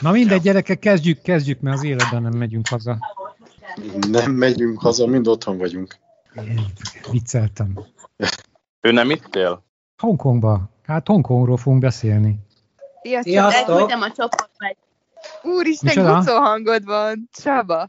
Na 0.00 0.10
mindegy, 0.10 0.42
gyerekek, 0.42 0.78
kezdjük, 0.78 1.22
kezdjük, 1.22 1.60
mert 1.60 1.76
az 1.76 1.84
életben 1.84 2.22
nem 2.22 2.32
megyünk 2.32 2.68
haza. 2.68 2.98
Nem 4.10 4.32
megyünk 4.32 4.80
haza, 4.80 5.06
mind 5.06 5.28
otthon 5.28 5.58
vagyunk. 5.58 5.96
Én 6.34 6.64
vicceltem. 7.10 7.78
Ő 8.80 8.92
nem 8.92 9.10
itt 9.10 9.34
él? 9.34 9.64
Hongkongba. 9.96 10.70
Hát 10.86 11.06
Hongkongról 11.06 11.56
fogunk 11.56 11.82
beszélni. 11.82 12.38
Sziasztok! 13.02 13.32
Sziasztok! 13.32 13.68
Elküldtem 13.68 14.00
a 14.00 14.10
csoportba. 14.10 14.76
Úristen, 15.42 15.94
Micsoda? 15.94 16.18
kucó 16.18 16.38
hangod 16.38 16.84
van, 16.84 17.28
Csaba. 17.32 17.88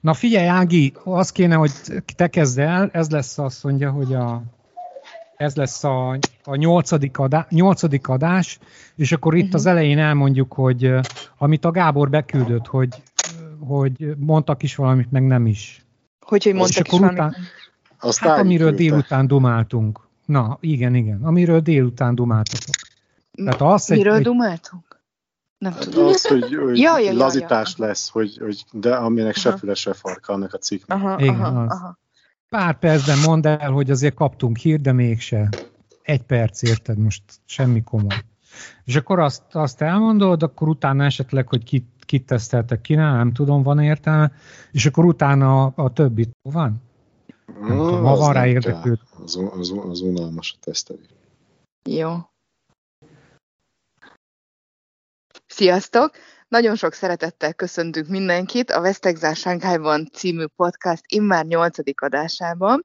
Na 0.00 0.14
figyelj, 0.14 0.46
Ági, 0.46 0.92
az 1.04 1.32
kéne, 1.32 1.54
hogy 1.54 1.72
te 2.16 2.28
kezd 2.28 2.58
el, 2.58 2.90
ez 2.92 3.10
lesz 3.10 3.38
azt 3.38 3.64
mondja, 3.64 3.90
hogy 3.90 4.14
a, 4.14 4.42
ez 5.40 5.56
lesz 5.56 5.84
a, 5.84 6.18
a 6.44 6.54
nyolcadik, 6.54 7.18
adá, 7.18 7.46
nyolcadik 7.50 8.08
adás, 8.08 8.58
és 8.96 9.12
akkor 9.12 9.34
itt 9.34 9.54
az 9.54 9.66
elején 9.66 9.98
elmondjuk, 9.98 10.52
hogy 10.52 10.94
amit 11.38 11.64
a 11.64 11.70
Gábor 11.70 12.10
beküldött, 12.10 12.66
hogy, 12.66 13.02
hogy 13.58 14.14
mondtak 14.16 14.62
is 14.62 14.74
valamit, 14.74 15.10
meg 15.10 15.26
nem 15.26 15.46
is. 15.46 15.84
Hogy, 16.26 16.42
hogy 16.42 16.52
és 16.52 16.58
mondtak 16.58 16.86
is 16.86 16.92
akkor 16.92 17.00
valamit. 17.00 17.18
után, 17.20 17.34
Azt 17.98 18.18
hát 18.18 18.38
amiről 18.38 18.68
küldte. 18.68 18.82
délután 18.84 19.26
dumáltunk. 19.26 20.00
Na, 20.26 20.58
igen, 20.60 20.94
igen, 20.94 21.22
amiről 21.22 21.60
délután 21.60 22.14
dumáltatok. 22.14 22.74
Tehát 23.34 23.60
az 23.60 23.90
egy, 23.90 23.96
Miről 23.98 24.14
egy, 24.14 24.22
dumáltunk? 24.22 25.00
Nem 25.58 25.72
Hát 25.72 25.80
tudom. 25.84 26.06
az, 26.06 26.26
hogy, 26.26 26.54
hogy 26.54 26.78
Ja, 26.78 26.98
ja, 26.98 27.10
ja, 27.10 27.16
lazítás 27.16 27.74
ja. 27.78 27.86
lesz, 27.86 28.08
hogy, 28.10 28.38
hogy, 28.38 28.64
de 28.72 28.94
aminek 28.94 29.34
se 29.36 29.48
Aha. 29.48 29.58
füle, 29.58 29.74
se 29.74 29.92
farka 29.92 30.32
annak 30.32 30.54
a 30.54 30.58
cikknek. 30.58 30.98
Aha, 30.98 31.20
Igen, 31.20 31.40
aha, 31.40 31.60
az. 31.60 31.70
aha. 31.70 31.98
Pár 32.50 32.78
percben 32.78 33.18
mondd 33.18 33.46
el, 33.46 33.70
hogy 33.70 33.90
azért 33.90 34.14
kaptunk 34.14 34.56
hír, 34.56 34.80
de 34.80 34.92
mégse. 34.92 35.48
Egy 36.02 36.22
perc, 36.22 36.62
érted? 36.62 36.98
Most 36.98 37.22
semmi 37.44 37.82
komoly. 37.82 38.24
És 38.84 38.96
akkor 38.96 39.18
azt, 39.18 39.42
azt 39.52 39.80
elmondod, 39.80 40.42
akkor 40.42 40.68
utána 40.68 41.04
esetleg, 41.04 41.48
hogy 41.48 41.64
kit, 41.64 41.86
kit 42.00 42.26
teszteltek 42.26 42.80
ki, 42.80 42.94
nem 42.94 43.32
tudom, 43.32 43.62
van 43.62 43.78
értelme, 43.78 44.32
és 44.72 44.86
akkor 44.86 45.04
utána 45.04 45.64
a, 45.64 45.72
a 45.76 45.92
többit 45.92 46.30
van? 46.42 46.82
Hmm, 47.46 47.68
tudom, 47.68 48.02
ha 48.02 48.12
az 48.12 48.18
van 48.18 48.32
rá 48.32 48.40
nem 48.40 48.48
érdeklőd. 48.48 48.98
Az, 49.24 49.36
az, 49.58 49.72
az 49.88 50.00
unalmas 50.00 50.56
a 50.56 50.64
tesztelés. 50.64 51.06
Jó. 51.84 52.16
Sziasztok! 55.46 56.10
Nagyon 56.50 56.74
sok 56.74 56.92
szeretettel 56.92 57.54
köszöntünk 57.54 58.08
mindenkit 58.08 58.70
a 58.70 58.80
Vesztegzár 58.80 59.36
Sánkhájban 59.36 60.08
című 60.12 60.44
podcast 60.56 61.02
immár 61.06 61.44
nyolcadik 61.44 62.00
adásában. 62.00 62.84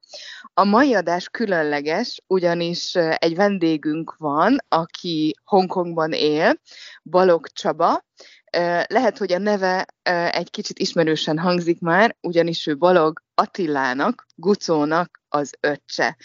A 0.54 0.64
mai 0.64 0.94
adás 0.94 1.28
különleges, 1.28 2.22
ugyanis 2.26 2.94
egy 2.94 3.34
vendégünk 3.34 4.14
van, 4.16 4.56
aki 4.68 5.34
Hongkongban 5.44 6.12
él, 6.12 6.60
Balog 7.02 7.46
Csaba. 7.48 8.04
Eh, 8.44 8.82
Lehet, 8.88 9.18
hogy 9.18 9.32
a 9.32 9.38
neve 9.38 9.86
egy 10.30 10.50
kicsit 10.50 10.78
ismerősen 10.78 11.38
hangzik 11.38 11.80
már, 11.80 12.16
ugyanis 12.20 12.66
ő 12.66 12.76
Balog 12.76 13.22
Attilának, 13.34 14.26
Gucónak 14.34 15.20
az 15.28 15.52
öccse. 15.60 16.16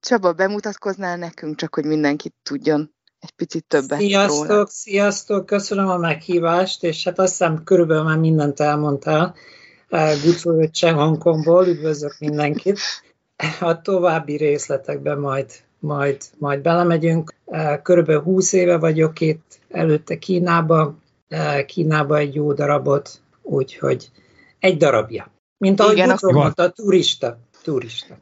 Csaba, 0.00 0.32
bemutatkoznál 0.32 1.16
nekünk, 1.16 1.56
csak 1.56 1.74
hogy 1.74 1.84
mindenki 1.84 2.32
tudjon 2.42 2.95
egy 3.26 3.32
picit 3.36 3.64
többet 3.68 3.98
Sziasztok, 3.98 4.46
róla. 4.46 4.66
sziasztok, 4.66 5.46
köszönöm 5.46 5.88
a 5.88 5.96
meghívást, 5.96 6.84
és 6.84 7.04
hát 7.04 7.18
azt 7.18 7.30
hiszem 7.30 7.64
körülbelül 7.64 8.02
már 8.02 8.18
mindent 8.18 8.60
elmondtál. 8.60 9.34
Gucó 10.24 10.50
öccse 10.50 10.90
Hongkongból, 10.92 11.66
üdvözlök 11.66 12.16
mindenkit. 12.18 12.78
A 13.60 13.80
további 13.80 14.36
részletekben 14.36 15.18
majd, 15.18 15.50
majd, 15.78 16.16
majd 16.38 16.60
belemegyünk. 16.60 17.34
Eh, 17.46 17.78
Körülbelül 17.82 18.22
20 18.22 18.52
éve 18.52 18.78
vagyok 18.78 19.20
itt, 19.20 19.58
előtte 19.68 20.18
Kínába, 20.18 20.94
eh, 21.28 21.64
Kínába 21.64 22.16
egy 22.16 22.34
jó 22.34 22.52
darabot, 22.52 23.10
úgyhogy 23.42 24.10
egy 24.58 24.76
darabja. 24.76 25.30
Mint 25.58 25.80
ahogy 25.80 25.92
Igen, 25.92 26.08
Gucó 26.08 26.30
mondta, 26.30 26.70
turista. 26.70 27.38
Turista. 27.66 28.16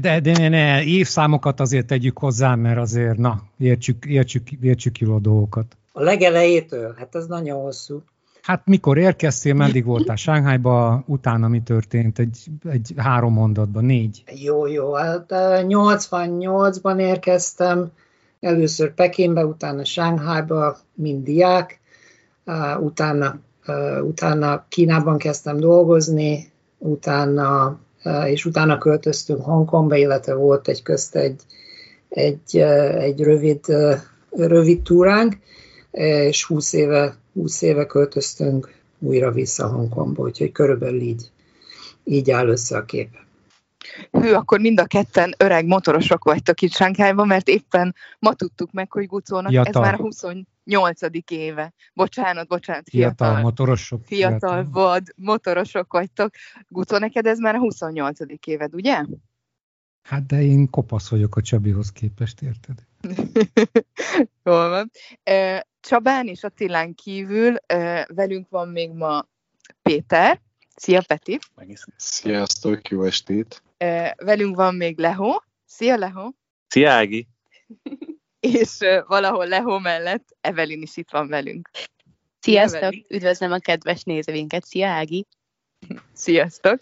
De, 0.00 0.20
de 0.20 0.32
ne, 0.38 0.48
ne, 0.48 0.84
évszámokat 0.84 1.60
azért 1.60 1.86
tegyük 1.86 2.18
hozzá, 2.18 2.54
mert 2.54 2.78
azért, 2.78 3.16
na, 3.16 3.42
értsük, 3.58 4.04
értsük, 4.04 4.50
értsük 4.50 4.98
jól 4.98 5.14
a 5.14 5.18
dolgokat. 5.18 5.76
A 5.92 6.02
legelejétől, 6.02 6.94
hát 6.98 7.14
ez 7.14 7.26
nagyon 7.26 7.60
hosszú. 7.60 8.02
Hát 8.42 8.66
mikor 8.66 8.98
érkeztél, 8.98 9.54
meddig 9.54 9.84
voltál 9.84 10.16
Sánkhájba, 10.16 11.04
utána 11.06 11.48
mi 11.48 11.60
történt? 11.60 12.18
Egy, 12.18 12.46
egy 12.70 12.92
három 12.96 13.32
mondatban, 13.32 13.84
négy. 13.84 14.22
Jó, 14.34 14.66
jó. 14.66 14.92
Hát 14.92 15.32
eh, 15.32 15.62
88-ban 15.62 16.98
érkeztem, 16.98 17.90
először 18.40 18.94
Pekínbe, 18.94 19.46
utána 19.46 19.84
Shanghaiba, 19.84 20.78
mint 20.94 21.22
diák, 21.22 21.80
utána, 22.80 23.38
utána 24.02 24.64
Kínában 24.68 25.18
kezdtem 25.18 25.56
dolgozni, 25.56 26.52
utána, 26.78 27.78
és 28.26 28.44
utána 28.44 28.78
költöztünk 28.78 29.44
Hongkongba, 29.44 29.96
illetve 29.96 30.34
volt 30.34 30.68
egy 30.68 30.82
közt 30.82 31.16
egy, 31.16 31.40
egy, 32.08 32.56
eh, 32.58 33.02
egy 33.02 33.22
rövid, 33.22 33.60
eh, 33.66 34.00
rövid 34.30 34.82
túránk, 34.82 35.36
eh, 35.90 36.26
és 36.26 36.44
20 36.44 36.72
éve, 36.72 37.16
20 37.32 37.62
éve 37.62 37.86
költöztünk 37.86 38.74
újra 38.98 39.30
vissza 39.30 39.66
Hongkongba, 39.66 40.22
úgyhogy 40.22 40.52
körülbelül 40.52 41.00
így, 41.00 41.30
így 42.04 42.30
áll 42.30 42.48
össze 42.48 42.76
a 42.76 42.84
kép. 42.84 43.08
Hű, 44.10 44.32
akkor 44.32 44.60
mind 44.60 44.80
a 44.80 44.84
ketten 44.84 45.34
öreg 45.38 45.66
motorosok 45.66 46.24
vagytok 46.24 46.60
itt 46.60 46.72
Sánkhájban, 46.72 47.26
mert 47.26 47.48
éppen 47.48 47.94
ma 48.18 48.34
tudtuk 48.34 48.72
meg, 48.72 48.92
hogy 48.92 49.06
Gucónak 49.06 49.50
Fiatal. 49.50 49.84
ez 49.84 49.90
már 49.90 50.00
a 50.00 50.02
28. 50.02 51.00
éve. 51.26 51.72
Bocsánat, 51.94 52.48
bocsánat, 52.48 52.88
Fiatal, 52.88 53.26
fiatal. 53.26 53.42
motorosok. 53.42 54.04
Fiatal, 54.04 54.68
vad, 54.70 55.02
motorosok 55.16 55.92
vagytok. 55.92 56.30
Gucó, 56.68 56.96
neked 56.98 57.26
ez 57.26 57.38
már 57.38 57.54
a 57.54 57.58
28. 57.58 58.18
éved, 58.46 58.74
ugye? 58.74 59.04
Hát 60.02 60.26
de 60.26 60.42
én 60.42 60.70
kopasz 60.70 61.08
vagyok 61.08 61.36
a 61.36 61.40
Csabihoz 61.40 61.92
képest, 61.92 62.42
érted? 62.42 62.78
Jól 64.44 64.68
van. 64.68 64.90
Csabán 65.80 66.26
és 66.26 66.44
Attilán 66.44 66.94
kívül 66.94 67.56
velünk 68.06 68.48
van 68.48 68.68
még 68.68 68.90
ma 68.92 69.26
Péter. 69.82 70.40
Szia, 70.76 71.02
Peti. 71.06 71.38
Sziasztok, 71.96 72.88
jó 72.88 73.02
estét! 73.02 73.62
Velünk 74.16 74.56
van 74.56 74.74
még 74.74 74.98
Leho. 74.98 75.40
Szia, 75.64 75.96
Leho. 75.96 76.30
Szia, 76.68 76.90
Ági! 76.90 77.28
És 78.40 78.78
valahol 79.06 79.46
Leho 79.46 79.78
mellett 79.78 80.36
Evelyn 80.40 80.82
is 80.82 80.96
itt 80.96 81.10
van 81.10 81.28
velünk. 81.28 81.70
Sziasztok! 82.40 82.82
Evelyn. 82.82 83.04
Üdvözlöm 83.08 83.52
a 83.52 83.58
kedves 83.58 84.02
nézőinket! 84.02 84.64
Szia, 84.64 84.88
Ági! 84.88 85.26
Sziasztok! 86.12 86.78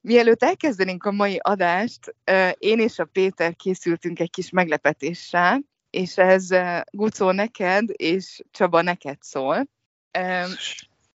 Mielőtt 0.00 0.42
elkezdenénk 0.42 1.04
a 1.04 1.12
mai 1.12 1.38
adást, 1.42 2.14
én 2.58 2.80
és 2.80 2.98
a 2.98 3.04
Péter 3.04 3.56
készültünk 3.56 4.20
egy 4.20 4.30
kis 4.30 4.50
meglepetéssel, 4.50 5.60
és 5.90 6.18
ez 6.18 6.48
Gucó 6.90 7.30
neked 7.30 7.88
és 7.92 8.40
Csaba 8.50 8.82
neked 8.82 9.16
szól. 9.20 9.68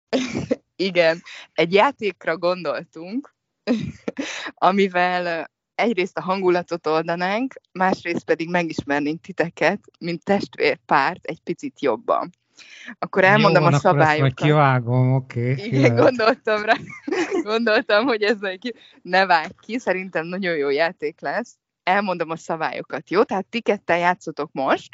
Igen, 0.75 1.22
egy 1.53 1.73
játékra 1.73 2.38
gondoltunk, 2.38 3.35
amivel 4.69 5.50
egyrészt 5.75 6.17
a 6.17 6.22
hangulatot 6.22 6.88
oldanánk, 6.88 7.53
másrészt 7.72 8.23
pedig 8.23 8.50
megismernénk 8.50 9.22
titeket, 9.22 9.79
mint 10.00 10.23
testvérpárt 10.23 11.25
egy 11.25 11.39
picit 11.44 11.81
jobban. 11.81 12.29
Akkor 13.00 13.23
elmondom 13.23 13.63
Jó, 13.63 13.69
a 13.69 13.77
szabályokat. 13.77 14.33
kivágom, 14.33 15.13
oké. 15.13 15.51
Okay, 15.51 15.66
Igen, 15.66 15.95
gondoltam 15.95 16.63
rá. 16.63 16.73
Gondoltam, 17.44 18.06
hogy 18.06 18.22
ez 18.22 18.38
ki. 18.59 18.73
Ne 19.01 19.25
vágj 19.25 19.53
ki, 19.59 19.77
szerintem 19.77 20.25
nagyon 20.25 20.56
jó 20.56 20.69
játék 20.69 21.22
lesz. 21.22 21.57
Elmondom 21.83 22.29
a 22.29 22.35
szabályokat, 22.35 23.09
jó? 23.09 23.23
Tehát 23.23 23.45
ti 23.45 23.61
ketten 23.61 23.97
játszotok 23.97 24.50
most, 24.51 24.89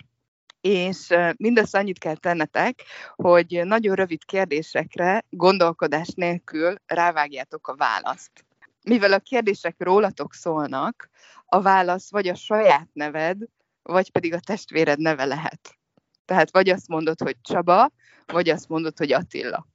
és 0.61 1.07
mindössze 1.37 1.77
annyit 1.77 1.99
kell 1.99 2.15
tennetek, 2.15 2.83
hogy 3.15 3.61
nagyon 3.63 3.95
rövid 3.95 4.25
kérdésekre 4.25 5.23
gondolkodás 5.29 6.07
nélkül 6.15 6.75
rávágjátok 6.85 7.67
a 7.67 7.75
választ. 7.75 8.45
Mivel 8.83 9.13
a 9.13 9.19
kérdések 9.19 9.75
rólatok 9.77 10.33
szólnak, 10.33 11.09
a 11.45 11.61
válasz 11.61 12.11
vagy 12.11 12.27
a 12.27 12.35
saját 12.35 12.89
neved, 12.93 13.37
vagy 13.81 14.11
pedig 14.11 14.33
a 14.33 14.39
testvéred 14.39 14.99
neve 14.99 15.25
lehet. 15.25 15.77
Tehát 16.25 16.51
vagy 16.51 16.69
azt 16.69 16.87
mondod, 16.87 17.19
hogy 17.19 17.35
Csaba, 17.41 17.91
vagy 18.25 18.49
azt 18.49 18.69
mondod, 18.69 18.97
hogy 18.97 19.11
Attila. 19.11 19.67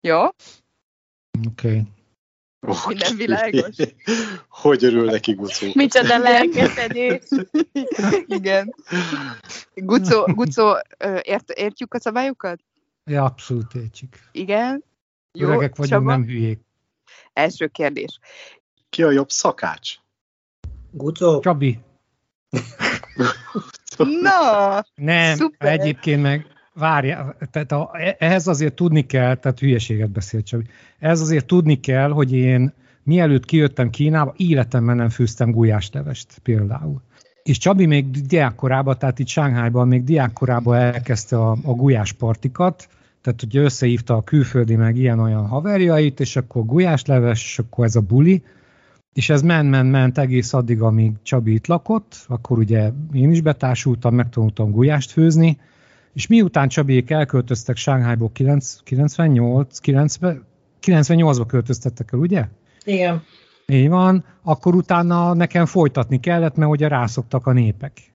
Jó? 0.00 0.20
Okay. 1.48 1.82
Okay. 2.66 2.86
Minden 2.86 3.16
világos? 3.16 3.76
hogy 4.62 4.84
örül 4.84 5.04
neki 5.04 5.32
Gucó? 5.32 5.66
Micsoda 5.74 6.18
lelkesedés! 6.18 7.22
Igen. 8.38 8.74
Gucó, 9.74 10.24
Gucó 10.24 10.76
ért, 11.22 11.50
értjük 11.50 11.94
a 11.94 12.00
szabályokat? 12.00 12.60
Ja, 13.04 13.24
abszolút 13.24 13.74
értjük. 13.74 14.16
Igen. 14.32 14.84
Jó, 15.32 15.48
Öregek 15.48 15.76
vagyunk, 15.76 16.00
Csaba? 16.00 16.10
nem 16.10 16.24
hülyék. 16.24 16.60
Első 17.32 17.66
kérdés. 17.66 18.18
Ki 18.88 19.02
a 19.02 19.10
jobb 19.10 19.30
szakács? 19.30 19.94
Gucó, 20.90 21.40
Csabi, 21.40 21.80
Na, 24.22 24.84
nem, 24.94 25.36
Szuper. 25.36 25.72
egyébként 25.80 26.22
meg 26.22 26.46
Várjál, 26.74 27.36
tehát 27.50 27.72
a, 27.72 27.90
ehhez 28.18 28.46
azért 28.46 28.74
tudni 28.74 29.06
kell, 29.06 29.34
tehát 29.34 29.58
hülyeséget 29.58 30.10
beszél 30.10 30.42
Csabi, 30.42 30.64
ehhez 30.98 31.20
azért 31.20 31.46
tudni 31.46 31.80
kell, 31.80 32.10
hogy 32.10 32.32
én 32.32 32.74
mielőtt 33.02 33.44
kijöttem 33.44 33.90
Kínába, 33.90 34.34
életemben 34.36 34.96
nem 34.96 35.08
főztem 35.08 35.50
gulyáslevest 35.50 36.38
például. 36.42 37.02
És 37.42 37.58
Csabi 37.58 37.86
még 37.86 38.10
diákkorában, 38.10 38.98
tehát 38.98 39.18
itt 39.18 39.26
Sánghájban 39.26 39.88
még 39.88 40.04
diákkorában 40.04 40.76
elkezdte 40.76 41.36
a, 41.36 41.50
a 41.50 41.72
gulyáspartikat, 41.72 42.88
tehát 43.24 43.40
hogy 43.40 43.56
összehívta 43.56 44.14
a 44.16 44.22
külföldi 44.22 44.76
meg 44.76 44.96
ilyen-olyan 44.96 45.46
haverjait, 45.46 46.20
és 46.20 46.36
akkor 46.36 46.64
gulyásleves, 46.64 47.44
és 47.44 47.58
akkor 47.58 47.84
ez 47.84 47.96
a 47.96 48.00
buli, 48.00 48.42
és 49.12 49.30
ez 49.30 49.42
ment, 49.42 49.70
ment, 49.70 49.90
ment 49.90 50.18
egész 50.18 50.52
addig, 50.52 50.80
amíg 50.80 51.12
Csabi 51.22 51.52
itt 51.52 51.66
lakott, 51.66 52.24
akkor 52.28 52.58
ugye 52.58 52.90
én 53.12 53.30
is 53.30 53.40
betársultam, 53.40 54.14
megtanultam 54.14 54.70
gulyást 54.70 55.10
főzni, 55.10 55.58
és 56.12 56.26
miután 56.26 56.68
Csabiék 56.68 57.10
elköltöztek 57.10 57.76
Sánghájból 57.76 58.30
98, 58.84 59.78
90, 59.78 60.44
98-ba 60.82 61.44
költöztettek 61.46 62.12
el, 62.12 62.18
ugye? 62.18 62.48
Igen. 62.84 63.22
Így 63.66 63.88
van, 63.88 64.24
akkor 64.42 64.74
utána 64.74 65.34
nekem 65.34 65.66
folytatni 65.66 66.20
kellett, 66.20 66.56
mert 66.56 66.70
ugye 66.70 66.88
rászoktak 66.88 67.46
a 67.46 67.52
népek. 67.52 68.13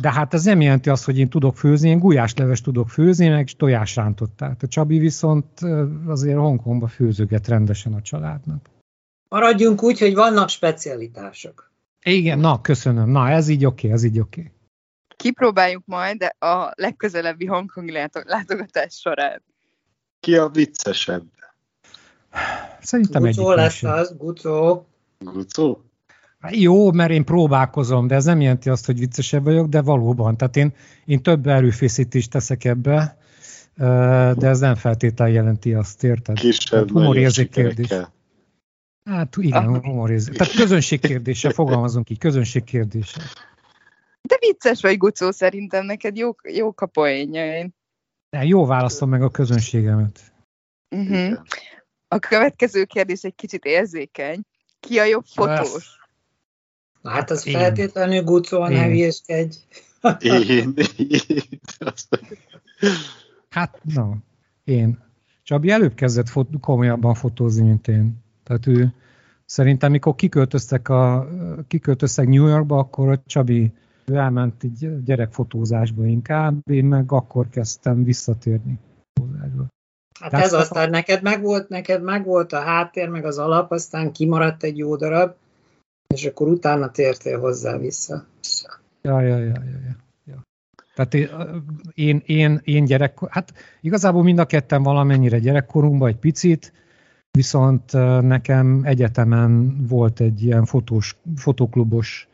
De 0.00 0.12
hát 0.12 0.34
ez 0.34 0.44
nem 0.44 0.60
jelenti 0.60 0.90
azt, 0.90 1.04
hogy 1.04 1.18
én 1.18 1.28
tudok 1.28 1.56
főzni, 1.56 1.88
én 1.88 1.98
gulyásleves 1.98 2.60
tudok 2.60 2.88
főzni, 2.88 3.28
meg 3.28 3.50
tojásrántottát. 3.50 4.62
A 4.62 4.66
Csabi 4.66 4.98
viszont 4.98 5.60
azért 6.06 6.38
Hongkongba 6.38 6.86
főzöget 6.86 7.48
rendesen 7.48 7.92
a 7.94 8.02
családnak. 8.02 8.68
Maradjunk 9.28 9.82
úgy, 9.82 9.98
hogy 9.98 10.14
vannak 10.14 10.48
specialitások. 10.48 11.70
Igen, 12.02 12.38
na, 12.38 12.60
köszönöm. 12.60 13.10
Na, 13.10 13.30
ez 13.30 13.48
így 13.48 13.64
oké, 13.64 13.90
ez 13.90 14.04
így 14.04 14.20
oké. 14.20 14.52
Kipróbáljuk 15.16 15.82
majd 15.86 16.16
de 16.18 16.26
a 16.38 16.72
legközelebbi 16.74 17.46
hongkongi 17.46 17.92
látogatás 18.24 18.94
során. 18.94 19.42
Ki 20.20 20.36
a 20.36 20.48
viccesebb? 20.48 21.26
Szerintem 22.80 23.24
egyik 23.24 23.36
Gucó 23.36 23.52
lesz 23.52 23.82
az, 23.82 24.16
Gucó. 24.16 24.86
Gucó? 25.18 25.82
Jó, 26.50 26.92
mert 26.92 27.10
én 27.10 27.24
próbálkozom, 27.24 28.06
de 28.06 28.14
ez 28.14 28.24
nem 28.24 28.40
jelenti 28.40 28.68
azt, 28.68 28.86
hogy 28.86 28.98
viccesebb 28.98 29.44
vagyok, 29.44 29.68
de 29.68 29.82
valóban. 29.82 30.36
Tehát 30.36 30.56
én, 30.56 30.72
én 31.04 31.22
több 31.22 31.46
erőfészítést 31.46 32.30
teszek 32.30 32.64
ebbe, 32.64 33.18
de 34.36 34.46
ez 34.46 34.58
nem 34.58 34.74
feltétlenül 34.74 35.34
jelenti 35.34 35.74
azt, 35.74 36.04
érted? 36.04 36.36
Kisebb, 36.36 36.70
Tehát 36.70 36.90
humorérzék 36.90 37.50
kérdés. 37.50 37.88
Hát 39.04 39.36
igen, 39.36 39.80
humorérzék. 39.84 40.36
Tehát 40.36 40.54
közönség 40.54 41.00
kérdése, 41.00 41.50
fogalmazunk 41.50 42.10
így, 42.10 42.18
közönség 42.18 42.64
kérdése. 42.64 43.20
De 44.22 44.36
vicces 44.40 44.80
vagy, 44.80 44.98
Gucó, 44.98 45.30
szerintem 45.30 45.84
neked 45.84 46.16
jó, 46.16 46.30
jó 46.52 46.72
a 46.76 46.86
poénjaid. 46.86 47.70
De 48.30 48.44
jó 48.44 48.66
választom 48.66 49.08
meg 49.08 49.22
a 49.22 49.30
közönségemet. 49.30 50.32
Uh-huh. 50.96 51.38
A 52.08 52.18
következő 52.18 52.84
kérdés 52.84 53.22
egy 53.22 53.34
kicsit 53.34 53.64
érzékeny. 53.64 54.40
Ki 54.80 54.98
a 54.98 55.04
jobb 55.04 55.24
fotós? 55.24 55.97
Hát 57.08 57.30
az 57.30 57.46
Én. 57.46 57.54
feltétlenül 57.54 58.22
Gucó, 58.22 58.66
ne 58.66 58.84
hülyeskedj. 58.86 59.56
Én, 60.18 60.42
én. 60.48 60.74
Azt- 61.78 62.20
Hát, 63.48 63.80
na, 63.94 64.16
én. 64.64 64.98
Csabi 65.42 65.70
előbb 65.70 65.94
kezdett 65.94 66.28
fot- 66.28 66.60
komolyabban 66.60 67.14
fotózni, 67.14 67.66
mint 67.66 67.88
én. 67.88 68.16
Tehát 68.44 68.66
ő 68.66 68.92
szerintem, 69.44 69.90
mikor 69.90 70.14
kiköltöztek, 70.14 70.88
a, 70.88 71.28
kiköltöztek 71.68 72.26
New 72.28 72.46
Yorkba, 72.46 72.78
akkor 72.78 73.08
a 73.08 73.22
Csabi 73.26 73.72
ő 74.04 74.14
elment 74.14 74.62
így 74.64 75.02
gyerekfotózásba 75.04 76.06
inkább, 76.06 76.70
én 76.70 76.84
meg 76.84 77.12
akkor 77.12 77.48
kezdtem 77.48 78.04
visszatérni 78.04 78.78
fotózásba. 79.14 79.66
Hát 80.20 80.30
Tehát 80.30 80.44
ez 80.44 80.52
a- 80.52 80.58
aztán 80.58 80.90
neked 80.90 81.22
megvolt, 81.22 81.68
neked 81.68 82.02
megvolt 82.02 82.52
a 82.52 82.60
háttér, 82.60 83.08
meg 83.08 83.24
az 83.24 83.38
alap, 83.38 83.70
aztán 83.70 84.12
kimaradt 84.12 84.62
egy 84.62 84.78
jó 84.78 84.96
darab, 84.96 85.34
és 86.14 86.24
akkor 86.24 86.48
utána 86.48 86.90
tértél 86.90 87.38
hozzá 87.38 87.78
vissza. 87.78 88.26
Ja, 89.02 89.20
ja, 89.20 89.38
ja, 89.38 89.44
ja, 89.44 89.62
ja. 89.86 89.96
ja. 90.24 90.42
Tehát 90.94 91.14
én, 91.14 91.28
én, 91.94 92.22
én, 92.26 92.60
én 92.64 92.84
gyerek, 92.84 93.18
hát 93.28 93.52
igazából 93.80 94.22
mind 94.22 94.38
a 94.38 94.46
ketten 94.46 94.82
valamennyire 94.82 95.38
gyerekkorunkban 95.38 96.08
egy 96.08 96.16
picit, 96.16 96.72
viszont 97.30 97.92
nekem 98.22 98.80
egyetemen 98.84 99.84
volt 99.86 100.20
egy 100.20 100.42
ilyen 100.42 100.64
fotós, 100.64 101.16
fotóklubos 101.36 102.28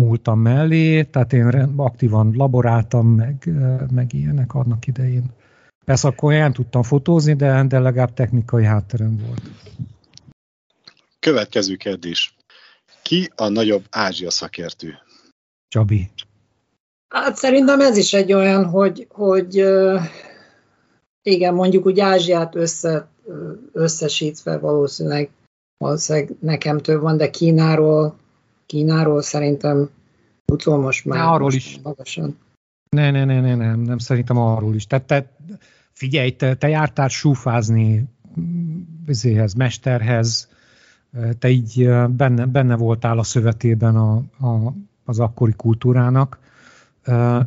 múltam 0.00 0.40
mellé, 0.40 1.02
tehát 1.02 1.32
én 1.32 1.72
aktívan 1.76 2.32
laboráltam, 2.36 3.06
meg, 3.06 3.50
meg 3.92 4.12
ilyenek 4.12 4.54
annak 4.54 4.86
idején. 4.86 5.24
Persze 5.84 6.08
akkor 6.08 6.32
én 6.32 6.38
nem 6.38 6.52
tudtam 6.52 6.82
fotózni, 6.82 7.34
de, 7.34 7.64
de 7.66 7.78
legalább 7.78 8.14
technikai 8.14 8.64
hátterem 8.64 9.16
volt. 9.26 9.42
Következő 11.18 11.76
kérdés. 11.76 12.33
Ki 13.04 13.30
a 13.36 13.48
nagyobb 13.48 13.84
Ázsia 13.90 14.30
szakértő? 14.30 14.94
Csabi. 15.68 16.10
Hát 17.08 17.36
szerintem 17.36 17.80
ez 17.80 17.96
is 17.96 18.12
egy 18.12 18.32
olyan, 18.32 18.64
hogy, 18.64 19.06
hogy 19.10 19.64
igen, 21.22 21.54
mondjuk 21.54 21.86
úgy 21.86 22.00
Ázsiát 22.00 22.54
össze, 22.54 23.08
összesítve 23.72 24.58
valószínűleg, 24.58 25.30
valószínűleg 25.76 26.30
nekem 26.40 26.78
több 26.78 27.00
van, 27.00 27.16
de 27.16 27.30
Kínáról, 27.30 28.16
Kínáról 28.66 29.22
szerintem 29.22 29.90
Gucó 30.44 30.76
most 30.76 31.04
már 31.04 31.18
De 31.18 31.24
arról 31.24 31.40
most 31.40 31.56
is. 31.56 31.80
magasan. 31.82 32.38
Ne, 32.90 33.10
ne, 33.10 33.24
ne, 33.24 33.40
ne, 33.40 33.54
nem, 33.54 33.80
nem, 33.80 33.98
szerintem 33.98 34.36
arról 34.36 34.74
is. 34.74 34.86
Tehát 34.86 35.06
te, 35.06 35.36
figyelj, 35.92 36.30
te, 36.30 36.54
te 36.54 36.68
jártál 36.68 37.08
súfázni 37.08 38.04
mm, 38.40 38.80
izéhez, 39.06 39.54
mesterhez, 39.54 40.48
te 41.38 41.48
így 41.48 41.88
benne, 42.08 42.46
benne 42.46 42.76
voltál 42.76 43.18
a 43.18 43.22
szövetében 43.22 43.96
a, 43.96 44.16
a, 44.40 44.74
az 45.04 45.18
akkori 45.18 45.52
kultúrának. 45.56 46.38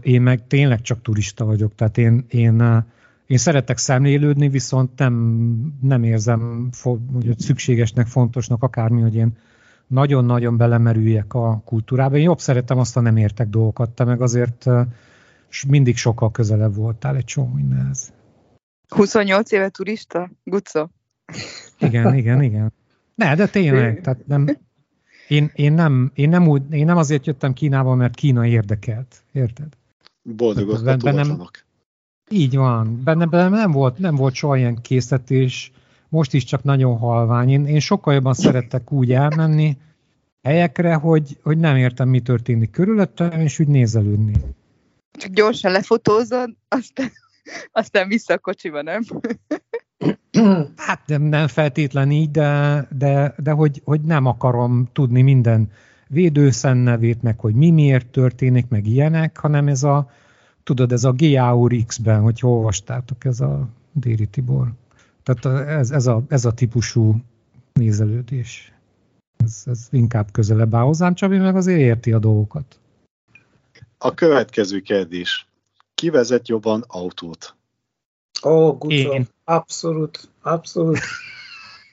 Én 0.02 0.22
meg 0.22 0.48
tényleg 0.48 0.82
csak 0.82 1.02
turista 1.02 1.46
vagyok, 1.46 1.76
tehát 1.76 1.98
én, 1.98 2.26
én, 2.28 2.84
én 3.26 3.38
szeretek 3.38 3.78
szemlélődni, 3.78 4.50
viszont 4.50 4.90
nem, 4.98 5.16
nem 5.82 6.04
érzem 6.04 6.70
hogy 7.14 7.40
szükségesnek, 7.40 8.08
fontosnak 8.08 8.64
akármi, 8.64 9.02
hogy 9.02 9.16
én 9.16 9.38
nagyon-nagyon 9.88 10.58
belemerüljek 10.58 11.34
a 11.34 11.62
kultúrába. 11.66 12.18
Én 12.18 12.24
jobb 12.24 12.40
szeretem 12.40 12.78
azt 12.78 12.98
a 12.98 13.02
nem 13.02 13.18
értek 13.18 13.48
dolgokat, 13.48 13.90
te 13.90 14.04
meg 14.04 14.22
azért 14.22 14.66
mindig 15.68 15.98
sokkal 15.98 16.32
közelebb 16.32 16.76
voltál 16.76 17.16
egy 17.16 17.26
csomó 17.26 17.54
mindenhez. 17.54 18.14
28 18.88 19.52
éve 19.52 19.70
turista? 19.70 20.30
Gucó? 20.44 20.90
Igen, 21.80 22.16
igen, 22.16 22.42
igen. 22.42 22.74
Ne, 23.18 23.36
de 23.36 23.48
tényleg, 23.48 24.02
tehát 24.02 24.28
nem, 24.28 24.58
én, 25.28 25.52
én, 25.56 25.74
nem, 25.74 26.12
én, 26.14 26.30
nem 26.30 26.48
úgy, 26.48 26.62
én 26.72 26.86
nem 26.86 26.98
azért 26.98 27.26
jöttem 27.26 27.54
Kínába, 27.54 27.96
mert 27.96 28.16
Kína 28.16 28.46
érdekelt, 28.46 29.24
érted? 29.32 29.68
Boldogok 30.22 30.88
a 30.88 30.96
Bennem-. 30.96 31.50
Így 32.30 32.56
van, 32.56 33.04
benne, 33.04 33.26
benne 33.26 33.50
nem, 33.50 33.72
volt, 33.72 33.98
nem 33.98 34.16
volt 34.16 34.34
soha 34.34 34.58
ilyen 34.58 34.82
készítés, 34.82 35.72
most 36.10 36.34
is 36.34 36.44
csak 36.44 36.64
nagyon 36.64 36.98
halvány. 36.98 37.50
Én, 37.50 37.66
én 37.66 37.80
sokkal 37.80 38.14
jobban 38.14 38.34
szerettek 38.34 38.92
úgy 38.92 39.12
elmenni 39.12 39.78
helyekre, 40.44 40.94
hogy, 40.94 41.38
hogy 41.44 41.58
nem 41.58 41.76
értem, 41.76 42.10
mi 42.10 42.20
történik 42.20 42.72
körülöttem, 42.72 43.42
és 43.42 43.60
úgy 43.60 43.68
nézelődni. 43.68 44.34
Csak 45.12 45.32
gyorsan 45.32 45.72
lefotózod, 45.72 46.54
aztán, 46.68 47.12
aztán 47.72 48.08
vissza 48.08 48.34
a 48.34 48.38
kocsiba, 48.38 48.82
nem? 48.82 49.02
Hát 50.76 51.02
nem, 51.06 51.22
nem 51.22 51.48
feltétlen 51.48 52.12
így, 52.12 52.32
de, 52.32 52.88
de, 52.98 53.34
de 53.38 53.52
hogy, 53.52 53.82
hogy 53.86 54.02
nem 54.02 54.26
akarom 54.26 54.90
tudni 54.94 55.22
minden 55.22 55.72
védőszen 56.08 56.78
nevét, 56.78 57.22
meg 57.22 57.40
hogy 57.40 57.56
mi 57.56 57.72
miért 57.72 58.08
történik, 58.08 58.68
meg 58.68 58.88
ilyenek, 58.88 59.38
hanem 59.38 59.68
ez 59.68 59.84
a, 59.84 60.10
tudod, 60.64 60.92
ez 60.92 61.04
a 61.04 61.12
G.A.U.R. 61.12 61.76
X-ben, 61.86 62.22
hogy 62.22 62.40
olvastátok, 62.42 63.26
ez 63.26 63.40
a 63.40 63.68
Déri 63.92 64.26
Tibor. 64.26 64.72
Tehát 65.24 65.68
ez, 65.68 65.92
ez, 65.92 66.08
a, 66.08 66.24
ez 66.28 66.46
a 66.46 66.54
típusú 66.54 67.16
nézelődés. 67.74 68.74
Ez, 69.38 69.64
ez 69.66 69.88
inkább 69.92 70.32
közelebb 70.32 70.76
áll 70.76 70.84
hozzám, 70.84 71.14
Csabi 71.14 71.38
meg 71.38 71.56
azért 71.56 71.80
érti 71.80 72.12
a 72.12 72.20
dolgokat. 72.20 72.80
A 73.98 74.14
következő 74.14 74.80
kérdés. 74.80 75.48
Ki 75.96 76.10
vezet 76.10 76.48
jobban 76.48 76.84
autót? 76.88 77.57
Ó, 78.44 78.78
Gucó, 78.78 79.14
Én. 79.14 79.28
abszolút, 79.44 80.30
abszolút. 80.42 81.00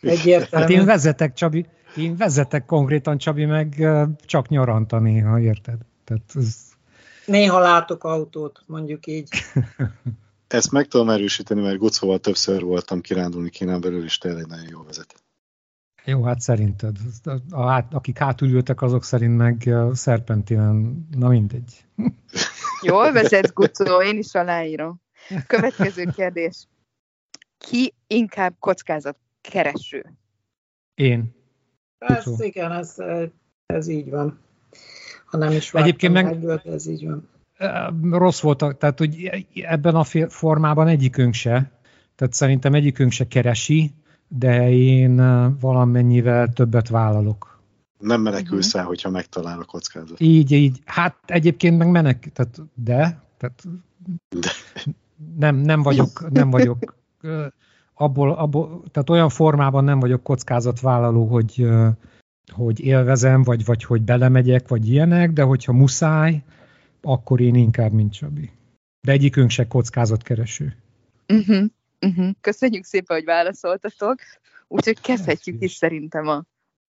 Hát 0.05 0.13
Egyértelmű. 0.13 0.75
én 0.75 0.85
vezetek, 0.85 1.33
Csabi, 1.33 1.67
én 1.97 2.17
vezetek 2.17 2.67
konkrétan, 2.67 3.19
Csabi, 3.19 3.45
meg 3.45 3.87
csak 4.25 4.49
nyaranta 4.49 4.99
néha, 4.99 5.41
érted? 5.41 5.79
Tehát 6.05 6.23
ez, 6.35 6.57
Néha 7.27 7.59
látok 7.59 8.05
autót, 8.05 8.63
mondjuk 8.67 9.07
így. 9.07 9.29
Ezt 10.49 10.73
meg 10.73 10.87
tudom 10.87 11.11
erősíteni, 11.11 11.61
mert 11.61 11.79
Gucóval 11.79 12.19
többször 12.19 12.63
voltam 12.63 13.01
kirándulni 13.01 13.51
Kínán 13.51 13.81
belül, 13.81 14.05
és 14.05 14.19
tényleg 14.19 14.47
nagyon 14.47 14.69
jól 14.71 14.85
vezet. 14.85 15.15
Jó, 16.05 16.23
hát 16.23 16.41
szerinted. 16.41 16.97
A, 17.25 17.61
a, 17.61 17.87
akik 17.91 18.19
hátulültek, 18.19 18.83
azok 18.83 19.05
szerint 19.05 19.37
meg 19.37 19.75
szerpentinen, 19.93 21.07
na 21.11 21.29
mindegy. 21.29 21.85
Jól 22.83 23.13
vezet, 23.13 23.53
Gucó, 23.53 24.03
én 24.03 24.19
is 24.19 24.35
aláírom. 24.35 25.01
Következő 25.47 26.05
kérdés. 26.17 26.67
Ki 27.59 27.95
inkább 28.07 28.55
kockázat 28.59 29.17
kereső? 29.41 30.13
Én. 30.95 31.35
Ez, 31.99 32.25
Gucó. 32.25 32.45
igen, 32.45 32.73
ez, 32.73 32.97
ez 33.67 33.89
így 33.89 34.11
van. 34.11 34.39
Ha 35.25 35.37
nem 35.37 35.51
is 35.53 35.73
Egyébként 35.75 36.13
meg- 36.13 36.27
egyből, 36.27 36.63
ez 36.65 36.87
így 36.87 37.07
van. 37.07 37.29
Rossz 38.11 38.41
voltak, 38.41 38.79
tehát 38.79 38.99
hogy 38.99 39.31
ebben 39.55 39.95
a 39.95 40.05
formában 40.29 40.89
egyikünk 40.89 41.35
se. 41.35 41.71
Tehát 42.15 42.33
szerintem 42.35 42.75
egyikünk 42.75 43.11
se 43.13 43.27
keresi, 43.29 43.91
de 44.29 44.71
én 44.71 45.17
valamennyivel 45.59 46.49
többet 46.53 46.89
vállalok. 46.89 47.63
Nem 47.99 48.21
menekülsz 48.21 48.73
Mhm. 48.73 48.79
el, 48.83 48.85
hogyha 48.89 49.11
megtalál 49.11 49.61
a 49.61 49.65
kockázat. 49.65 50.21
Így, 50.21 50.53
így. 50.53 50.81
Hát 50.85 51.17
egyébként 51.27 51.79
meg 51.79 51.91
menek, 51.91 52.33
tehát 52.33 52.61
de, 52.75 53.23
tehát 53.37 53.63
De. 54.29 54.51
Nem, 55.39 55.57
nem 55.57 55.83
vagyok, 55.83 56.31
nem 56.31 56.51
vagyok 56.51 56.97
abból, 57.95 58.33
abból, 58.33 58.83
tehát 58.91 59.11
olyan 59.11 59.29
formában 59.29 59.85
nem 59.85 60.01
vagyok 60.01 60.23
kockázatvállaló, 60.23 61.27
hogy, 61.27 61.69
hogy 62.53 62.81
élvezem, 62.81 63.43
vagy, 63.43 63.65
vagy 63.65 63.85
hogy 63.85 64.03
belemegyek, 64.03 64.69
vagy 64.69 64.89
ilyenek, 64.89 65.33
de 65.33 65.43
hogyha 65.43 65.73
muszáj, 65.73 66.43
akkor 67.03 67.41
én 67.41 67.55
inkább, 67.55 67.93
mint 67.93 68.13
Csabi. 68.13 68.51
De 69.01 69.13
egyikünk 69.13 69.51
se 69.51 69.67
kockázatkereső. 69.67 70.77
Uh-huh. 71.29 71.65
Uh-huh. 72.01 72.31
Köszönjük 72.41 72.85
szépen, 72.85 73.17
hogy 73.17 73.27
válaszoltatok. 73.27 74.19
Úgyhogy 74.69 75.01
kezdhetjük 75.01 75.63
is 75.63 75.73
szerintem 75.73 76.29
a 76.29 76.45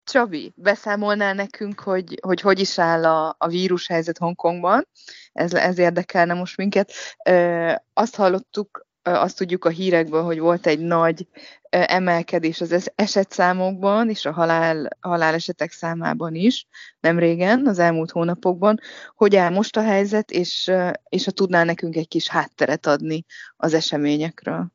Csabi, 0.06 0.52
beszámolnál 0.56 1.34
nekünk, 1.34 1.80
hogy 1.80 2.18
hogy, 2.22 2.40
hogy 2.40 2.60
is 2.60 2.78
áll 2.78 3.04
a, 3.04 3.34
a 3.38 3.48
vírushelyzet 3.48 4.18
Hongkongban? 4.18 4.88
Ez, 5.32 5.54
ez 5.54 5.78
érdekelne 5.78 6.34
most 6.34 6.56
minket. 6.56 6.92
Ö, 7.24 7.72
azt 7.92 8.16
hallottuk, 8.16 8.86
azt 9.02 9.36
tudjuk 9.36 9.64
a 9.64 9.68
hírekből, 9.68 10.22
hogy 10.22 10.38
volt 10.38 10.66
egy 10.66 10.78
nagy 10.78 11.26
emelkedés 11.70 12.60
az 12.60 12.72
es- 12.72 12.92
esetszámokban 12.94 14.10
és 14.10 14.24
a 14.24 14.32
halál, 14.32 14.88
halálesetek 15.00 15.70
számában 15.70 16.34
is, 16.34 16.66
nem 17.00 17.18
régen, 17.18 17.66
az 17.66 17.78
elmúlt 17.78 18.10
hónapokban. 18.10 18.78
Hogy 19.14 19.36
áll 19.36 19.50
most 19.50 19.76
a 19.76 19.82
helyzet, 19.82 20.30
és, 20.30 20.70
és 21.08 21.24
ha 21.24 21.30
tudnál 21.30 21.64
nekünk 21.64 21.96
egy 21.96 22.08
kis 22.08 22.28
hátteret 22.28 22.86
adni 22.86 23.24
az 23.56 23.74
eseményekről? 23.74 24.66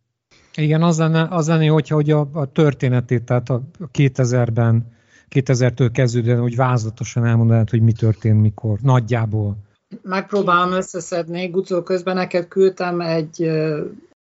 Igen, 0.56 0.84
az 0.84 0.98
lenne, 0.98 1.28
az 1.30 1.48
lenne 1.48 1.68
hogyha 1.68 1.96
hogy 1.96 2.12
a, 2.12 2.30
a 2.34 2.52
történetét, 2.52 3.24
tehát 3.24 3.50
a 3.50 3.62
2000-ben, 3.94 5.00
2000-től 5.36 5.90
kezdődően 5.94 6.42
úgy 6.42 6.56
vázlatosan 6.56 7.26
elmondanád, 7.26 7.70
hogy 7.70 7.82
mi 7.82 7.92
történt, 7.92 8.42
mikor, 8.42 8.80
nagyjából. 8.82 9.56
Megpróbálom 10.02 10.72
összeszedni. 10.72 11.48
Gucó, 11.48 11.84
közben 11.84 12.16
neked 12.16 12.48
küldtem 12.48 13.02
egy, 13.02 13.52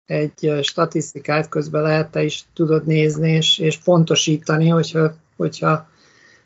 egy 0.06 0.60
statisztikát, 0.62 1.50
közben 1.50 1.82
lehet 1.82 2.12
te 2.12 2.24
is 2.24 2.46
tudod 2.54 2.86
nézni, 2.86 3.32
és, 3.32 3.58
és 3.58 3.78
pontosítani, 3.78 4.68
hogyha, 4.68 5.14
hogyha, 5.36 5.88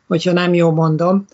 hogyha 0.07 0.31
nem 0.31 0.53
jó 0.53 0.71
mondom. 0.71 1.25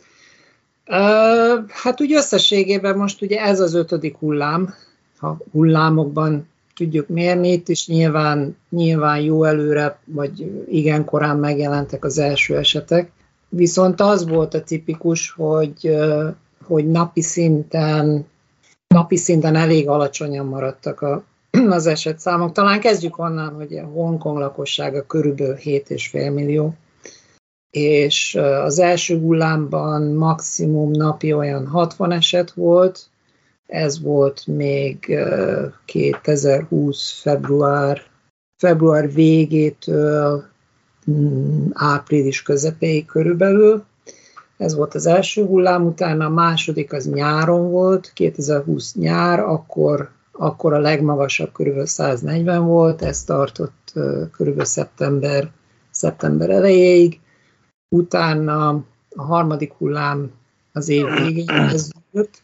Hát 1.68 2.02
úgy 2.02 2.14
összességében 2.14 2.98
most 2.98 3.22
ugye 3.22 3.42
ez 3.42 3.60
az 3.60 3.74
ötödik 3.74 4.18
hullám, 4.18 4.74
ha 5.18 5.38
hullámokban 5.52 6.48
tudjuk 6.76 7.08
mérni, 7.08 7.52
itt 7.52 7.70
is 7.70 7.88
nyilván, 7.88 8.58
nyilván 8.70 9.20
jó 9.20 9.44
előre, 9.44 10.00
vagy 10.06 10.66
igen 10.70 11.06
korán 11.06 11.38
megjelentek 11.38 12.06
az 12.06 12.18
első 12.18 12.58
esetek. 12.58 13.12
Viszont 13.50 14.02
az 14.02 14.28
volt 14.28 14.54
a 14.54 14.64
tipikus, 14.64 15.32
hogy, 15.32 15.98
hogy 16.64 16.88
napi 16.88 17.22
szinten, 17.22 18.26
napi 18.88 19.16
szinten 19.16 19.56
elég 19.56 19.90
alacsonyan 19.90 20.46
maradtak 20.46 21.02
a, 21.02 21.24
az 21.70 21.86
esetszámok. 21.86 22.52
Talán 22.52 22.80
kezdjük 22.80 23.18
onnan, 23.18 23.54
hogy 23.54 23.78
a 23.78 23.86
Hongkong 23.86 24.38
lakossága 24.38 25.06
körülbelül 25.06 25.56
7,5 25.56 26.34
millió, 26.34 26.74
és 27.72 28.36
az 28.64 28.80
első 28.80 29.20
hullámban 29.20 30.02
maximum 30.02 30.92
napi 30.92 31.34
olyan 31.34 31.68
60 31.68 32.12
eset 32.12 32.52
volt, 32.52 33.10
ez 33.68 34.02
volt 34.02 34.48
még 34.48 35.06
ö, 35.10 35.66
2020 35.86 37.22
február, 37.22 38.02
február 38.58 39.14
végétől 39.14 40.46
április 41.74 42.42
közepéig 42.42 43.06
körülbelül. 43.06 43.84
Ez 44.58 44.76
volt 44.76 44.96
az 44.96 45.06
első 45.06 45.46
hullám, 45.46 45.86
utána 45.86 46.26
a 46.26 46.30
második 46.30 46.94
az 46.94 47.06
nyáron 47.10 47.72
volt, 47.72 48.12
2020 48.14 48.94
nyár, 48.96 49.40
akkor, 49.40 50.10
akkor 50.32 50.74
a 50.74 50.80
legmagasabb 50.80 51.52
körülbelül 51.52 51.88
140 51.88 52.66
volt, 52.66 53.02
ez 53.02 53.24
tartott 53.24 53.94
körülbelül 54.32 54.66
szeptember, 54.66 55.52
szeptember 55.92 56.50
elejéig. 56.50 57.20
Utána 57.96 58.68
a 59.16 59.24
harmadik 59.24 59.74
hullám 59.74 60.32
az 60.74 60.90
év 60.90 61.06
végén 61.06 61.46
kezdődött, 61.46 62.42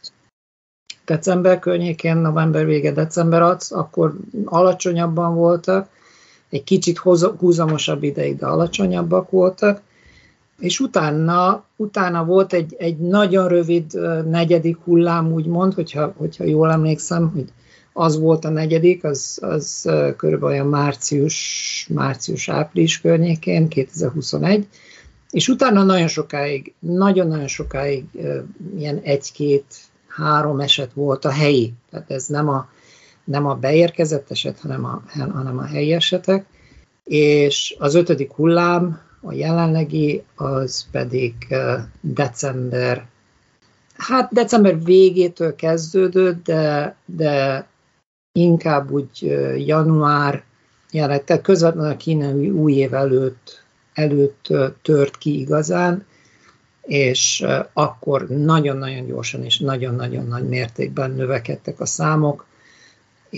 december 1.04 1.58
környékén, 1.58 2.16
november 2.16 2.66
vége, 2.66 2.92
december 2.92 3.42
az, 3.42 3.72
akkor 3.72 4.14
alacsonyabban 4.44 5.34
voltak, 5.34 5.88
egy 6.50 6.64
kicsit 6.64 6.98
húzamosabb 7.38 8.02
ideig, 8.02 8.36
de 8.36 8.46
alacsonyabbak 8.46 9.30
voltak, 9.30 9.82
és 10.58 10.80
utána, 10.80 11.64
utána 11.76 12.24
volt 12.24 12.52
egy, 12.52 12.74
egy 12.78 12.96
nagyon 12.96 13.48
rövid 13.48 13.92
negyedik 14.28 14.76
hullám, 14.84 15.32
úgymond, 15.32 15.74
hogyha, 15.74 16.14
hogyha 16.16 16.44
jól 16.44 16.70
emlékszem, 16.70 17.30
hogy 17.30 17.52
az 17.92 18.18
volt 18.18 18.44
a 18.44 18.50
negyedik, 18.50 19.04
az, 19.04 19.38
az 19.40 19.90
körülbelül 20.16 20.64
március, 20.64 21.86
március-április 21.90 23.00
környékén, 23.00 23.68
2021, 23.68 24.68
és 25.30 25.48
utána 25.48 25.82
nagyon 25.82 26.08
sokáig, 26.08 26.74
nagyon-nagyon 26.78 27.46
sokáig 27.46 28.04
ilyen 28.76 29.00
egy-két, 29.02 29.64
három 30.08 30.60
eset 30.60 30.92
volt 30.92 31.24
a 31.24 31.30
helyi, 31.30 31.72
tehát 31.90 32.10
ez 32.10 32.26
nem 32.26 32.48
a, 32.48 32.68
nem 33.24 33.46
a 33.46 33.54
beérkezett 33.54 34.30
eset, 34.30 34.60
hanem 34.60 34.84
a, 34.84 35.02
hanem 35.32 35.58
a 35.58 35.64
helyi 35.64 35.92
esetek, 35.92 36.46
és 37.04 37.76
az 37.78 37.94
ötödik 37.94 38.32
hullám, 38.32 39.00
a 39.20 39.32
jelenlegi, 39.32 40.22
az 40.34 40.86
pedig 40.90 41.34
december, 42.00 43.06
hát 43.96 44.32
december 44.32 44.82
végétől 44.84 45.54
kezdődött, 45.54 46.44
de, 46.44 46.96
de 47.04 47.66
inkább 48.32 48.90
úgy 48.90 49.20
január, 49.66 50.42
jelenleg, 50.90 51.24
tehát 51.24 51.42
közvetlenül 51.42 51.90
a 51.90 51.96
kínai 51.96 52.50
új 52.50 52.72
év 52.72 52.94
előtt, 52.94 53.62
előtt 53.94 54.48
tört 54.82 55.18
ki 55.18 55.40
igazán, 55.40 56.06
és 56.82 57.44
akkor 57.72 58.28
nagyon-nagyon 58.28 59.06
gyorsan 59.06 59.44
és 59.44 59.58
nagyon-nagyon 59.58 60.26
nagy 60.26 60.48
mértékben 60.48 61.10
növekedtek 61.10 61.80
a 61.80 61.86
számok, 61.86 62.46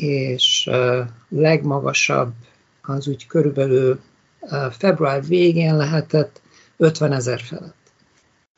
és 0.03 0.71
legmagasabb 1.29 2.33
az 2.83 3.09
úgy 3.09 3.26
körülbelül 3.26 4.00
február 4.71 5.26
végén 5.26 5.76
lehetett 5.76 6.41
50 6.76 7.12
ezer 7.12 7.41
felett. 7.41 7.75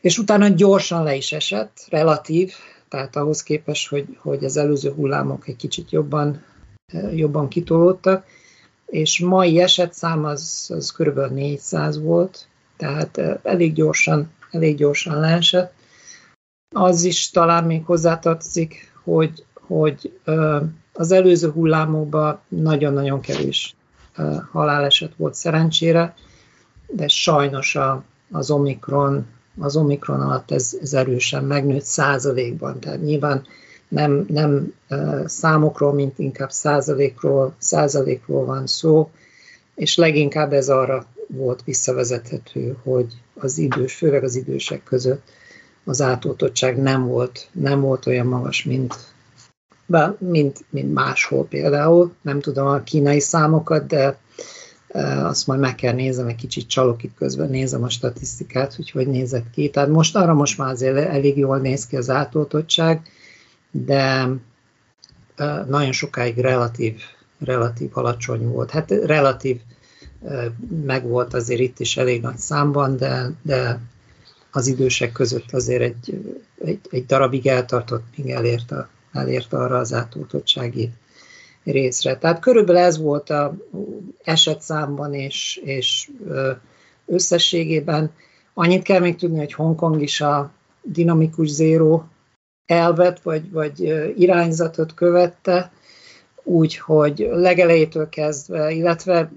És 0.00 0.18
utána 0.18 0.48
gyorsan 0.48 1.02
le 1.02 1.14
is 1.14 1.32
esett, 1.32 1.86
relatív, 1.90 2.52
tehát 2.88 3.16
ahhoz 3.16 3.42
képest, 3.42 3.88
hogy, 3.88 4.18
hogy 4.18 4.44
az 4.44 4.56
előző 4.56 4.92
hullámok 4.92 5.48
egy 5.48 5.56
kicsit 5.56 5.90
jobban, 5.90 6.44
jobban 7.14 7.48
kitolódtak, 7.48 8.26
és 8.86 9.20
mai 9.20 9.60
esetszám 9.60 10.24
az, 10.24 10.70
az 10.74 10.90
kb. 10.90 11.18
400 11.32 12.00
volt, 12.00 12.46
tehát 12.76 13.18
elég 13.42 13.72
gyorsan, 13.72 14.30
elég 14.50 14.76
gyorsan 14.76 15.20
leesett. 15.20 15.72
Az 16.74 17.04
is 17.04 17.30
talán 17.30 17.64
még 17.64 17.84
hozzátartozik, 17.84 18.92
hogy, 19.04 19.44
hogy 19.54 20.20
az 20.98 21.12
előző 21.12 21.50
hullámokban 21.50 22.40
nagyon-nagyon 22.48 23.20
kevés 23.20 23.76
haláleset 24.52 25.12
volt 25.16 25.34
szerencsére, 25.34 26.14
de 26.86 27.08
sajnos 27.08 27.76
a, 27.76 28.02
az 28.32 28.50
Omikron, 28.50 29.26
az 29.58 29.76
Omikron 29.76 30.20
alatt 30.20 30.50
ez, 30.50 30.76
ez 30.82 30.94
erősen 30.94 31.44
megnőtt 31.44 31.84
százalékban, 31.84 32.80
tehát 32.80 33.02
nyilván 33.02 33.42
nem, 33.88 34.24
nem 34.28 34.74
számokról, 35.24 35.92
mint 35.92 36.18
inkább 36.18 36.50
százalékról, 36.50 37.54
százalékról 37.58 38.44
van 38.44 38.66
szó, 38.66 39.10
és 39.74 39.96
leginkább 39.96 40.52
ez 40.52 40.68
arra 40.68 41.06
volt 41.26 41.64
visszavezethető, 41.64 42.76
hogy 42.82 43.06
az 43.34 43.58
idős, 43.58 43.94
főleg 43.94 44.24
az 44.24 44.34
idősek 44.36 44.82
között 44.84 45.22
az 45.84 46.00
átoltottság 46.00 46.76
nem 46.82 47.06
volt, 47.06 47.48
nem 47.52 47.80
volt 47.80 48.06
olyan 48.06 48.26
magas, 48.26 48.64
mint, 48.64 48.94
mint, 50.18 50.64
mint 50.70 50.94
máshol 50.94 51.46
például. 51.46 52.12
Nem 52.22 52.40
tudom 52.40 52.66
a 52.66 52.82
kínai 52.82 53.20
számokat, 53.20 53.86
de 53.86 54.18
e, 54.88 55.26
azt 55.26 55.46
majd 55.46 55.60
meg 55.60 55.74
kell 55.74 55.94
nézem, 55.94 56.26
egy 56.26 56.34
kicsit 56.34 56.68
csalok 56.68 57.02
itt 57.02 57.14
közben, 57.14 57.50
nézem 57.50 57.82
a 57.82 57.88
statisztikát, 57.88 58.74
hogy 58.74 58.90
hogy 58.90 59.06
nézett 59.06 59.50
ki. 59.50 59.70
Tehát 59.70 59.88
most 59.88 60.16
arra 60.16 60.34
most 60.34 60.58
már 60.58 60.70
azért 60.70 60.96
elég 60.96 61.36
jól 61.38 61.58
néz 61.58 61.86
ki 61.86 61.96
az 61.96 62.10
átoltottság, 62.10 63.02
de, 63.70 64.28
nagyon 65.66 65.92
sokáig 65.92 66.38
relatív, 66.38 67.00
relatív 67.38 67.90
alacsony 67.92 68.46
volt. 68.46 68.70
Hát 68.70 68.90
relatív 68.90 69.60
meg 70.84 71.06
volt 71.06 71.34
azért 71.34 71.60
itt 71.60 71.80
is 71.80 71.96
elég 71.96 72.22
nagy 72.22 72.36
számban, 72.36 72.96
de, 72.96 73.30
de 73.42 73.80
az 74.50 74.66
idősek 74.66 75.12
között 75.12 75.52
azért 75.52 75.82
egy, 75.82 76.20
egy, 76.64 76.80
egy 76.90 77.06
darabig 77.06 77.46
eltartott, 77.46 78.04
míg 78.16 78.30
elért, 78.30 78.70
a, 78.70 78.88
elért 79.18 79.52
arra 79.52 79.78
az 79.78 79.92
átoltottsági 79.92 80.90
részre. 81.64 82.18
Tehát 82.18 82.40
körülbelül 82.40 82.82
ez 82.82 82.98
volt 82.98 83.30
a 83.30 83.54
esetszámban 84.22 85.14
és, 85.14 85.60
és 85.64 86.10
összességében. 87.06 88.10
Annyit 88.54 88.82
kell 88.82 89.00
még 89.00 89.16
tudni, 89.16 89.38
hogy 89.38 89.52
Hongkong 89.52 90.02
is 90.02 90.20
a 90.20 90.50
dinamikus 90.82 91.48
zéró 91.48 92.04
elvet 92.66 93.22
vagy, 93.22 93.50
vagy 93.50 93.80
irányzatot 94.16 94.94
követte, 94.94 95.72
úgyhogy 96.42 97.28
legelejétől 97.30 98.08
kezdve, 98.08 98.70
illetve 98.70 99.30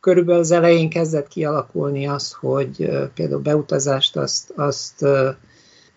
körülbelül 0.00 0.40
az 0.40 0.50
elején 0.50 0.88
kezdett 0.88 1.28
kialakulni 1.28 2.06
az, 2.06 2.32
hogy 2.32 2.90
például 3.14 3.40
beutazást 3.40 4.16
azt, 4.16 4.52
azt 4.56 5.04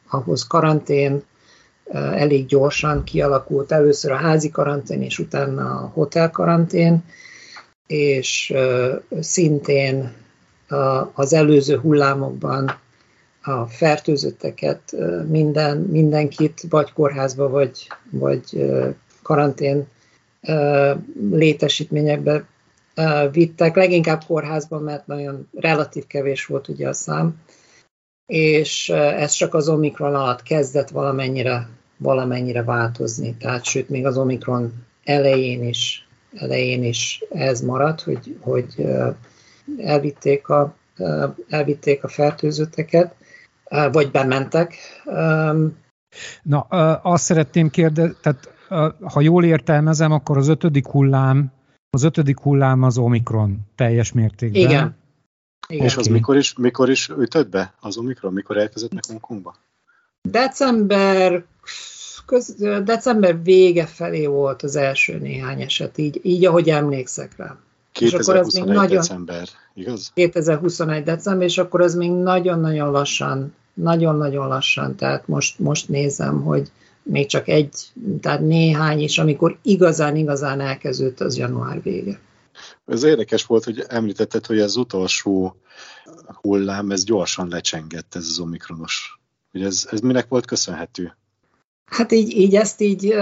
ahhoz 0.10 0.48
karantén 0.48 1.24
elég 1.91 2.46
gyorsan 2.46 3.03
kialakult. 3.03 3.72
Először 3.72 4.12
a 4.12 4.15
házi 4.15 4.50
karantén, 4.50 5.01
és 5.01 5.19
utána 5.19 5.63
a 5.63 5.91
hotel 5.93 6.29
karantén, 6.29 7.03
és 7.88 8.53
szintén 9.19 10.13
az 11.13 11.34
előző 11.34 11.77
hullámokban 11.77 12.79
a 13.41 13.65
fertőzötteket, 13.65 14.96
minden, 15.27 15.77
mindenkit 15.77 16.62
vagy 16.69 16.93
kórházba, 16.93 17.50
vagy, 17.50 17.88
vagy 18.10 18.65
karantén 19.22 19.88
létesítményekbe 21.31 22.46
vittek, 23.31 23.75
leginkább 23.75 24.24
kórházban, 24.24 24.81
mert 24.81 25.08
nagyon 25.08 25.50
relatív 25.55 26.08
kevés 26.08 26.46
volt 26.46 26.67
ugye 26.67 26.88
a 26.88 26.93
szám, 26.93 27.41
és 28.25 28.89
ez 28.89 29.31
csak 29.31 29.53
az 29.53 29.69
Omikron 29.69 30.15
alatt 30.15 30.43
kezdett 30.43 30.89
valamennyire, 30.89 31.67
valamennyire 32.00 32.63
változni. 32.63 33.36
Tehát 33.36 33.63
sőt, 33.63 33.89
még 33.89 34.06
az 34.06 34.18
Omikron 34.18 34.74
elején 35.03 35.63
is, 35.63 36.08
elején 36.36 36.84
is 36.84 37.24
ez 37.29 37.62
maradt, 37.62 38.01
hogy, 38.01 38.38
hogy 38.39 38.88
elvitték 39.77 40.48
a, 40.50 40.75
elvitték 41.50 42.03
a 42.03 42.08
fertőzötteket, 42.08 43.15
vagy 43.91 44.12
bementek. 44.12 44.75
Na, 46.44 46.60
azt 47.01 47.24
szeretném 47.24 47.70
kérdezni, 47.70 48.15
tehát 48.22 48.53
ha 49.01 49.22
jól 49.22 49.44
értelmezem, 49.44 50.12
akkor 50.12 50.38
az 50.38 50.48
ötödik 50.48 50.88
hullám, 50.88 51.51
az 51.89 52.03
ötödik 52.03 52.39
hullám 52.39 52.84
az 52.84 52.98
Omikron 52.98 53.60
teljes 53.75 54.12
mértékben. 54.12 54.62
Igen. 54.62 54.98
Igen. 55.68 55.86
És 55.86 55.98
az 55.98 56.08
mikor 56.08 56.38
is, 56.38 56.53
mikor 56.58 56.89
is 56.89 57.10
ütött 57.10 57.50
be 57.50 57.74
az 57.79 57.98
Omikron? 57.98 58.34
Mikor 58.34 58.58
elkezdett 58.58 58.94
meg 58.94 59.06
Hongkongba? 59.08 59.56
December, 60.22 61.44
köz, 62.26 62.56
december 62.84 63.44
vége 63.44 63.86
felé 63.86 64.26
volt 64.26 64.62
az 64.64 64.76
első 64.76 65.18
néhány 65.18 65.62
eset, 65.62 65.98
így, 65.98 66.20
így 66.24 66.46
ahogy 66.46 66.70
emlékszek 66.70 67.38
rá. 67.38 67.58
2021 67.92 68.74
nagyon, 68.74 68.98
december, 68.98 69.48
igaz? 69.74 70.12
2021 70.14 71.04
december, 71.04 71.48
és 71.48 71.58
akkor 71.58 71.82
az 71.82 71.96
még 71.96 72.12
nagyon-nagyon 72.12 72.92
lassan, 72.92 73.56
nagyon-nagyon 73.74 74.48
lassan, 74.48 74.96
tehát 74.96 75.28
most, 75.28 75.60
most 75.60 75.90
nézem, 75.90 76.42
hogy 76.42 76.72
még 77.04 77.28
csak 77.28 77.48
egy, 77.48 77.76
tehát 78.22 78.40
néhány 78.40 79.00
is, 79.00 79.18
amikor 79.18 79.58
igazán-igazán 79.62 80.60
elkezdődött, 80.60 81.20
az 81.20 81.38
január 81.38 81.82
vége. 81.82 82.20
Ez 82.86 83.04
érdekes 83.04 83.46
volt, 83.46 83.64
hogy 83.64 83.84
említetted, 83.88 84.46
hogy 84.46 84.60
az 84.60 84.76
utolsó 84.76 85.56
hullám, 86.41 86.91
ez 86.91 87.04
gyorsan 87.04 87.48
lecsengett, 87.50 88.15
ez 88.15 88.26
az 88.30 88.39
omikronos. 88.39 89.20
Ugye 89.54 89.65
ez, 89.65 89.88
ez 89.91 90.00
minek 90.00 90.28
volt 90.28 90.46
köszönhető? 90.46 91.17
Hát 91.89 92.12
így, 92.12 92.38
így 92.38 92.56
ezt 92.56 92.82
így 92.82 93.15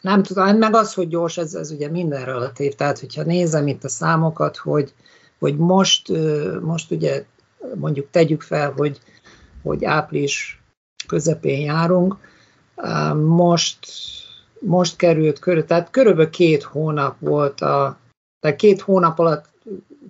nem 0.00 0.22
tudom, 0.22 0.56
meg 0.56 0.74
az, 0.74 0.94
hogy 0.94 1.08
gyors, 1.08 1.36
ez, 1.36 1.54
ez 1.54 1.70
ugye 1.70 1.90
minden 1.90 2.24
relatív. 2.24 2.74
Tehát, 2.74 2.98
hogyha 2.98 3.22
nézem 3.22 3.66
itt 3.66 3.84
a 3.84 3.88
számokat, 3.88 4.56
hogy, 4.56 4.94
hogy 5.38 5.56
most, 5.56 6.12
most 6.60 6.90
ugye 6.90 7.24
mondjuk 7.74 8.10
tegyük 8.10 8.42
fel, 8.42 8.72
hogy, 8.76 9.00
hogy 9.62 9.84
április 9.84 10.62
közepén 11.06 11.60
járunk, 11.60 12.16
most, 13.24 13.78
most 14.60 14.96
került 14.96 15.38
körül, 15.38 15.64
tehát 15.64 15.90
körülbelül 15.90 16.30
két 16.30 16.62
hónap 16.62 17.16
volt 17.20 17.60
a, 17.60 17.98
tehát 18.40 18.56
két 18.56 18.80
hónap 18.80 19.18
alatt 19.18 19.44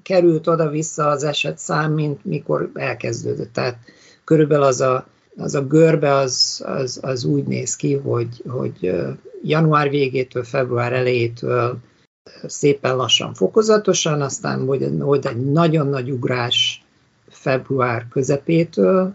került 0.02 0.46
oda-vissza 0.46 1.06
az 1.08 1.24
eset 1.24 1.58
szám, 1.58 1.92
mint 1.92 2.24
mikor 2.24 2.70
elkezdődött. 2.74 3.52
Tehát 3.52 3.78
körülbelül 4.24 4.64
az 4.64 4.80
a, 4.80 5.06
az 5.36 5.54
a 5.54 5.66
görbe 5.66 6.14
az, 6.14 6.62
az, 6.66 6.98
az 7.02 7.24
úgy 7.24 7.44
néz 7.44 7.76
ki, 7.76 7.94
hogy, 7.94 8.42
hogy 8.48 8.94
január 9.42 9.90
végétől, 9.90 10.44
február 10.44 10.92
elejétől 10.92 11.78
szépen 12.46 12.96
lassan, 12.96 13.34
fokozatosan, 13.34 14.22
aztán 14.22 14.64
volt 14.98 15.26
egy 15.26 15.50
nagyon 15.50 15.86
nagy 15.86 16.10
ugrás 16.10 16.84
február 17.28 18.06
közepétől, 18.08 19.14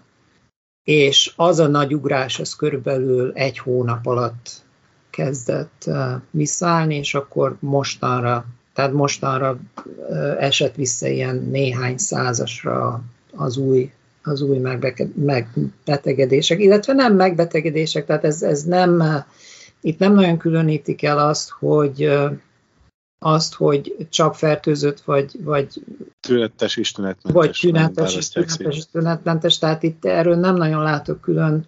és 0.83 1.33
az 1.35 1.59
a 1.59 1.67
nagy 1.67 1.93
ugrás, 1.93 2.39
az 2.39 2.55
körülbelül 2.55 3.31
egy 3.33 3.57
hónap 3.57 4.05
alatt 4.05 4.63
kezdett 5.09 5.89
visszaállni, 6.31 6.95
és 6.95 7.13
akkor 7.13 7.57
mostanra, 7.59 8.45
tehát 8.73 8.93
mostanra 8.93 9.59
esett 10.39 10.75
vissza 10.75 11.07
ilyen 11.07 11.35
néhány 11.35 11.97
százasra 11.97 13.03
az 13.35 13.57
új, 13.57 13.91
az 14.23 14.41
új 14.41 14.57
megbetegedések, 15.15 16.59
illetve 16.59 16.93
nem 16.93 17.15
megbetegedések, 17.15 18.05
tehát 18.05 18.23
ez, 18.23 18.41
ez 18.41 18.63
nem, 18.63 19.03
itt 19.81 19.99
nem 19.99 20.13
nagyon 20.13 20.37
különítik 20.37 21.03
el 21.03 21.27
azt, 21.27 21.49
hogy 21.49 22.09
azt, 23.23 23.53
hogy 23.53 24.07
csak 24.09 24.35
fertőzött, 24.35 25.01
vagy, 25.01 25.43
vagy 25.43 25.83
tünetes 26.19 26.77
és 26.77 26.91
tünetmentes. 26.91 27.33
Vagy 27.33 27.57
tünetes 27.59 28.15
és 28.15 28.29
tünetes 28.29 28.77
és 28.77 28.85
tünetmentes, 28.91 29.57
tehát 29.57 29.83
itt 29.83 30.05
erről 30.05 30.35
nem 30.35 30.55
nagyon 30.55 30.83
látok 30.83 31.21
külön, 31.21 31.65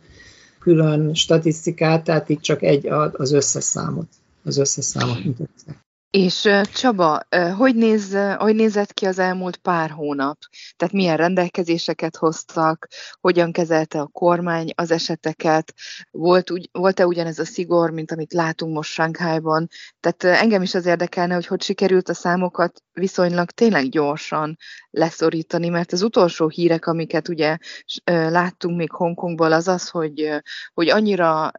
külön 0.59 1.13
statisztikát, 1.13 2.03
tehát 2.03 2.29
itt 2.29 2.41
csak 2.41 2.61
egy 2.61 2.87
az 3.11 3.31
összes 3.31 3.63
számot, 3.63 4.07
az 4.43 4.57
összes 4.57 4.85
számot 4.85 5.23
mutatják. 5.23 5.82
És 6.17 6.49
Csaba, 6.73 7.21
hogy, 7.57 7.75
néz, 7.75 8.17
hogy 8.37 8.55
nézett 8.55 8.93
ki 8.93 9.05
az 9.05 9.19
elmúlt 9.19 9.57
pár 9.57 9.89
hónap? 9.89 10.37
Tehát 10.75 10.93
milyen 10.93 11.17
rendelkezéseket 11.17 12.15
hoztak, 12.15 12.87
hogyan 13.21 13.51
kezelte 13.51 13.99
a 13.99 14.07
kormány 14.07 14.71
az 14.75 14.91
eseteket, 14.91 15.73
volt, 16.11 16.51
volt-e 16.71 17.05
ugyanez 17.05 17.39
a 17.39 17.45
szigor, 17.45 17.89
mint 17.89 18.11
amit 18.11 18.33
látunk 18.33 18.73
most 18.73 18.91
Sánkhájban? 18.91 19.67
Tehát 19.99 20.39
engem 20.41 20.61
is 20.61 20.73
az 20.73 20.85
érdekelne, 20.85 21.33
hogy 21.33 21.47
hogy 21.47 21.61
sikerült 21.61 22.09
a 22.09 22.13
számokat 22.13 22.83
viszonylag 22.93 23.51
tényleg 23.51 23.89
gyorsan 23.89 24.57
leszorítani, 24.89 25.69
mert 25.69 25.91
az 25.91 26.01
utolsó 26.01 26.47
hírek, 26.47 26.85
amiket 26.85 27.27
ugye 27.27 27.57
láttunk 28.03 28.77
még 28.77 28.91
Hongkongból, 28.91 29.51
az 29.51 29.67
az, 29.67 29.89
hogy, 29.89 30.41
hogy 30.73 30.89
annyira 30.89 31.51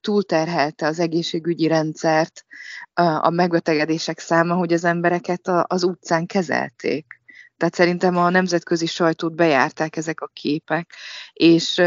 túlterhelte 0.00 0.86
az 0.86 0.98
egészségügyi 0.98 1.66
rendszert 1.66 2.44
a 3.20 3.30
megbetegedések 3.30 4.18
száma, 4.18 4.54
hogy 4.54 4.72
az 4.72 4.84
embereket 4.84 5.48
az 5.66 5.82
utcán 5.82 6.26
kezelték. 6.26 7.19
Tehát 7.60 7.74
szerintem 7.74 8.16
a 8.16 8.30
nemzetközi 8.30 8.86
sajtót 8.86 9.34
bejárták 9.34 9.96
ezek 9.96 10.20
a 10.20 10.30
képek, 10.32 10.94
és 11.32 11.80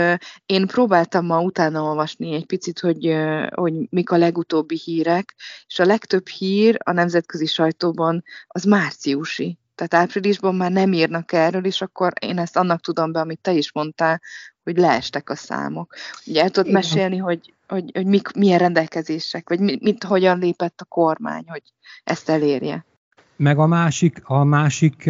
én 0.46 0.68
próbáltam 0.68 1.26
ma 1.26 1.42
utána 1.42 1.82
olvasni 1.82 2.34
egy 2.34 2.46
picit, 2.46 2.80
hogy, 2.80 3.16
hogy 3.50 3.74
mik 3.90 4.12
a 4.12 4.18
legutóbbi 4.18 4.80
hírek, 4.84 5.36
és 5.68 5.80
a 5.80 5.86
legtöbb 5.86 6.28
hír 6.28 6.78
a 6.84 6.92
nemzetközi 6.92 7.46
sajtóban 7.46 8.24
az 8.48 8.64
márciusi. 8.64 9.58
Tehát 9.76 9.94
áprilisban 9.94 10.56
már 10.56 10.72
nem 10.72 10.94
írnak 10.94 11.32
erről, 11.32 11.66
és 11.66 11.82
akkor 11.82 12.14
én 12.20 12.38
ezt 12.38 12.58
annak 12.58 12.82
tudom 12.82 13.12
be, 13.12 13.20
amit 13.20 13.42
te 13.42 13.52
is 13.52 13.72
mondtál, 13.72 14.22
hogy 14.64 14.78
leestek 14.78 15.30
a 15.30 15.36
számok. 15.36 15.96
Ugye 16.26 16.42
el 16.42 16.50
tudod 16.50 16.72
mesélni, 16.72 17.18
hogy, 17.18 17.54
hogy, 17.68 17.92
hogy 17.94 18.06
mik, 18.06 18.32
milyen 18.32 18.60
rendelkezések, 18.60 19.50
vagy 19.50 19.60
mit, 19.60 19.82
mit, 19.82 20.04
hogyan 20.04 20.40
lépett 20.40 20.82
a 20.82 20.86
kormány, 20.86 21.44
hogy 21.48 21.64
ezt 22.04 22.30
elérje? 22.30 22.86
Meg 23.36 23.58
a 23.58 23.66
másik, 23.66 24.22
a 24.24 24.44
másik 24.44 25.06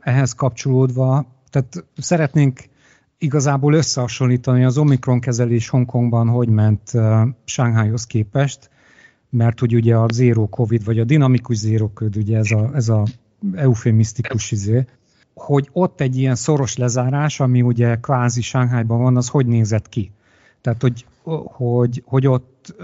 ehhez 0.00 0.32
kapcsolódva, 0.32 1.26
tehát 1.50 1.84
szeretnénk 1.96 2.60
igazából 3.18 3.74
összehasonlítani 3.74 4.64
az 4.64 4.78
Omikron 4.78 5.20
kezelés 5.20 5.68
Hongkongban, 5.68 6.28
hogy 6.28 6.48
ment 6.48 6.92
Shanghaihoz 7.44 8.06
képest, 8.06 8.70
mert 9.30 9.58
hogy 9.60 9.74
ugye 9.74 9.96
a 9.96 10.06
zero 10.12 10.46
covid, 10.46 10.84
vagy 10.84 10.98
a 10.98 11.04
dinamikus 11.04 11.56
zero 11.56 11.88
covid, 11.88 12.16
ugye 12.16 12.36
ez 12.38 12.50
a, 12.50 12.70
ez 12.74 12.88
a 12.88 13.02
eufemisztikus 13.54 14.50
izé, 14.50 14.84
hogy 15.34 15.68
ott 15.72 16.00
egy 16.00 16.16
ilyen 16.16 16.34
szoros 16.34 16.76
lezárás, 16.76 17.40
ami 17.40 17.62
ugye 17.62 17.96
kvázi 17.96 18.42
Shanghaiban 18.42 19.02
van, 19.02 19.16
az 19.16 19.28
hogy 19.28 19.46
nézett 19.46 19.88
ki? 19.88 20.10
Tehát, 20.60 20.82
hogy, 20.82 21.04
hogy, 21.36 22.02
hogy 22.06 22.26
ott 22.26 22.74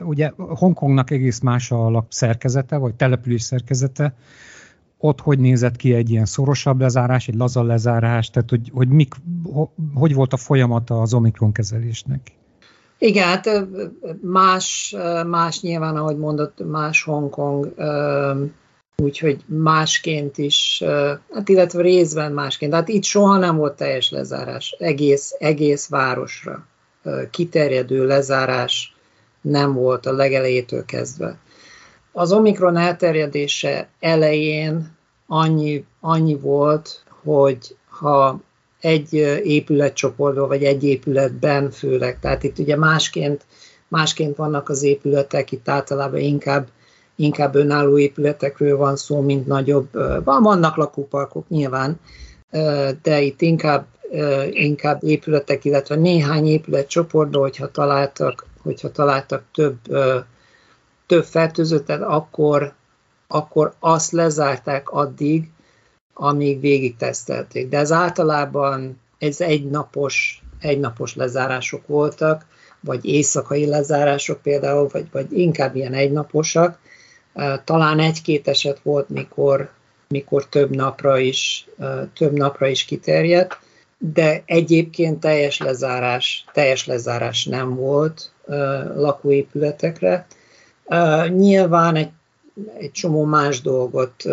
ugye 0.00 0.32
Hongkongnak 0.36 1.10
egész 1.10 1.40
más 1.40 1.70
a 1.70 1.90
lak 1.90 2.06
szerkezete, 2.08 2.76
vagy 2.76 2.94
település 2.94 3.42
szerkezete, 3.42 4.14
ott 4.98 5.20
hogy 5.20 5.38
nézett 5.38 5.76
ki 5.76 5.94
egy 5.94 6.10
ilyen 6.10 6.24
szorosabb 6.24 6.80
lezárás, 6.80 7.28
egy 7.28 7.34
laza 7.34 7.62
lezárás, 7.62 8.30
tehát 8.30 8.50
hogy, 8.50 8.70
hogy 8.74 8.88
mik, 8.88 9.14
hogy 9.94 10.14
volt 10.14 10.32
a 10.32 10.36
folyamata 10.36 11.00
az 11.00 11.14
Omikron 11.14 11.52
kezelésnek? 11.52 12.20
Igen, 12.98 13.26
hát 13.26 13.66
más, 14.22 14.96
más 15.26 15.60
nyilván, 15.60 15.96
ahogy 15.96 16.16
mondott, 16.16 16.66
más 16.70 17.02
Hongkong, 17.02 17.74
úgyhogy 18.96 19.44
másként 19.46 20.38
is, 20.38 20.82
hát 21.32 21.48
illetve 21.48 21.82
részben 21.82 22.32
másként. 22.32 22.74
Hát 22.74 22.88
itt 22.88 23.04
soha 23.04 23.36
nem 23.36 23.56
volt 23.56 23.76
teljes 23.76 24.10
lezárás, 24.10 24.76
egész, 24.78 25.34
egész 25.38 25.88
városra 25.88 26.66
kiterjedő 27.30 28.06
lezárás 28.06 28.94
nem 29.40 29.72
volt 29.72 30.06
a 30.06 30.12
legelejétől 30.12 30.84
kezdve. 30.84 31.38
Az 32.12 32.32
Omikron 32.32 32.76
elterjedése 32.76 33.88
elején 34.00 34.96
annyi, 35.26 35.84
annyi 36.00 36.34
volt, 36.34 37.02
hogy 37.22 37.76
ha 37.88 38.40
egy 38.80 39.14
épületcsoportban, 39.44 40.48
vagy 40.48 40.64
egy 40.64 40.84
épületben 40.84 41.70
főleg, 41.70 42.18
tehát 42.20 42.42
itt 42.42 42.58
ugye 42.58 42.76
másként, 42.76 43.44
másként 43.88 44.36
vannak 44.36 44.68
az 44.68 44.82
épületek, 44.82 45.52
itt 45.52 45.68
általában 45.68 46.20
inkább, 46.20 46.68
inkább 47.16 47.54
önálló 47.54 47.98
épületekről 47.98 48.76
van 48.76 48.96
szó, 48.96 49.20
mint 49.20 49.46
nagyobb, 49.46 49.88
vannak 50.24 50.76
lakóparkok 50.76 51.48
nyilván, 51.48 52.00
de 53.02 53.20
itt 53.20 53.40
inkább, 53.40 53.86
inkább 54.50 55.04
épületek, 55.04 55.64
illetve 55.64 55.94
néhány 55.94 56.46
épületcsoportban, 56.46 57.40
hogyha 57.40 57.70
találtak, 57.70 58.46
hogyha 58.62 58.90
találtak 58.90 59.42
több, 59.54 59.78
több 61.06 61.24
fertőzöttet, 61.24 62.02
akkor, 62.02 62.72
akkor 63.26 63.74
azt 63.78 64.12
lezárták 64.12 64.90
addig, 64.90 65.48
amíg 66.14 66.60
végig 66.60 66.96
tesztelték. 66.96 67.68
De 67.68 67.78
ez 67.78 67.92
általában 67.92 69.00
ez 69.18 69.40
egynapos, 69.40 70.42
egynapos 70.60 71.14
lezárások 71.14 71.86
voltak, 71.86 72.46
vagy 72.80 73.04
éjszakai 73.04 73.66
lezárások 73.66 74.42
például, 74.42 74.88
vagy, 74.92 75.06
vagy 75.12 75.38
inkább 75.38 75.76
ilyen 75.76 75.92
egynaposak. 75.94 76.78
Talán 77.64 77.98
egy-két 77.98 78.48
eset 78.48 78.80
volt, 78.82 79.08
mikor, 79.08 79.70
mikor 80.08 80.46
több 80.48 80.74
napra 80.74 81.18
is, 81.18 81.68
több 82.14 82.32
napra 82.32 82.66
is 82.66 82.84
kiterjedt, 82.84 83.58
de 84.02 84.42
egyébként 84.46 85.20
teljes 85.20 85.58
lezárás, 85.58 86.44
teljes 86.52 86.86
lezárás 86.86 87.44
nem 87.44 87.74
volt 87.74 88.32
lakóépületekre. 88.94 90.26
Nyilván 91.28 91.96
egy, 91.96 92.10
egy 92.78 92.92
csomó 92.92 93.24
más 93.24 93.60
dolgot 93.60 94.24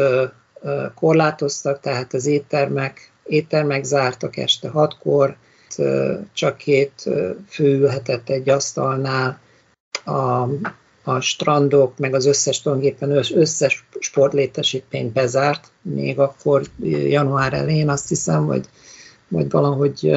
korlátoztak, 0.96 1.80
tehát 1.80 2.14
az 2.14 2.26
éttermek, 2.26 3.12
éttermek 3.24 3.84
zártak 3.84 4.38
este 4.38 4.70
hatkor, 4.70 5.36
csak 6.34 6.58
két 6.58 7.10
fő 7.50 7.78
ülhetett 7.78 8.30
egy 8.30 8.50
asztalnál, 8.50 9.40
a, 10.06 10.48
a 11.04 11.20
strandok, 11.20 11.98
meg 11.98 12.14
az 12.14 12.26
összes 12.26 12.62
tulajdonképpen 12.62 13.24
összes 13.34 13.86
sportlétesítményt 14.00 15.14
bezárt, 15.14 15.72
még 15.82 16.20
akkor 16.20 16.62
január 16.88 17.54
elején 17.54 17.90
azt 17.90 18.08
hiszem, 18.08 18.46
vagy, 18.46 18.66
vagy 19.28 19.50
valahogy, 19.50 20.12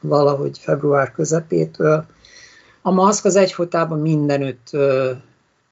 valahogy 0.00 0.58
február 0.58 1.12
közepétől. 1.12 2.06
A 2.82 2.90
maszk 2.90 3.24
az 3.24 3.36
egyfolytában 3.36 3.98
mindenütt 4.00 4.70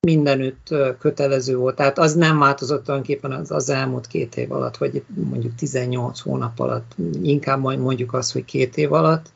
mindenütt 0.06 0.74
kötelező 0.98 1.56
volt. 1.56 1.76
Tehát 1.76 1.98
az 1.98 2.14
nem 2.14 2.38
változott 2.38 2.84
tulajdonképpen 2.84 3.32
az, 3.32 3.50
az 3.50 3.70
elmúlt 3.70 4.06
két 4.06 4.36
év 4.36 4.52
alatt, 4.52 4.76
vagy 4.76 5.02
mondjuk 5.14 5.54
18 5.54 6.20
hónap 6.20 6.60
alatt, 6.60 6.92
inkább 7.22 7.60
majd 7.60 7.78
mondjuk 7.78 8.12
azt, 8.12 8.32
hogy 8.32 8.44
két 8.44 8.76
év 8.76 8.92
alatt. 8.92 9.26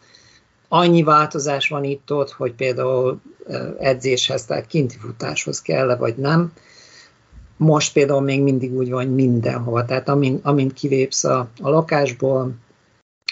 Annyi 0.68 1.02
változás 1.02 1.68
van 1.68 1.85
itt 1.85 2.12
ott, 2.12 2.31
hogy 2.31 2.52
például 2.52 3.20
edzéshez, 3.79 4.44
tehát 4.44 4.66
kinti 4.66 4.96
futáshoz 4.96 5.62
kell 5.62 5.96
vagy 5.96 6.16
nem. 6.16 6.52
Most 7.57 7.92
például 7.92 8.20
még 8.20 8.42
mindig 8.42 8.74
úgy 8.74 8.90
van, 8.90 9.07
mindenhova. 9.07 9.85
Tehát 9.85 10.09
amint, 10.09 10.44
amint 10.44 10.72
kilépsz 10.72 11.24
a, 11.24 11.48
a 11.62 11.70
lakásból, 11.70 12.55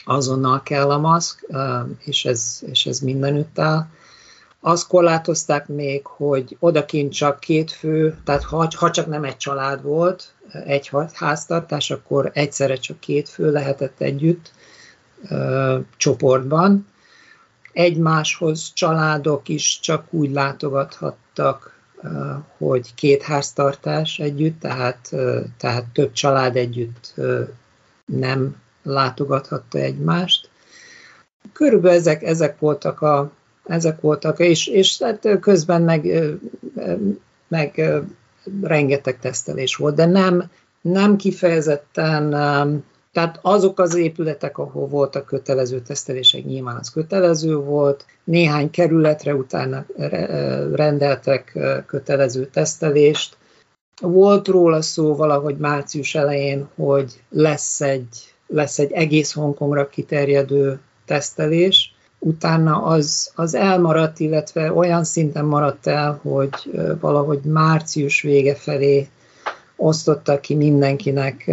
azonnal 0.04 0.62
kell 0.62 0.90
a 0.90 0.98
maszk, 0.98 1.46
és 1.98 2.24
ez, 2.24 2.62
és 2.66 2.86
ez 2.86 2.98
mindenütt 2.98 3.58
áll 3.58 3.86
azt 4.66 4.86
korlátozták 4.86 5.68
még, 5.68 6.06
hogy 6.06 6.56
odakint 6.58 7.12
csak 7.12 7.40
két 7.40 7.72
fő, 7.72 8.18
tehát 8.24 8.42
ha, 8.42 8.68
ha 8.76 8.90
csak 8.90 9.06
nem 9.06 9.24
egy 9.24 9.36
család 9.36 9.82
volt, 9.82 10.34
egy 10.64 10.90
háztartás, 11.12 11.90
akkor 11.90 12.30
egyszerre 12.34 12.76
csak 12.76 13.00
két 13.00 13.28
fő 13.28 13.52
lehetett 13.52 14.00
együtt 14.00 14.52
ö, 15.28 15.78
csoportban. 15.96 16.86
Egymáshoz 17.72 18.72
családok 18.72 19.48
is 19.48 19.80
csak 19.80 20.04
úgy 20.10 20.30
látogathattak, 20.30 21.78
ö, 22.02 22.32
hogy 22.58 22.94
két 22.94 23.22
háztartás 23.22 24.18
együtt, 24.18 24.60
tehát, 24.60 25.08
ö, 25.10 25.40
tehát 25.58 25.84
több 25.92 26.12
család 26.12 26.56
együtt 26.56 27.12
ö, 27.14 27.42
nem 28.04 28.56
látogathatta 28.84 29.78
egymást. 29.78 30.48
Körülbelül 31.52 31.98
ezek, 31.98 32.22
ezek 32.22 32.58
voltak 32.58 33.00
a, 33.00 33.30
ezek 33.64 34.00
voltak, 34.00 34.38
és, 34.38 34.66
és 34.66 35.02
hát 35.02 35.38
közben 35.40 35.82
meg, 35.82 36.08
meg 37.48 37.82
rengeteg 38.62 39.18
tesztelés 39.18 39.76
volt, 39.76 39.94
de 39.94 40.06
nem, 40.06 40.50
nem 40.80 41.16
kifejezetten, 41.16 42.30
tehát 43.12 43.38
azok 43.42 43.78
az 43.78 43.94
épületek, 43.94 44.58
ahol 44.58 44.86
voltak 44.86 45.26
kötelező 45.26 45.80
tesztelések, 45.80 46.44
nyilván 46.44 46.76
az 46.76 46.90
kötelező 46.90 47.56
volt, 47.56 48.06
néhány 48.24 48.70
kerületre 48.70 49.34
utána 49.34 49.84
rendeltek 50.72 51.58
kötelező 51.86 52.46
tesztelést. 52.46 53.36
Volt 54.00 54.48
róla 54.48 54.82
szó 54.82 55.14
valahogy 55.14 55.56
március 55.56 56.14
elején, 56.14 56.68
hogy 56.74 57.22
lesz 57.30 57.80
egy, 57.80 58.33
lesz 58.46 58.78
egy 58.78 58.92
egész 58.92 59.32
Hongkongra 59.32 59.88
kiterjedő 59.88 60.80
tesztelés, 61.04 61.94
utána 62.18 62.82
az, 62.82 63.32
az 63.34 63.54
elmaradt, 63.54 64.20
illetve 64.20 64.72
olyan 64.72 65.04
szinten 65.04 65.44
maradt 65.44 65.86
el, 65.86 66.20
hogy 66.22 66.50
valahogy 67.00 67.40
március 67.42 68.20
vége 68.22 68.54
felé 68.54 69.08
osztottak 69.76 70.40
ki 70.40 70.54
mindenkinek 70.54 71.50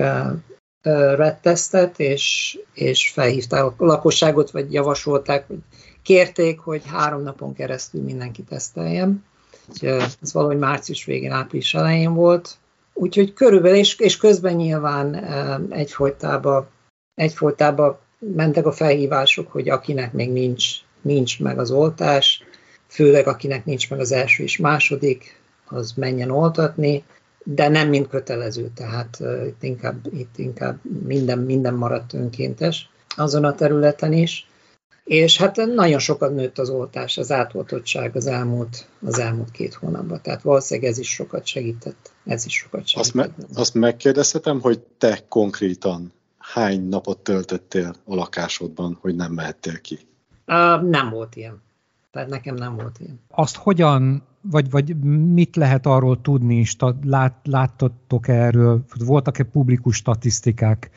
rettesztet, 1.15 1.99
és, 1.99 2.58
és 2.73 3.10
felhívták 3.10 3.63
a 3.63 3.73
lakosságot, 3.77 4.51
vagy 4.51 4.73
javasolták, 4.73 5.47
hogy 5.47 5.58
kérték, 6.01 6.60
hogy 6.60 6.82
három 6.86 7.23
napon 7.23 7.54
keresztül 7.54 8.01
mindenki 8.01 8.43
teszteljen. 8.43 9.23
Ez 10.21 10.34
valahogy 10.34 10.58
március 10.58 11.06
végén, 11.06 11.32
április 11.32 11.73
elején 11.73 12.13
volt. 12.13 12.58
Úgyhogy 12.93 13.34
körülbelül, 13.34 13.77
és, 13.77 13.99
és 13.99 14.17
közben 14.17 14.56
nyilván 14.56 15.15
egyfolytában, 15.71 16.67
egyfolytában 17.15 18.00
mentek 18.19 18.65
a 18.65 18.71
felhívások, 18.71 19.52
hogy 19.52 19.69
akinek 19.69 20.13
még 20.13 20.32
nincs, 20.32 20.65
nincs 21.02 21.39
meg 21.39 21.60
az 21.60 21.71
oltás, 21.71 22.43
főleg 22.88 23.28
akinek 23.28 23.65
nincs 23.65 23.89
meg 23.89 24.00
az 24.00 24.12
első 24.12 24.43
és 24.43 24.58
második, 24.58 25.39
az 25.65 25.93
menjen 25.95 26.30
oltatni, 26.30 27.04
de 27.43 27.67
nem 27.67 27.89
mind 27.89 28.08
kötelező, 28.08 28.71
tehát 28.76 29.17
uh, 29.19 29.45
itt 29.47 29.63
inkább, 29.63 30.13
itt 30.13 30.38
inkább 30.38 30.80
minden, 31.04 31.39
minden 31.39 31.74
maradt 31.74 32.13
önkéntes 32.13 32.89
azon 33.15 33.43
a 33.43 33.56
területen 33.56 34.13
is. 34.13 34.45
És 35.04 35.38
hát 35.38 35.56
nagyon 35.56 36.00
sokat 36.00 36.36
nőtt 36.36 36.58
az 36.58 36.69
oltás, 36.69 37.17
az 37.17 37.32
átoltottság 37.32 38.15
az 38.15 38.28
elmúlt, 38.28 38.88
az 39.06 39.19
elmúlt 39.19 39.52
két 39.52 39.74
hónapban. 39.74 40.21
Tehát 40.21 40.41
valószínűleg 40.41 40.89
ez 40.89 40.97
is 40.97 41.10
sokat 41.10 41.45
segített. 41.45 42.12
Ez 42.26 42.45
is 42.45 42.54
sokat 42.54 42.88
segített. 42.88 43.04
Azt, 43.04 43.13
me- 43.13 43.58
azt 43.58 43.74
megkérdezhetem, 43.74 44.62
hogy 44.62 44.80
te 44.80 45.19
konkrétan 45.28 46.13
hány 46.53 46.87
napot 46.87 47.19
töltöttél 47.19 47.93
a 48.05 48.15
lakásodban, 48.15 48.97
hogy 49.01 49.15
nem 49.15 49.31
mehettél 49.31 49.81
ki? 49.81 49.99
Uh, 50.47 50.89
nem 50.89 51.09
volt 51.09 51.35
ilyen. 51.35 51.61
Tehát 52.11 52.29
nekem 52.29 52.55
nem 52.55 52.75
volt 52.75 52.99
ilyen. 52.99 53.19
Azt 53.29 53.55
hogyan, 53.55 54.23
vagy, 54.41 54.69
vagy 54.69 54.95
mit 55.33 55.55
lehet 55.55 55.85
arról 55.85 56.21
tudni, 56.21 56.65
lát, 57.03 57.35
láttatok 57.43 58.27
erről, 58.27 58.83
voltak-e 59.05 59.43
publikus 59.43 59.95
statisztikák? 59.95 60.89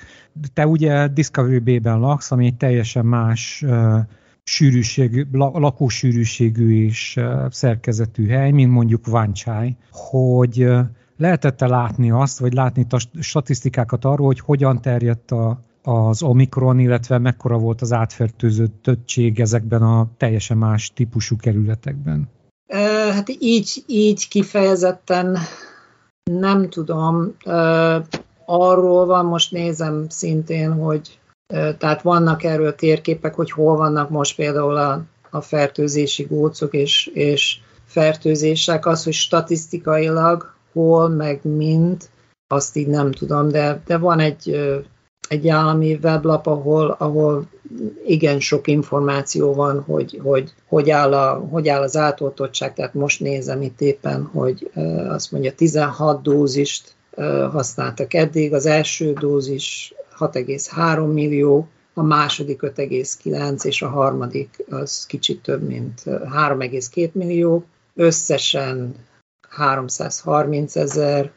Te 0.53 0.67
ugye 0.67 1.09
Discovery 1.09 1.59
Bay-ben 1.59 2.01
laksz, 2.01 2.31
ami 2.31 2.47
egy 2.47 2.57
teljesen 2.57 3.07
más 3.07 3.63
uh, 3.67 3.99
sűrűségű, 4.43 5.27
lakósűrűségű 5.33 6.85
és 6.85 7.17
uh, 7.17 7.51
szerkezetű 7.51 8.27
hely, 8.27 8.51
mint 8.51 8.71
mondjuk 8.71 9.07
Vanchai, 9.07 9.77
hogy 9.91 10.65
uh, 10.65 10.81
lehetette 11.17 11.67
látni 11.67 12.11
azt, 12.11 12.39
vagy 12.39 12.53
látni 12.53 12.87
a 12.91 12.99
statisztikákat 13.21 14.05
arról, 14.05 14.27
hogy 14.27 14.41
hogyan 14.41 14.81
terjedt 14.81 15.31
a 15.31 15.59
az 15.87 16.23
Omikron, 16.23 16.79
illetve 16.79 17.19
mekkora 17.19 17.59
volt 17.59 17.81
az 17.81 17.93
átfertőzöttség 17.93 19.41
ezekben 19.41 19.83
a 19.83 20.09
teljesen 20.17 20.57
más 20.57 20.93
típusú 20.95 21.37
kerületekben? 21.37 22.29
Hát 23.13 23.29
így, 23.39 23.85
így 23.87 24.29
kifejezetten 24.29 25.39
nem 26.31 26.69
tudom. 26.69 27.37
Arról 28.45 29.07
van, 29.07 29.27
most 29.27 29.53
nézem 29.53 30.09
szintén, 30.09 30.73
hogy 30.73 31.19
tehát 31.79 32.03
vannak 32.03 32.43
erről 32.43 32.75
térképek, 32.75 33.35
hogy 33.35 33.51
hol 33.51 33.77
vannak 33.77 34.11
most 34.11 34.37
például 34.37 34.77
a, 34.77 35.03
a 35.31 35.41
fertőzési 35.41 36.23
gócok 36.23 36.73
és, 36.73 37.11
és 37.15 37.59
fertőzések. 37.87 38.87
Az, 38.87 39.05
hogy 39.05 39.13
statisztikailag 39.13 40.54
hol, 40.75 41.09
meg 41.09 41.41
mind, 41.43 42.09
azt 42.47 42.77
így 42.77 42.87
nem 42.87 43.13
tudom, 43.13 43.49
de, 43.49 43.83
de 43.87 43.99
van 43.99 44.21
egy, 44.21 44.61
egy 45.29 45.49
állami 45.49 45.99
weblap, 46.03 46.47
ahol, 46.47 46.97
ahol 46.99 47.47
igen 48.07 48.41
sok 48.41 48.67
információ 48.67 49.55
van, 49.55 49.81
hogy 49.81 50.21
hogy, 50.23 50.53
hogy, 50.69 50.91
áll, 50.91 51.15
a, 51.15 51.35
hogy 51.35 51.69
áll 51.69 51.83
az 51.83 51.97
átoltottság, 51.97 52.75
tehát 52.75 52.95
most 52.95 53.21
nézem 53.21 53.63
itt 53.63 53.81
éppen, 53.81 54.23
hogy 54.23 54.71
azt 55.09 55.33
mondja 55.33 55.55
16 55.55 56.23
dózist 56.23 56.95
használtak 57.51 58.15
eddig, 58.15 58.55
az 58.55 58.67
első 58.67 59.13
dózis 59.13 59.95
6,3 60.19 61.13
millió, 61.13 61.69
a 61.95 62.03
második 62.03 62.63
5,9 62.63 63.65
és 63.65 63.83
a 63.83 63.89
harmadik 63.89 64.65
az 64.71 65.07
kicsit 65.07 65.43
több, 65.43 65.63
mint 65.63 66.03
3,2 66.05 67.13
millió. 67.13 67.65
Összesen 67.95 68.95
330 69.55 70.77
ezer 70.77 71.33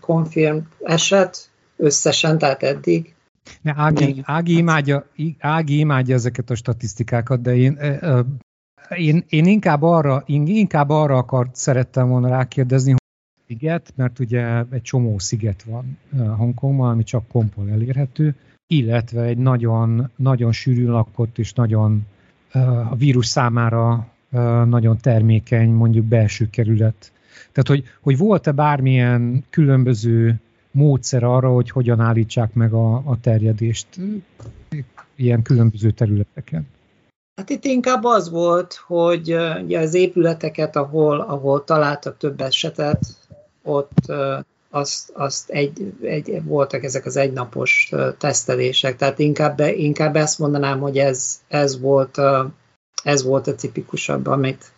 confirm 0.00 0.56
eset, 0.82 1.50
összesen, 1.76 2.38
tehát 2.38 2.62
eddig. 2.62 3.14
Ne, 3.62 3.72
Ági, 3.76 4.22
Ági, 4.24 4.56
imádja, 4.56 5.06
Ági 5.38 5.78
imádja 5.78 6.14
ezeket 6.14 6.50
a 6.50 6.54
statisztikákat, 6.54 7.42
de 7.42 7.56
én, 7.56 7.78
én, 8.96 9.24
én 9.28 9.46
inkább, 9.46 9.82
arra, 9.82 10.22
én 10.26 10.46
inkább 10.46 10.90
arra 10.90 11.16
akart 11.16 11.56
szerettem 11.56 12.08
volna 12.08 12.28
rákérdezni, 12.28 12.90
hogy 12.90 13.00
sziget, 13.46 13.92
mert 13.96 14.18
ugye 14.18 14.64
egy 14.70 14.82
csomó 14.82 15.18
sziget 15.18 15.62
van 15.62 15.98
Hongkongban, 16.36 16.90
ami 16.90 17.02
csak 17.02 17.28
kompol 17.28 17.70
elérhető, 17.70 18.34
illetve 18.66 19.22
egy 19.22 19.38
nagyon, 19.38 20.10
nagyon 20.16 20.52
sűrű 20.52 20.86
lakott 20.86 21.38
és 21.38 21.52
nagyon 21.52 22.06
a 22.90 22.96
vírus 22.96 23.26
számára 23.26 24.06
nagyon 24.64 24.96
termékeny, 24.96 25.70
mondjuk 25.70 26.04
belső 26.04 26.50
kerület. 26.50 27.12
Tehát, 27.52 27.68
hogy, 27.68 27.84
hogy 28.00 28.18
volt-e 28.18 28.52
bármilyen 28.52 29.44
különböző 29.50 30.40
módszer 30.70 31.22
arra, 31.22 31.50
hogy 31.50 31.70
hogyan 31.70 32.00
állítsák 32.00 32.54
meg 32.54 32.72
a, 32.72 32.94
a 32.94 33.20
terjedést 33.20 33.86
ilyen 35.16 35.42
különböző 35.42 35.90
területeken? 35.90 36.66
Hát 37.36 37.50
itt 37.50 37.64
inkább 37.64 38.04
az 38.04 38.30
volt, 38.30 38.74
hogy 38.86 39.36
ugye 39.64 39.78
az 39.78 39.94
épületeket, 39.94 40.76
ahol, 40.76 41.20
ahol 41.20 41.64
találtak 41.64 42.16
több 42.16 42.40
esetet, 42.40 43.00
ott 43.62 44.12
azt, 44.70 45.10
azt 45.14 45.50
egy, 45.50 45.94
egy, 46.02 46.44
voltak 46.44 46.84
ezek 46.84 47.06
az 47.06 47.16
egynapos 47.16 47.92
tesztelések, 48.18 48.96
tehát 48.96 49.18
inkább, 49.18 49.60
inkább 49.60 50.16
ezt 50.16 50.38
mondanám, 50.38 50.80
hogy 50.80 50.98
ez, 50.98 51.40
ez, 51.48 51.80
volt, 51.80 52.18
ez 53.02 53.22
volt 53.22 53.46
a 53.46 53.54
tipikusabb, 53.54 54.26
amit, 54.26 54.72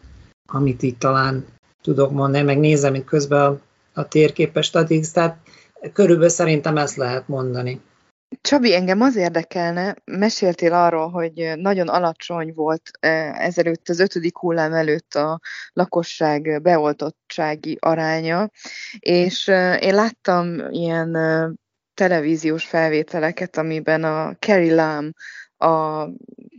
amit 0.47 0.83
itt 0.83 0.99
talán 0.99 1.45
tudok 1.85 2.11
mondani, 2.11 2.45
meg 2.45 2.59
nézem 2.59 2.95
itt 2.95 3.05
közben 3.05 3.41
a, 3.41 3.59
a 4.01 4.09
térképes 4.09 4.67
statisztikát, 4.67 5.37
körülbelül 5.93 6.31
szerintem 6.31 6.77
ezt 6.77 6.97
lehet 6.97 7.29
mondani. 7.29 7.81
Csabi, 8.41 8.75
engem 8.75 9.01
az 9.01 9.17
érdekelne, 9.17 9.97
meséltél 10.05 10.73
arról, 10.73 11.09
hogy 11.09 11.53
nagyon 11.57 11.89
alacsony 11.89 12.53
volt 12.55 12.91
ezelőtt, 13.33 13.89
az 13.89 14.01
ötödik 14.01 14.37
hullám 14.37 14.73
előtt 14.73 15.15
a 15.15 15.41
lakosság 15.73 16.63
beoltottsági 16.63 17.77
aránya, 17.81 18.51
és 18.99 19.49
én 19.81 19.95
láttam 19.95 20.59
ilyen 20.71 21.17
televíziós 21.95 22.65
felvételeket, 22.65 23.57
amiben 23.57 24.05
a 24.05 24.37
Carrie 24.39 24.75
Lam, 24.75 25.13
a 25.57 26.07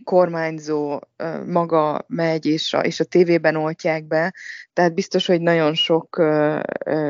kormányzó 0.05 0.99
maga 1.45 2.05
megy, 2.07 2.45
és 2.45 2.73
a, 2.73 2.79
és 2.79 2.99
a 2.99 3.03
tévében 3.03 3.55
oltják 3.55 4.03
be, 4.03 4.33
tehát 4.73 4.93
biztos, 4.93 5.25
hogy 5.25 5.41
nagyon 5.41 5.73
sok 5.73 6.23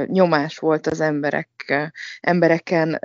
nyomás 0.06 0.58
volt 0.58 0.88
az 0.88 1.00
emberek, 1.00 1.50
embereken 2.22 3.00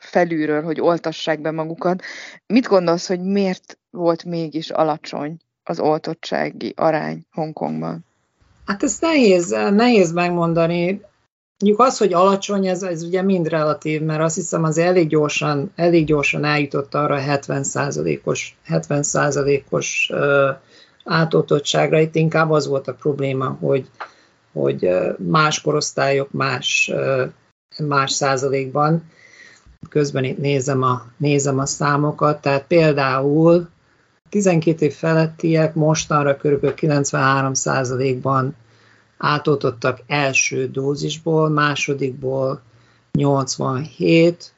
felülről, 0.00 0.62
hogy 0.62 0.80
oltassák 0.80 1.40
be 1.40 1.50
magukat. 1.50 2.02
Mit 2.46 2.66
gondolsz, 2.66 3.08
hogy 3.08 3.20
miért 3.20 3.78
volt 3.90 4.24
mégis 4.24 4.70
alacsony 4.70 5.36
az 5.62 5.80
oltottsági 5.80 6.72
arány 6.76 7.26
Hongkongban? 7.32 8.04
Hát 8.66 8.82
ez 8.82 8.98
nehéz, 9.00 9.48
nehéz 9.70 10.12
megmondani. 10.12 11.02
Mondjuk 11.64 11.86
az, 11.86 11.98
hogy 11.98 12.12
alacsony, 12.12 12.66
ez, 12.66 12.82
ez 12.82 13.02
ugye 13.02 13.22
mind 13.22 13.48
relatív, 13.48 14.00
mert 14.02 14.20
azt 14.22 14.34
hiszem 14.34 14.64
az 14.64 14.78
elég 14.78 15.08
gyorsan, 15.08 15.72
elég 15.76 16.06
gyorsan 16.06 16.44
eljutott 16.44 16.94
arra 16.94 17.14
a 17.14 17.20
70%-os, 17.20 18.56
70%-os 18.68 20.12
átoltottságra. 21.04 21.98
Itt 21.98 22.14
inkább 22.14 22.50
az 22.50 22.66
volt 22.66 22.88
a 22.88 22.94
probléma, 22.94 23.56
hogy, 23.60 23.90
hogy 24.52 24.88
más 25.18 25.60
korosztályok 25.60 26.30
más, 26.30 26.92
más 27.78 28.12
százalékban 28.12 29.10
közben 29.88 30.24
itt 30.24 30.38
nézem 30.38 30.82
a, 30.82 31.02
nézem 31.16 31.58
a 31.58 31.66
számokat, 31.66 32.40
tehát 32.40 32.64
például 32.66 33.68
12 34.28 34.84
év 34.84 34.94
felettiek 34.94 35.74
mostanra 35.74 36.36
kb. 36.36 36.72
93%-ban 36.76 38.54
átoltottak 39.18 40.00
első 40.06 40.68
dózisból, 40.68 41.48
másodikból 41.48 42.62
87, 43.12 44.52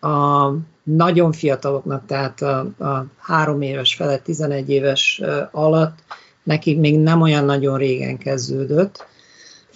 a 0.00 0.50
nagyon 0.82 1.32
fiataloknak, 1.32 2.06
tehát 2.06 2.42
a, 2.42 2.58
a 2.58 3.06
három 3.18 3.62
éves 3.62 3.94
felett, 3.94 4.22
11 4.22 4.70
éves 4.70 5.22
alatt, 5.50 5.98
nekik 6.42 6.78
még 6.78 6.98
nem 6.98 7.20
olyan 7.20 7.44
nagyon 7.44 7.78
régen 7.78 8.18
kezdődött, 8.18 9.06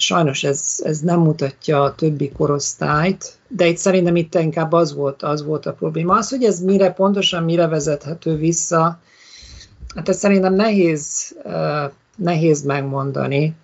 Sajnos 0.02 0.44
ez, 0.44 0.80
ez 0.84 1.00
nem 1.00 1.20
mutatja 1.20 1.82
a 1.82 1.94
többi 1.94 2.30
korosztályt, 2.30 3.32
de 3.48 3.66
itt 3.66 3.76
szerintem 3.76 4.16
itt 4.16 4.34
inkább 4.34 4.72
az 4.72 4.94
volt, 4.94 5.22
az 5.22 5.44
volt 5.44 5.66
a 5.66 5.72
probléma. 5.72 6.16
Az, 6.16 6.28
hogy 6.28 6.44
ez 6.44 6.60
mire 6.60 6.92
pontosan 6.92 7.42
mire 7.42 7.66
vezethető 7.66 8.36
vissza, 8.36 9.00
hát 9.94 10.08
ez 10.08 10.18
szerintem 10.18 10.54
nehéz, 10.54 11.34
nehéz 12.16 12.62
megmondani. 12.62 13.54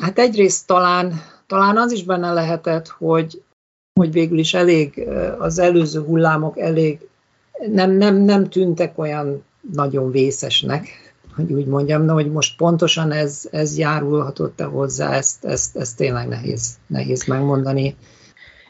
Hát 0.00 0.18
egyrészt 0.18 0.66
talán, 0.66 1.22
talán 1.46 1.76
az 1.76 1.92
is 1.92 2.04
benne 2.04 2.32
lehetett, 2.32 2.88
hogy, 2.88 3.42
hogy 4.00 4.12
végül 4.12 4.38
is 4.38 4.54
elég, 4.54 5.08
az 5.38 5.58
előző 5.58 6.00
hullámok 6.00 6.58
elég 6.58 7.08
nem, 7.66 7.90
nem, 7.90 8.16
nem 8.16 8.48
tűntek 8.48 8.98
olyan 8.98 9.44
nagyon 9.72 10.10
vészesnek, 10.10 10.88
hogy 11.34 11.52
úgy 11.52 11.66
mondjam, 11.66 12.06
de 12.06 12.12
hogy 12.12 12.32
most 12.32 12.56
pontosan 12.56 13.12
ez, 13.12 13.48
ez 13.50 13.78
járulhatott-e 13.78 14.64
hozzá, 14.64 15.12
ezt, 15.12 15.44
ezt, 15.44 15.76
ezt 15.76 15.96
tényleg 15.96 16.28
nehéz, 16.28 16.78
nehéz 16.86 17.26
megmondani. 17.26 17.96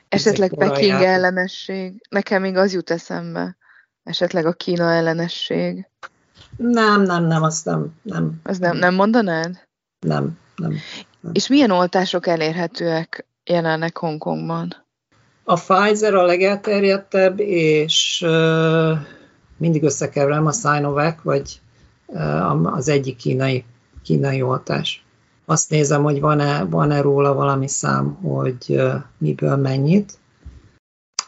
Esetleg 0.09 0.55
Peking 0.55 1.03
ellenesség. 1.03 2.03
Nekem 2.09 2.40
még 2.40 2.57
az 2.57 2.73
jut 2.73 2.90
eszembe. 2.90 3.57
Esetleg 4.03 4.47
a 4.47 4.53
Kína 4.53 4.93
ellenesség. 4.93 5.88
Nem, 6.57 7.03
nem, 7.03 7.25
nem, 7.25 7.43
azt 7.43 7.64
nem. 7.64 7.95
nem 8.03 8.40
az 8.43 8.59
nem, 8.59 8.77
nem 8.77 8.95
mondanád? 8.95 9.69
Nem, 10.07 10.38
nem, 10.57 10.71
nem. 10.71 10.79
És 11.33 11.49
milyen 11.49 11.71
oltások 11.71 12.27
elérhetőek 12.27 13.27
jelenleg 13.45 13.97
Hongkongban? 13.97 14.75
A 15.45 15.55
Pfizer 15.55 16.15
a 16.15 16.25
legelterjedtebb, 16.25 17.41
és 17.41 18.23
uh, 18.27 18.99
mindig 19.57 19.83
összekeverem 19.83 20.47
a 20.47 20.53
Sinovac, 20.53 21.23
vagy 21.23 21.61
az 22.63 22.89
egyik 22.89 23.17
kínai, 23.17 23.65
kínai 24.03 24.43
oltás. 24.43 25.05
Azt 25.45 25.71
nézem, 25.71 26.03
hogy 26.03 26.21
van-e, 26.21 26.65
van-e 26.65 27.01
róla 27.01 27.35
valami 27.35 27.69
szám, 27.69 28.15
hogy 28.15 28.81
miből 29.19 29.57
mennyit, 29.57 30.19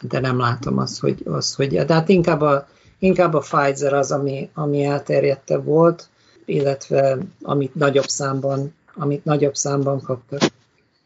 de 0.01 0.19
nem 0.19 0.39
látom 0.39 0.77
azt, 0.77 0.99
hogy, 0.99 1.21
azt, 1.25 1.55
hogy 1.55 1.85
de 1.85 1.93
hát 1.93 2.09
inkább 2.09 2.41
a, 2.41 2.67
inkább 2.99 3.33
a 3.33 3.39
Pfizer 3.39 3.93
az, 3.93 4.11
ami, 4.11 4.49
ami 4.53 4.83
elterjedte 4.83 5.57
volt, 5.57 6.09
illetve 6.45 7.17
amit 7.41 7.75
nagyobb 7.75 8.07
számban, 8.07 8.73
amit 8.95 9.25
nagyobb 9.25 9.55
számban 9.55 10.01
kaptak. 10.01 10.41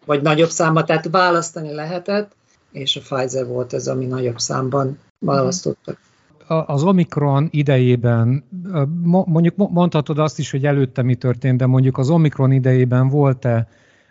Vagy 0.06 0.21
nagyobb 0.21 0.50
számban, 0.50 0.86
tehát 0.86 1.08
választani 1.12 1.73
lehetett, 1.73 2.32
és 2.71 2.95
a 2.95 3.00
Pfizer 3.00 3.47
volt 3.47 3.73
ez, 3.73 3.88
ami 3.88 4.06
nagyobb 4.06 4.39
számban 4.39 5.00
választottak 5.19 5.97
az 6.47 6.84
Omikron 6.84 7.47
idejében, 7.52 8.43
mondjuk 9.04 9.56
mondhatod 9.56 10.19
azt 10.19 10.39
is, 10.39 10.52
hogy 10.52 10.65
előtte 10.65 11.02
mi 11.02 11.15
történt, 11.15 11.58
de 11.58 11.65
mondjuk 11.65 11.97
az 11.97 12.10
Omikron 12.10 12.52
idejében 12.52 13.10
volt-e 13.10 13.67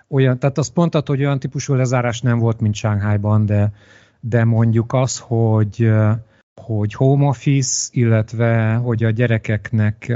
olyan, 0.08 0.38
tehát 0.38 0.58
azt 0.58 0.74
mondtad, 0.74 1.06
hogy 1.06 1.20
olyan 1.20 1.38
típusú 1.38 1.74
lezárás 1.74 2.20
nem 2.20 2.38
volt, 2.38 2.60
mint 2.60 2.74
Sánkhájban, 2.74 3.46
de, 3.46 3.72
de 4.20 4.44
mondjuk 4.44 4.92
az, 4.92 5.18
hogy 5.18 5.90
hogy 6.62 6.94
home 6.94 7.26
office, 7.26 7.88
illetve 7.92 8.74
hogy 8.74 9.04
a 9.04 9.10
gyerekeknek 9.10 10.12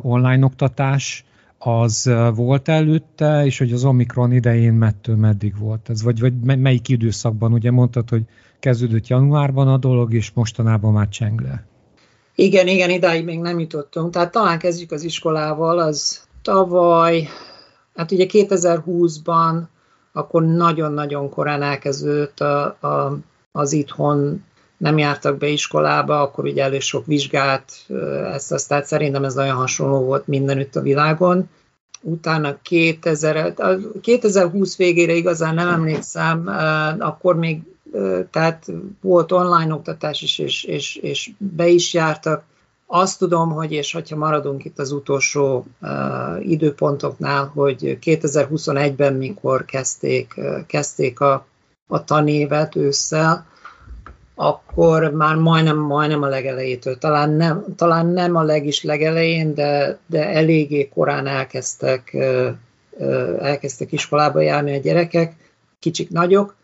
online 0.00 0.44
oktatás, 0.44 1.24
az 1.64 2.10
volt 2.34 2.68
előtte, 2.68 3.44
és 3.44 3.58
hogy 3.58 3.72
az 3.72 3.84
Omikron 3.84 4.32
idején 4.32 4.72
mettől 4.72 5.16
meddig 5.16 5.58
volt 5.58 5.88
ez? 5.88 6.02
Vagy, 6.02 6.20
vagy 6.20 6.40
melyik 6.40 6.88
időszakban? 6.88 7.52
Ugye 7.52 7.70
mondtad, 7.70 8.08
hogy 8.08 8.22
kezdődött 8.60 9.06
januárban 9.06 9.68
a 9.68 9.76
dolog, 9.76 10.14
és 10.14 10.30
mostanában 10.34 10.92
már 10.92 11.08
cseng 11.08 11.40
le. 11.40 11.66
Igen, 12.34 12.68
igen, 12.68 12.90
idáig 12.90 13.24
még 13.24 13.40
nem 13.40 13.58
jutottunk. 13.58 14.12
Tehát 14.12 14.32
talán 14.32 14.58
kezdjük 14.58 14.90
az 14.90 15.02
iskolával, 15.02 15.78
az 15.78 16.26
tavaly, 16.42 17.28
hát 17.94 18.12
ugye 18.12 18.26
2020-ban 18.28 19.62
akkor 20.12 20.44
nagyon-nagyon 20.44 21.30
korán 21.30 21.62
elkezdődött 21.62 22.40
a, 22.40 22.64
a, 22.64 23.18
az 23.52 23.72
itthon 23.72 24.44
nem 24.82 24.98
jártak 24.98 25.38
be 25.38 25.46
iskolába, 25.46 26.20
akkor 26.20 26.44
ugye 26.44 26.62
elég 26.62 26.80
sok 26.80 27.06
vizsgát, 27.06 27.72
ezt 28.32 28.52
azt, 28.52 28.68
tehát 28.68 28.86
szerintem 28.86 29.24
ez 29.24 29.34
nagyon 29.34 29.54
hasonló 29.54 30.04
volt 30.04 30.26
mindenütt 30.26 30.76
a 30.76 30.80
világon. 30.80 31.48
Utána 32.00 32.58
2000, 32.62 33.54
2020 34.00 34.76
végére 34.76 35.12
igazán 35.12 35.54
nem 35.54 35.68
emlékszem, 35.68 36.46
akkor 36.98 37.36
még 37.36 37.62
tehát 38.30 38.66
volt 39.00 39.32
online 39.32 39.74
oktatás 39.74 40.22
is, 40.22 40.38
és, 40.38 40.64
és, 40.64 40.96
és 40.96 41.30
be 41.38 41.68
is 41.68 41.94
jártak. 41.94 42.44
Azt 42.86 43.18
tudom, 43.18 43.50
hogy, 43.50 43.72
és 43.72 43.92
hogyha 43.92 44.16
maradunk 44.16 44.64
itt 44.64 44.78
az 44.78 44.92
utolsó 44.92 45.66
időpontoknál, 46.40 47.50
hogy 47.54 47.98
2021-ben, 48.04 49.14
mikor 49.14 49.64
kezdték, 49.64 50.40
kezdték 50.66 51.20
a, 51.20 51.46
a 51.86 52.04
tanévet 52.04 52.76
ősszel, 52.76 53.50
akkor 54.34 55.10
már 55.10 55.34
majdnem, 55.34 55.78
majdnem 55.78 56.22
a 56.22 56.26
legelejétől, 56.26 56.98
talán 56.98 57.30
nem, 57.30 57.64
talán 57.76 58.06
nem 58.06 58.36
a 58.36 58.42
legis 58.42 58.82
legelején, 58.82 59.54
de, 59.54 59.98
de 60.06 60.28
eléggé 60.28 60.88
korán 60.88 61.26
elkezdtek, 61.26 62.16
elkezdtek 63.40 63.92
iskolába 63.92 64.40
járni 64.40 64.76
a 64.76 64.80
gyerekek, 64.80 65.34
kicsik, 65.78 66.10
nagyok. 66.10 66.54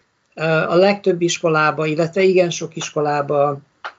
A 0.69 0.75
legtöbb 0.75 1.21
iskolába, 1.21 1.87
illetve 1.87 2.23
igen 2.23 2.51
sok 2.51 2.77
iskolába 2.77 3.59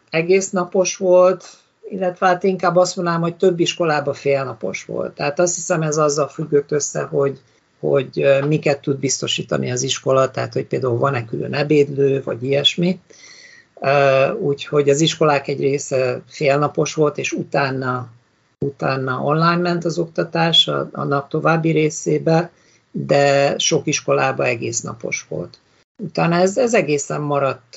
egész 0.09 0.49
napos 0.49 0.97
volt, 0.97 1.45
illetve 1.89 2.27
hát 2.27 2.43
inkább 2.43 2.75
azt 2.75 2.95
mondanám, 2.95 3.21
hogy 3.21 3.35
több 3.35 3.59
iskolába 3.59 4.13
félnapos 4.13 4.85
volt. 4.85 5.15
Tehát 5.15 5.39
azt 5.39 5.55
hiszem 5.55 5.81
ez 5.81 5.97
azzal 5.97 6.27
függött 6.27 6.71
össze, 6.71 7.01
hogy, 7.01 7.39
hogy 7.79 8.25
miket 8.47 8.81
tud 8.81 8.99
biztosítani 8.99 9.71
az 9.71 9.83
iskola, 9.83 10.31
tehát 10.31 10.53
hogy 10.53 10.65
például 10.65 10.97
van-e 10.97 11.25
külön 11.25 11.53
ebédlő, 11.53 12.21
vagy 12.23 12.43
ilyesmi 12.43 12.99
úgyhogy 14.39 14.89
az 14.89 15.01
iskolák 15.01 15.47
egy 15.47 15.59
része 15.59 16.21
félnapos 16.27 16.93
volt, 16.93 17.17
és 17.17 17.31
utána, 17.31 18.07
utána 18.65 19.21
online 19.21 19.57
ment 19.57 19.85
az 19.85 19.97
oktatás 19.97 20.67
a, 20.67 20.89
a 20.91 21.03
nap 21.03 21.29
további 21.29 21.71
részébe, 21.71 22.51
de 22.91 23.57
sok 23.57 23.87
iskolában 23.87 24.45
egész 24.45 24.81
napos 24.81 25.25
volt. 25.29 25.57
Utána 26.03 26.35
ez, 26.35 26.57
ez 26.57 26.73
egészen 26.73 27.21
maradt, 27.21 27.73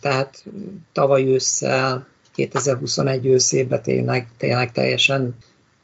tehát 0.00 0.44
tavaly 0.92 1.24
ősszel, 1.24 2.06
2021 2.34 3.26
őszében 3.26 3.82
tényleg, 3.82 4.28
tényleg 4.36 4.72
teljesen 4.72 5.36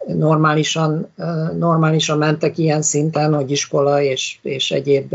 normálisan, 0.06 1.12
normálisan 1.58 2.18
mentek 2.18 2.58
ilyen 2.58 2.82
szinten, 2.82 3.34
hogy 3.34 3.50
iskola 3.50 4.02
és, 4.02 4.38
és 4.42 4.70
egyéb 4.70 5.14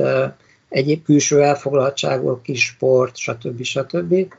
egyéb 0.75 1.03
külső 1.03 1.41
elfoglaltságok, 1.41 2.43
kis 2.43 2.65
sport, 2.65 3.15
stb. 3.15 3.63
stb. 3.63 4.33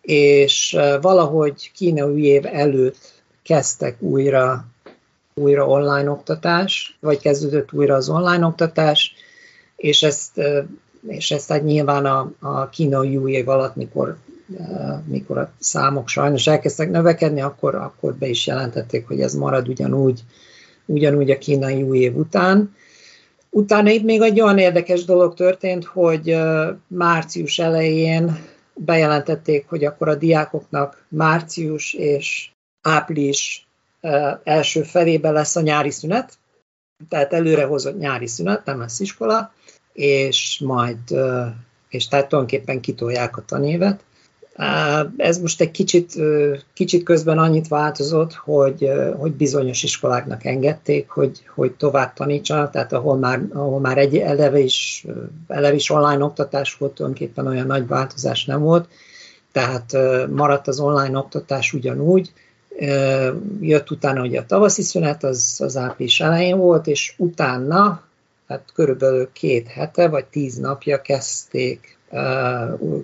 És 0.00 0.76
valahogy 1.00 1.70
Kína 1.74 2.06
új 2.06 2.22
év 2.22 2.46
előtt 2.46 3.22
kezdtek 3.42 4.02
újra, 4.02 4.66
újra 5.34 5.66
online 5.66 6.10
oktatás, 6.10 6.96
vagy 7.00 7.20
kezdődött 7.20 7.72
újra 7.72 7.94
az 7.94 8.08
online 8.08 8.46
oktatás, 8.46 9.14
és 9.76 10.02
ezt, 10.02 10.40
és 11.06 11.30
ezt 11.30 11.48
hát 11.48 11.64
nyilván 11.64 12.06
a, 12.06 12.32
a 12.40 12.68
kínai 12.68 13.16
új 13.16 13.32
év 13.32 13.48
alatt, 13.48 13.76
mikor, 13.76 14.16
mikor 15.06 15.38
a 15.38 15.52
számok 15.58 16.08
sajnos 16.08 16.46
elkezdtek 16.46 16.90
növekedni, 16.90 17.40
akkor, 17.40 17.74
akkor 17.74 18.14
be 18.14 18.26
is 18.26 18.46
jelentették, 18.46 19.06
hogy 19.06 19.20
ez 19.20 19.34
marad 19.34 19.68
ugyanúgy, 19.68 20.20
ugyanúgy 20.86 21.30
a 21.30 21.38
kínai 21.38 21.82
új 21.82 21.98
év 21.98 22.16
után. 22.16 22.74
Utána 23.56 23.90
itt 23.90 24.02
még 24.02 24.20
egy 24.20 24.40
olyan 24.40 24.58
érdekes 24.58 25.04
dolog 25.04 25.34
történt, 25.34 25.84
hogy 25.84 26.36
március 26.86 27.58
elején 27.58 28.38
bejelentették, 28.74 29.68
hogy 29.68 29.84
akkor 29.84 30.08
a 30.08 30.14
diákoknak 30.14 31.06
március 31.08 31.92
és 31.92 32.50
április 32.82 33.66
első 34.44 34.82
felébe 34.82 35.30
lesz 35.30 35.56
a 35.56 35.60
nyári 35.60 35.90
szünet, 35.90 36.38
tehát 37.08 37.32
előrehozott 37.32 37.98
nyári 37.98 38.26
szünet, 38.26 38.64
nem 38.64 38.78
lesz 38.78 39.00
iskola, 39.00 39.52
és 39.92 40.60
majd, 40.64 40.98
és 41.88 42.08
tehát 42.08 42.28
tulajdonképpen 42.28 42.80
kitolják 42.80 43.36
a 43.36 43.44
tanévet. 43.44 44.04
Ez 45.16 45.38
most 45.38 45.60
egy 45.60 45.70
kicsit, 45.70 46.14
kicsit 46.74 47.02
közben 47.02 47.38
annyit 47.38 47.68
változott, 47.68 48.32
hogy, 48.32 48.90
hogy 49.16 49.32
bizonyos 49.32 49.82
iskoláknak 49.82 50.44
engedték, 50.44 51.08
hogy, 51.08 51.42
hogy 51.54 51.72
tovább 51.72 52.12
tanítsanak, 52.12 52.70
tehát 52.70 52.92
ahol 52.92 53.16
már, 53.16 53.42
ahol 53.52 53.80
már 53.80 53.98
egy 53.98 54.16
eleve 54.16 54.58
is, 54.58 55.06
eleve 55.48 55.74
is 55.74 55.90
online 55.90 56.24
oktatás 56.24 56.76
volt, 56.76 56.94
tulajdonképpen 56.94 57.46
olyan 57.46 57.66
nagy 57.66 57.86
változás 57.86 58.44
nem 58.44 58.60
volt, 58.60 58.88
tehát 59.52 59.96
maradt 60.30 60.68
az 60.68 60.80
online 60.80 61.18
oktatás 61.18 61.72
ugyanúgy, 61.72 62.32
jött 63.60 63.90
utána 63.90 64.22
ugye 64.22 64.40
a 64.40 64.46
tavaszi 64.46 64.82
szünet, 64.82 65.24
az, 65.24 65.60
az 65.64 65.76
április 65.76 66.20
elején 66.20 66.58
volt, 66.58 66.86
és 66.86 67.14
utána, 67.16 68.02
hát 68.48 68.72
körülbelül 68.74 69.32
két 69.32 69.68
hete 69.68 70.08
vagy 70.08 70.24
tíz 70.24 70.56
napja 70.56 71.00
kezdték 71.00 71.98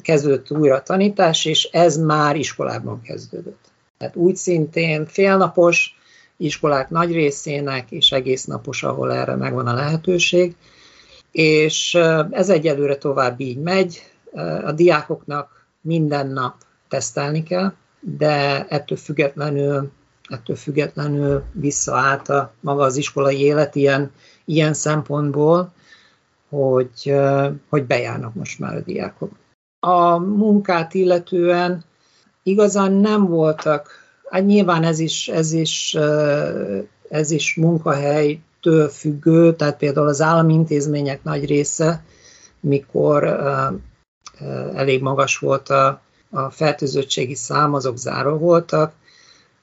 kezdődött 0.03 0.51
újra 0.51 0.75
a 0.75 0.83
tanítás, 0.83 1.45
és 1.45 1.65
ez 1.65 1.97
már 1.97 2.37
iskolában 2.37 3.03
kezdődött. 3.03 3.73
Tehát 3.99 4.17
úgy 4.17 4.37
szintén 4.37 5.07
félnapos 5.07 5.99
iskolák 6.37 6.91
nagy 6.91 7.13
részének, 7.13 7.91
és 7.91 8.13
egész 8.13 8.45
napos, 8.45 8.83
ahol 8.83 9.13
erre 9.13 9.37
megvan 9.37 9.67
a 9.67 9.75
lehetőség, 9.75 10.57
és 11.33 11.95
ez 12.31 12.49
egyelőre 12.49 12.97
tovább 12.97 13.41
így 13.41 13.59
megy. 13.59 14.03
A 14.65 14.73
diákoknak 14.73 15.67
minden 15.81 16.27
nap 16.27 16.55
tesztelni 16.89 17.43
kell, 17.43 17.73
de 18.01 18.67
ettől 18.69 18.99
függetlenül, 18.99 19.91
ettől 20.29 20.57
függetlenül 20.57 21.43
visszaállt 21.53 22.29
a 22.29 22.53
maga 22.61 22.83
az 22.83 22.97
iskolai 22.97 23.41
élet 23.41 23.75
ilyen, 23.75 24.11
ilyen 24.45 24.75
szempontból, 24.75 25.73
hogy, 26.49 27.15
hogy 27.69 27.85
bejárnak 27.85 28.35
most 28.35 28.59
már 28.59 28.77
a 28.77 28.81
diákok. 28.81 29.31
A 29.81 30.19
munkát 30.19 30.95
illetően 30.95 31.85
igazán 32.43 32.93
nem 32.93 33.27
voltak, 33.27 33.91
hát 34.31 34.47
nyilván 34.47 34.83
ez 34.83 34.99
is, 34.99 35.29
ez 35.29 35.53
is, 35.53 35.97
ez 37.09 37.31
is 37.31 37.55
munkahelytől 37.55 38.89
függő, 38.89 39.55
tehát 39.55 39.77
például 39.77 40.09
az 40.09 40.21
állami 40.21 40.53
intézmények 40.53 41.23
nagy 41.23 41.45
része, 41.45 42.05
mikor 42.61 43.25
elég 44.75 45.03
magas 45.03 45.39
volt 45.39 45.69
a, 45.69 46.01
a 46.31 46.51
fertőzöttségi 46.51 47.35
szám, 47.35 47.75
azok 47.75 47.97
záró 47.97 48.37
voltak. 48.37 48.93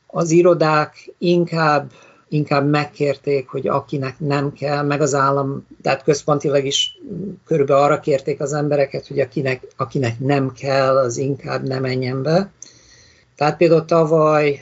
Az 0.07 0.31
irodák 0.31 1.13
inkább 1.17 1.91
inkább 2.29 2.69
megkérték, 2.69 3.47
hogy 3.47 3.67
akinek 3.67 4.19
nem 4.19 4.53
kell, 4.53 4.83
meg 4.83 5.01
az 5.01 5.13
állam, 5.13 5.67
tehát 5.81 6.03
központilag 6.03 6.65
is 6.65 6.99
körülbelül 7.45 7.83
arra 7.83 7.99
kérték 7.99 8.41
az 8.41 8.53
embereket, 8.53 9.07
hogy 9.07 9.19
akinek, 9.19 9.67
akinek 9.75 10.19
nem 10.19 10.51
kell, 10.51 10.97
az 10.97 11.17
inkább 11.17 11.67
nem 11.67 11.81
menjen 11.81 12.23
be. 12.23 12.51
Tehát 13.35 13.57
például 13.57 13.85
tavaly, 13.85 14.59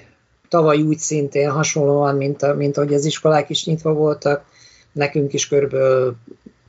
tavaly 0.50 0.82
úgy 0.82 0.98
szintén 0.98 1.50
hasonlóan, 1.50 2.16
mint, 2.16 2.42
a, 2.42 2.54
mint 2.54 2.78
ahogy 2.78 2.94
az 2.94 3.06
iskolák 3.06 3.50
is 3.50 3.66
nyitva 3.66 3.94
voltak, 3.94 4.46
nekünk 4.92 5.34
is 5.34 5.48
körülbelül 5.48 6.16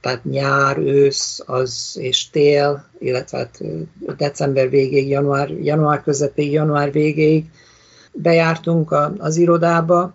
tehát 0.01 0.25
nyár, 0.25 0.79
ősz 0.79 1.43
az, 1.47 1.97
és 2.01 2.31
tél, 2.31 2.85
illetve 2.99 3.39
hát 3.39 3.62
december 4.16 4.71
végéig, 4.71 5.09
január, 5.09 5.51
január 5.51 6.03
közepéig, 6.03 6.53
január 6.53 6.93
végéig 6.93 7.45
bejártunk 8.12 8.91
a, 8.93 9.12
az 9.18 9.37
irodába, 9.37 10.14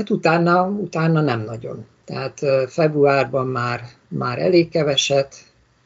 Hát 0.00 0.10
utána, 0.10 0.66
utána 0.66 1.20
nem 1.20 1.40
nagyon. 1.40 1.86
Tehát 2.04 2.40
februárban 2.68 3.46
már, 3.46 3.82
már 4.08 4.38
elég 4.38 4.68
keveset, 4.68 5.34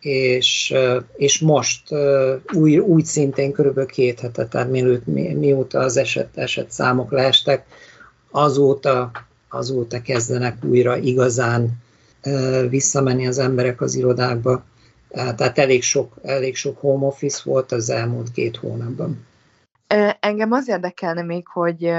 és, 0.01 0.75
és 1.17 1.39
most 1.39 1.95
új, 2.53 2.79
úgy 2.79 3.05
szintén 3.05 3.53
körülbelül 3.53 3.91
két 3.91 4.21
hete, 4.21 4.47
tehát 4.47 4.71
mielőtt, 4.71 5.07
mi, 5.07 5.33
mióta 5.33 5.79
az 5.79 5.97
eset, 5.97 6.29
eset 6.35 6.71
számok 6.71 7.11
leestek, 7.11 7.67
azóta, 8.31 9.11
azóta 9.49 10.03
kezdenek 10.03 10.65
újra 10.65 10.97
igazán 10.97 11.83
visszamenni 12.69 13.27
az 13.27 13.39
emberek 13.39 13.81
az 13.81 13.95
irodákba. 13.95 14.65
Tehát 15.09 15.59
elég 15.59 15.83
sok, 15.83 16.15
elég 16.23 16.57
sok 16.57 16.81
home 16.81 17.07
office 17.07 17.41
volt 17.45 17.73
az 17.73 17.91
elmúlt 17.91 18.33
két 18.33 18.57
hónapban. 18.57 19.27
Engem 20.21 20.53
az 20.53 20.69
érdekelne 20.69 21.23
még, 21.23 21.47
hogy 21.47 21.93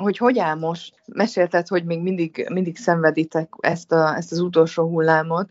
hogy 0.00 0.16
hogy 0.16 0.38
áll 0.38 0.54
most, 0.54 0.94
mesélted, 1.06 1.68
hogy 1.68 1.84
még 1.84 2.00
mindig, 2.00 2.46
mindig 2.52 2.76
szenveditek 2.76 3.48
ezt, 3.60 3.92
a, 3.92 4.16
ezt 4.16 4.32
az 4.32 4.38
utolsó 4.38 4.88
hullámot, 4.88 5.50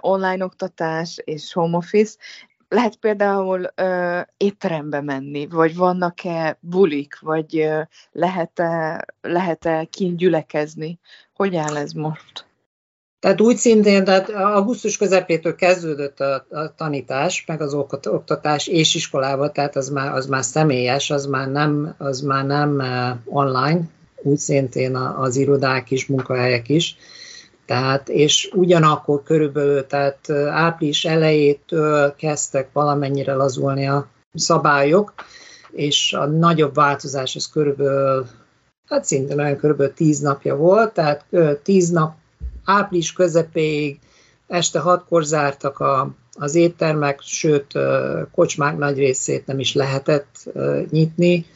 online 0.00 0.44
oktatás 0.44 1.20
és 1.24 1.52
home 1.52 1.76
office, 1.76 2.16
lehet 2.68 2.96
például 2.96 3.70
ö, 3.74 4.20
étterembe 4.36 5.00
menni, 5.00 5.46
vagy 5.46 5.76
vannak-e 5.76 6.58
bulik, 6.60 7.18
vagy 7.20 7.70
lehet-e, 8.12 9.04
lehet-e 9.20 9.84
kint 9.84 10.16
gyülekezni? 10.16 10.98
Hogy 11.34 11.56
áll 11.56 11.76
ez 11.76 11.92
most? 11.92 12.47
Tehát 13.20 13.40
úgy 13.40 13.56
szintén, 13.56 14.04
tehát 14.04 14.30
augusztus 14.30 14.96
közepétől 14.96 15.54
kezdődött 15.54 16.20
a, 16.20 16.46
a 16.50 16.74
tanítás, 16.74 17.44
meg 17.46 17.60
az 17.60 17.74
oktatás 18.04 18.66
és 18.66 18.94
iskolába, 18.94 19.50
tehát 19.50 19.76
az 19.76 19.88
már, 19.88 20.14
az 20.14 20.26
már 20.26 20.44
személyes, 20.44 21.10
az 21.10 21.26
már 21.26 21.50
nem, 21.50 21.94
az 21.98 22.20
már 22.20 22.46
nem 22.46 22.74
uh, 22.74 23.36
online, 23.36 23.80
úgy 24.22 24.38
szintén 24.38 24.96
az 24.96 25.36
irodák 25.36 25.90
is, 25.90 26.06
munkahelyek 26.06 26.68
is. 26.68 26.96
Tehát, 27.66 28.08
és 28.08 28.50
ugyanakkor 28.54 29.22
körülbelül, 29.22 29.86
tehát 29.86 30.30
április 30.50 31.04
elejétől 31.04 32.14
kezdtek 32.14 32.68
valamennyire 32.72 33.34
lazulni 33.34 33.88
a 33.88 34.06
szabályok, 34.34 35.14
és 35.70 36.12
a 36.12 36.26
nagyobb 36.26 36.74
változás 36.74 37.36
az 37.36 37.50
körülbelül, 37.50 38.26
hát 38.86 39.04
szintén 39.04 39.38
olyan 39.38 39.56
körülbelül 39.56 39.94
tíz 39.94 40.20
napja 40.20 40.56
volt, 40.56 40.92
tehát 40.92 41.24
tíz 41.62 41.90
nap 41.90 42.14
április 42.68 43.12
közepéig 43.12 43.98
este 44.46 44.78
hatkor 44.78 45.24
zártak 45.24 45.78
a, 45.78 46.10
az 46.38 46.54
éttermek, 46.54 47.20
sőt, 47.22 47.72
kocsmák 48.32 48.76
nagy 48.76 48.98
részét 48.98 49.46
nem 49.46 49.58
is 49.58 49.74
lehetett 49.74 50.50
nyitni, 50.90 51.46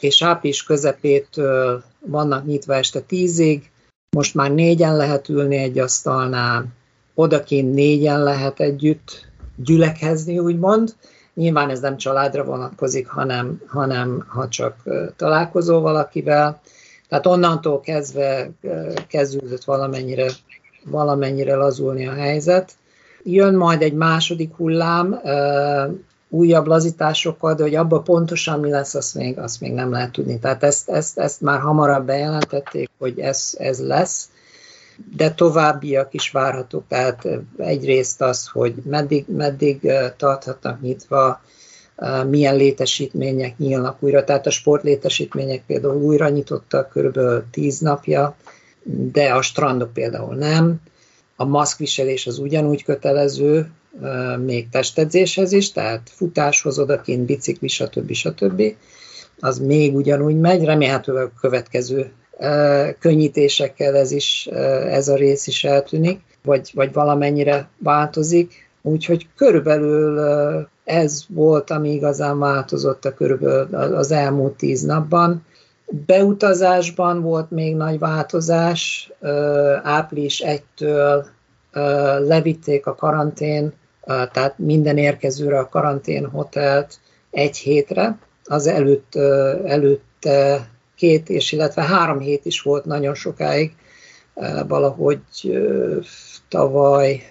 és 0.00 0.22
április 0.22 0.62
közepétől 0.62 1.82
vannak 2.00 2.46
nyitva 2.46 2.74
este 2.74 3.00
tízig, 3.00 3.70
most 4.10 4.34
már 4.34 4.50
négyen 4.50 4.96
lehet 4.96 5.28
ülni 5.28 5.56
egy 5.56 5.78
asztalnál, 5.78 6.66
odakint 7.14 7.74
négyen 7.74 8.22
lehet 8.22 8.60
együtt 8.60 9.26
gyülekezni, 9.56 10.38
úgymond. 10.38 10.94
Nyilván 11.34 11.70
ez 11.70 11.80
nem 11.80 11.96
családra 11.96 12.44
vonatkozik, 12.44 13.08
hanem, 13.08 13.62
hanem 13.66 14.24
ha 14.28 14.48
csak 14.48 14.82
találkozol 15.16 15.80
valakivel. 15.80 16.60
Tehát 17.08 17.26
onnantól 17.26 17.80
kezdve 17.80 18.50
kezdődött 19.08 19.64
valamennyire, 19.64 20.26
valamennyire 20.84 21.54
lazulni 21.54 22.06
a 22.06 22.12
helyzet. 22.12 22.72
Jön 23.22 23.54
majd 23.54 23.82
egy 23.82 23.94
második 23.94 24.54
hullám, 24.56 25.20
újabb 26.28 26.66
lazításokkal, 26.66 27.54
de 27.54 27.62
hogy 27.62 27.74
abban 27.74 28.04
pontosan 28.04 28.60
mi 28.60 28.70
lesz, 28.70 28.94
azt 28.94 29.14
még, 29.14 29.38
azt 29.38 29.60
még 29.60 29.72
nem 29.72 29.90
lehet 29.90 30.12
tudni. 30.12 30.38
Tehát 30.38 30.62
ezt, 30.62 30.88
ezt, 30.88 31.18
ezt 31.18 31.40
már 31.40 31.60
hamarabb 31.60 32.06
bejelentették, 32.06 32.90
hogy 32.98 33.18
ez, 33.18 33.54
ez 33.58 33.80
lesz, 33.80 34.28
de 35.16 35.30
továbbiak 35.30 36.14
is 36.14 36.30
várhatók. 36.30 36.84
Tehát 36.88 37.28
egyrészt 37.58 38.20
az, 38.20 38.46
hogy 38.46 38.74
meddig, 38.84 39.24
meddig 39.28 39.92
tarthatnak 40.16 40.80
nyitva, 40.80 41.40
milyen 42.28 42.56
létesítmények 42.56 43.58
nyílnak 43.58 43.96
újra. 44.00 44.24
Tehát 44.24 44.46
a 44.46 44.50
sportlétesítmények 44.50 45.62
például 45.66 45.94
újra 45.94 46.28
nyitottak 46.28 46.90
körülbelül 46.90 47.44
tíz 47.50 47.78
napja, 47.78 48.36
de 49.12 49.32
a 49.32 49.42
strandok 49.42 49.92
például 49.92 50.34
nem. 50.34 50.80
A 51.36 51.44
maszkviselés 51.44 52.26
az 52.26 52.38
ugyanúgy 52.38 52.84
kötelező, 52.84 53.70
még 54.44 54.68
testedzéshez 54.68 55.52
is, 55.52 55.72
tehát 55.72 56.10
futáshoz 56.14 56.78
odakint, 56.78 57.24
bicikli, 57.24 57.68
stb. 57.68 58.12
stb. 58.12 58.62
Az 59.40 59.58
még 59.58 59.94
ugyanúgy 59.94 60.36
megy, 60.36 60.64
remélhetőleg 60.64 61.24
a 61.24 61.40
következő 61.40 62.12
könnyítésekkel 62.98 63.96
ez, 63.96 64.10
is, 64.10 64.46
ez 64.86 65.08
a 65.08 65.14
rész 65.14 65.46
is 65.46 65.64
eltűnik, 65.64 66.20
vagy, 66.42 66.70
vagy 66.74 66.92
valamennyire 66.92 67.68
változik. 67.78 68.68
Úgyhogy 68.82 69.26
körülbelül 69.36 70.68
ez 70.86 71.24
volt, 71.28 71.70
ami 71.70 71.92
igazán 71.92 72.38
változott 72.38 73.04
a 73.04 73.14
körülbelül 73.14 73.94
az 73.94 74.10
elmúlt 74.10 74.56
tíz 74.56 74.82
napban. 74.82 75.44
Beutazásban 76.06 77.22
volt 77.22 77.50
még 77.50 77.76
nagy 77.76 77.98
változás. 77.98 79.12
Április 79.82 80.42
1-től 80.46 81.24
levitték 82.18 82.86
a 82.86 82.94
karantén, 82.94 83.72
tehát 84.04 84.54
minden 84.58 84.98
érkezőre 84.98 85.58
a 85.58 85.68
karantén 85.68 86.26
hotelt 86.26 86.98
egy 87.30 87.56
hétre. 87.56 88.18
Az 88.44 88.66
előtt, 88.66 89.14
előtt 89.64 90.28
két 90.96 91.28
és 91.28 91.52
illetve 91.52 91.82
három 91.82 92.18
hét 92.18 92.44
is 92.44 92.60
volt 92.62 92.84
nagyon 92.84 93.14
sokáig, 93.14 93.72
valahogy 94.68 95.20
tavaly 96.48 97.22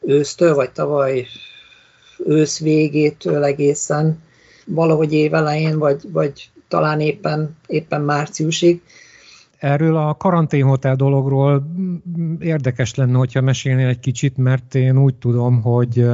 ősztől, 0.00 0.54
vagy 0.54 0.72
tavaly 0.72 1.26
ősz 2.26 2.60
végétől 2.60 3.44
egészen 3.44 4.22
valahogy 4.66 5.12
évelején, 5.12 5.78
vagy, 5.78 6.00
vagy 6.12 6.50
talán 6.68 7.00
éppen, 7.00 7.56
éppen 7.66 8.00
márciusig. 8.00 8.82
Erről 9.58 9.96
a 9.96 10.14
karanténhotel 10.14 10.96
dologról 10.96 11.66
érdekes 12.38 12.94
lenne, 12.94 13.16
hogyha 13.16 13.40
mesélnél 13.40 13.88
egy 13.88 14.00
kicsit, 14.00 14.36
mert 14.36 14.74
én 14.74 14.98
úgy 14.98 15.14
tudom, 15.14 15.62
hogy, 15.62 16.06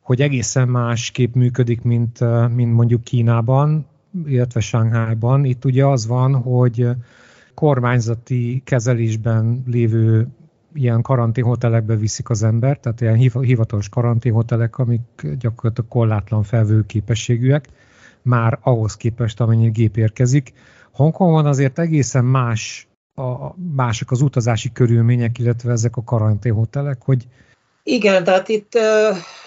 hogy 0.00 0.20
egészen 0.20 0.68
másképp 0.68 1.34
működik, 1.34 1.82
mint, 1.82 2.18
mint 2.54 2.74
mondjuk 2.74 3.04
Kínában, 3.04 3.86
illetve 4.26 4.60
Shanghaiban. 4.60 5.44
Itt 5.44 5.64
ugye 5.64 5.86
az 5.86 6.06
van, 6.06 6.34
hogy 6.34 6.88
kormányzati 7.54 8.62
kezelésben 8.64 9.62
lévő 9.66 10.28
ilyen 10.74 11.02
karanténhotelekbe 11.02 11.96
viszik 11.96 12.30
az 12.30 12.42
ember, 12.42 12.78
tehát 12.78 13.00
ilyen 13.00 13.16
hivatalos 13.40 13.88
karanténhotelek, 13.88 14.78
amik 14.78 15.26
gyakorlatilag 15.38 15.90
korlátlan 15.90 16.42
felvő 16.42 16.86
képességűek, 16.86 17.68
már 18.22 18.58
ahhoz 18.62 18.96
képest, 18.96 19.40
amennyi 19.40 19.70
gép 19.70 19.96
érkezik. 19.96 20.52
Hongkongban 20.92 21.46
azért 21.46 21.78
egészen 21.78 22.24
más 22.24 22.88
a, 23.14 23.54
mások 23.74 24.10
az 24.10 24.20
utazási 24.20 24.72
körülmények, 24.72 25.38
illetve 25.38 25.72
ezek 25.72 25.96
a 25.96 26.04
karanténhotelek, 26.04 27.02
hogy 27.02 27.26
igen, 27.82 28.24
tehát 28.24 28.48
itt, 28.48 28.72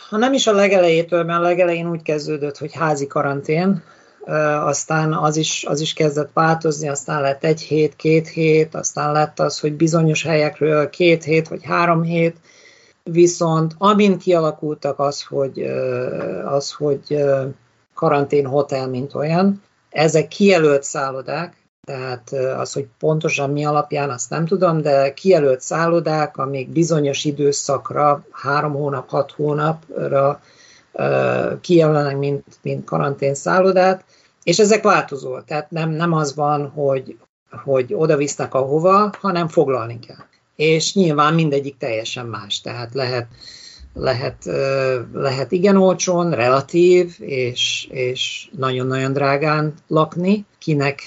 ha 0.09 0.17
nem 0.17 0.34
is 0.34 0.47
a 0.47 0.53
legelejétől, 0.53 1.24
mert 1.24 1.39
a 1.39 1.43
legelején 1.43 1.89
úgy 1.89 2.01
kezdődött, 2.01 2.57
hogy 2.57 2.74
házi 2.74 3.07
karantén, 3.07 3.84
aztán 4.63 5.13
az 5.13 5.38
is, 5.38 5.65
az 5.67 5.82
is 5.82 5.93
kezdett 5.93 6.30
változni, 6.34 6.88
aztán 6.88 7.21
lett 7.21 7.43
egy 7.43 7.61
hét, 7.61 7.95
két 7.95 8.28
hét, 8.28 8.76
aztán 8.76 9.11
lett 9.11 9.39
az, 9.39 9.59
hogy 9.59 9.74
bizonyos 9.74 10.24
helyekről 10.24 10.89
két 10.89 11.24
hét 11.24 11.47
vagy 11.47 11.63
három 11.63 12.01
hét, 12.01 12.38
viszont 13.03 13.76
amint 13.78 14.21
kialakultak 14.21 14.99
az, 14.99 15.24
hogy, 15.24 15.61
az, 16.45 16.71
hogy 16.71 17.24
karantén 17.93 18.45
hotel, 18.45 18.88
mint 18.88 19.15
olyan, 19.15 19.61
ezek 19.89 20.28
kijelölt 20.28 20.84
szállodák, 20.84 21.55
tehát 21.88 22.32
az, 22.57 22.74
hogy 22.74 22.88
pontosan 22.99 23.49
mi 23.49 23.65
alapján, 23.65 24.09
azt 24.09 24.30
nem 24.30 24.45
tudom, 24.45 24.82
de 24.82 25.13
kijelölt 25.13 25.61
szállodák, 25.61 26.38
amik 26.38 26.69
bizonyos 26.69 27.26
időszakra, 27.26 28.26
három 28.32 28.74
hónap, 28.74 29.09
hat 29.09 29.32
hónapra 29.32 30.41
kijelölnek, 31.62 32.18
mint, 32.18 32.44
mint 32.62 32.86
karantén 32.86 33.34
szállodát, 33.34 34.06
és 34.44 34.60
ezek 34.60 34.84
változó, 34.84 35.39
tehát 35.39 35.72
nem, 35.72 35.89
nem 35.89 36.14
az 36.14 36.36
van, 36.36 36.70
hogy, 36.70 37.18
hogy 37.64 37.94
oda 37.94 38.18
visznek 38.18 38.54
ahova, 38.54 39.14
hanem 39.20 39.48
foglalni 39.48 40.00
kell. 40.00 40.26
És 40.56 40.94
nyilván 40.94 41.34
mindegyik 41.34 41.78
teljesen 41.78 42.26
más, 42.26 42.62
tehát 42.62 42.94
lehet, 42.94 43.28
lehet, 43.94 44.46
lehet 45.14 45.52
igen 45.52 45.76
olcsón, 45.76 46.32
relatív, 46.32 47.16
és, 47.20 47.88
és 47.91 48.50
nagyon-nagyon 48.58 49.14
drágán 49.14 49.74
lakni, 49.88 50.46
kinek, 50.58 51.02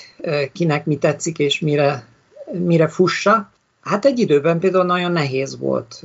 kinek 0.52 0.86
mi 0.86 0.96
tetszik, 0.96 1.38
és 1.38 1.60
mire, 1.60 2.06
mire 2.52 2.88
fussa. 2.88 3.50
Hát 3.80 4.04
egy 4.04 4.18
időben 4.18 4.58
például 4.58 4.84
nagyon 4.84 5.12
nehéz 5.12 5.58
volt 5.58 6.02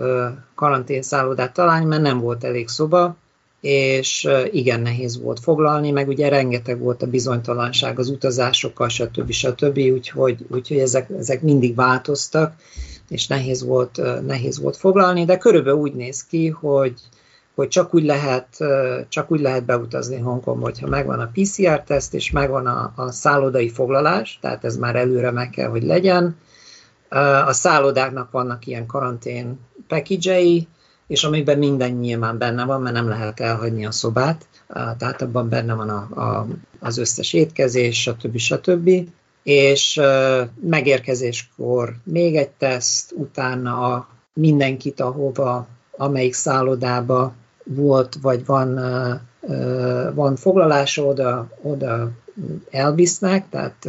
karanténszállodát 0.56 1.54
találni, 1.54 1.86
mert 1.86 2.02
nem 2.02 2.20
volt 2.20 2.44
elég 2.44 2.68
szoba, 2.68 3.16
és 3.62 4.28
igen 4.52 4.82
nehéz 4.82 5.22
volt 5.22 5.40
foglalni, 5.40 5.92
meg 5.92 6.08
ugye 6.08 6.30
rengeteg 6.30 6.80
volt 6.80 7.02
a 7.02 7.08
bizonytalanság 7.08 8.00
az 8.00 8.10
utazásokkal, 8.10 8.90
stb. 8.90 9.32
stb. 9.32 9.78
Úgyhogy, 9.78 10.46
úgyhogy 10.50 10.78
ezek, 10.78 11.10
ezek 11.18 11.42
mindig 11.42 11.76
változtak, 11.76 12.54
és 13.10 13.28
nehéz 13.28 13.64
volt, 13.64 14.02
nehéz 14.26 14.60
volt 14.60 14.78
foglalni, 14.78 15.26
de 15.26 15.38
körülbelül 15.38 15.80
úgy 15.80 15.94
néz 15.94 16.26
ki, 16.26 16.48
hogy, 16.48 16.94
hogy 17.56 17.68
csak 17.68 17.94
úgy 17.94 18.04
lehet, 18.04 18.58
csak 19.10 19.32
úgy 19.32 19.40
lehet 19.40 19.66
beutazni 19.66 20.18
Hongkongba, 20.18 20.66
hogyha 20.66 20.88
megvan 20.88 21.20
a 21.20 21.32
PCR-teszt, 21.34 22.14
és 22.14 22.32
megvan 22.32 22.68
a, 22.68 22.94
a 22.96 23.12
szállodai 23.12 23.70
foglalás, 23.70 24.38
tehát 24.42 24.66
ez 24.66 24.78
már 24.78 24.96
előre 24.96 25.32
meg 25.32 25.50
kell, 25.50 25.70
hogy 25.70 25.84
legyen. 25.84 26.38
A 27.46 27.54
szállodáknak 27.54 28.32
vannak 28.32 28.66
ilyen 28.68 28.86
karantén 28.86 29.60
package 29.88 30.40
és 31.12 31.24
amiben 31.24 31.58
minden 31.58 31.92
nyilván 31.92 32.38
benne 32.38 32.66
van, 32.66 32.82
mert 32.82 32.96
nem 32.96 33.08
lehet 33.08 33.40
elhagyni 33.40 33.86
a 33.86 33.92
szobát, 33.92 34.48
tehát 34.68 35.22
abban 35.22 35.50
benne 35.50 35.74
van 35.74 35.90
a, 35.90 36.22
a, 36.22 36.48
az 36.80 36.98
összes 36.98 37.34
étkezés, 37.34 38.02
stb. 38.02 38.38
stb. 38.38 38.90
És 39.44 40.02
megérkezéskor 40.62 41.96
még 42.04 42.36
egy 42.36 42.50
teszt, 42.50 43.12
utána 43.16 43.94
a 43.94 44.08
mindenkit, 44.34 45.00
ahova, 45.00 45.68
amelyik 45.98 46.34
szállodába 46.34 47.34
volt, 47.64 48.18
vagy 48.22 48.46
van, 48.46 48.80
van 50.14 50.36
foglalása, 50.36 51.04
oda, 51.04 51.50
oda 51.62 52.12
elvisznek, 52.70 53.50
tehát 53.50 53.88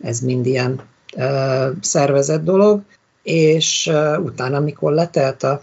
ez 0.00 0.20
mind 0.20 0.46
ilyen 0.46 0.80
szervezett 1.80 2.44
dolog, 2.44 2.82
és 3.22 3.92
utána, 4.22 4.56
amikor 4.56 4.92
letelt 4.92 5.42
a, 5.42 5.62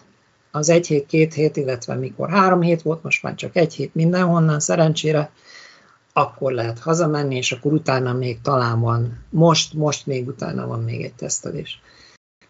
az 0.51 0.69
egy 0.69 0.87
hét, 0.87 1.05
két 1.05 1.33
hét, 1.33 1.57
illetve 1.57 1.95
mikor 1.95 2.29
három 2.29 2.61
hét 2.61 2.81
volt, 2.81 3.03
most 3.03 3.23
már 3.23 3.35
csak 3.35 3.55
egy 3.55 3.73
hét 3.73 3.95
mindenhonnan, 3.95 4.59
szerencsére, 4.59 5.31
akkor 6.13 6.51
lehet 6.51 6.79
hazamenni, 6.79 7.35
és 7.35 7.51
akkor 7.51 7.73
utána 7.73 8.13
még 8.13 8.41
talán 8.41 8.79
van, 8.79 9.25
most, 9.29 9.73
most 9.73 10.05
még 10.05 10.27
utána 10.27 10.67
van 10.67 10.83
még 10.83 11.03
egy 11.03 11.13
tesztelés. 11.13 11.81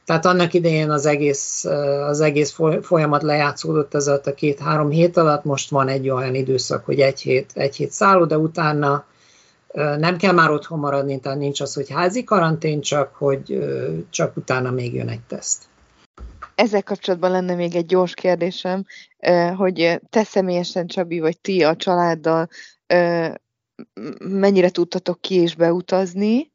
Tehát 0.05 0.25
annak 0.25 0.53
idején 0.53 0.89
az 0.89 1.05
egész, 1.05 1.65
az 2.07 2.21
egész 2.21 2.57
folyamat 2.81 3.23
lejátszódott 3.23 3.93
ez 3.93 4.07
a 4.07 4.21
két-három 4.35 4.89
hét 4.89 5.17
alatt, 5.17 5.43
most 5.43 5.69
van 5.69 5.87
egy 5.87 6.09
olyan 6.09 6.35
időszak, 6.35 6.85
hogy 6.85 6.99
egy 6.99 7.19
hét, 7.19 7.51
egy 7.53 7.75
hét 7.75 7.97
de 8.27 8.37
utána 8.37 9.05
nem 9.73 10.17
kell 10.17 10.33
már 10.33 10.49
otthon 10.49 10.79
maradni, 10.79 11.19
tehát 11.19 11.37
nincs 11.37 11.61
az, 11.61 11.73
hogy 11.73 11.89
házi 11.89 12.23
karantén, 12.23 12.81
csak 12.81 13.15
hogy 13.15 13.63
csak 14.09 14.37
utána 14.37 14.71
még 14.71 14.93
jön 14.93 15.09
egy 15.09 15.21
teszt. 15.27 15.63
Ezzel 16.61 16.83
kapcsolatban 16.83 17.31
lenne 17.31 17.55
még 17.55 17.75
egy 17.75 17.85
gyors 17.85 18.13
kérdésem, 18.13 18.85
hogy 19.55 19.99
te 20.09 20.23
személyesen, 20.23 20.87
Csabi, 20.87 21.19
vagy 21.19 21.39
ti 21.39 21.63
a 21.63 21.75
családdal 21.75 22.47
mennyire 24.19 24.69
tudtatok 24.69 25.21
ki 25.21 25.35
és 25.35 25.55
beutazni, 25.55 26.51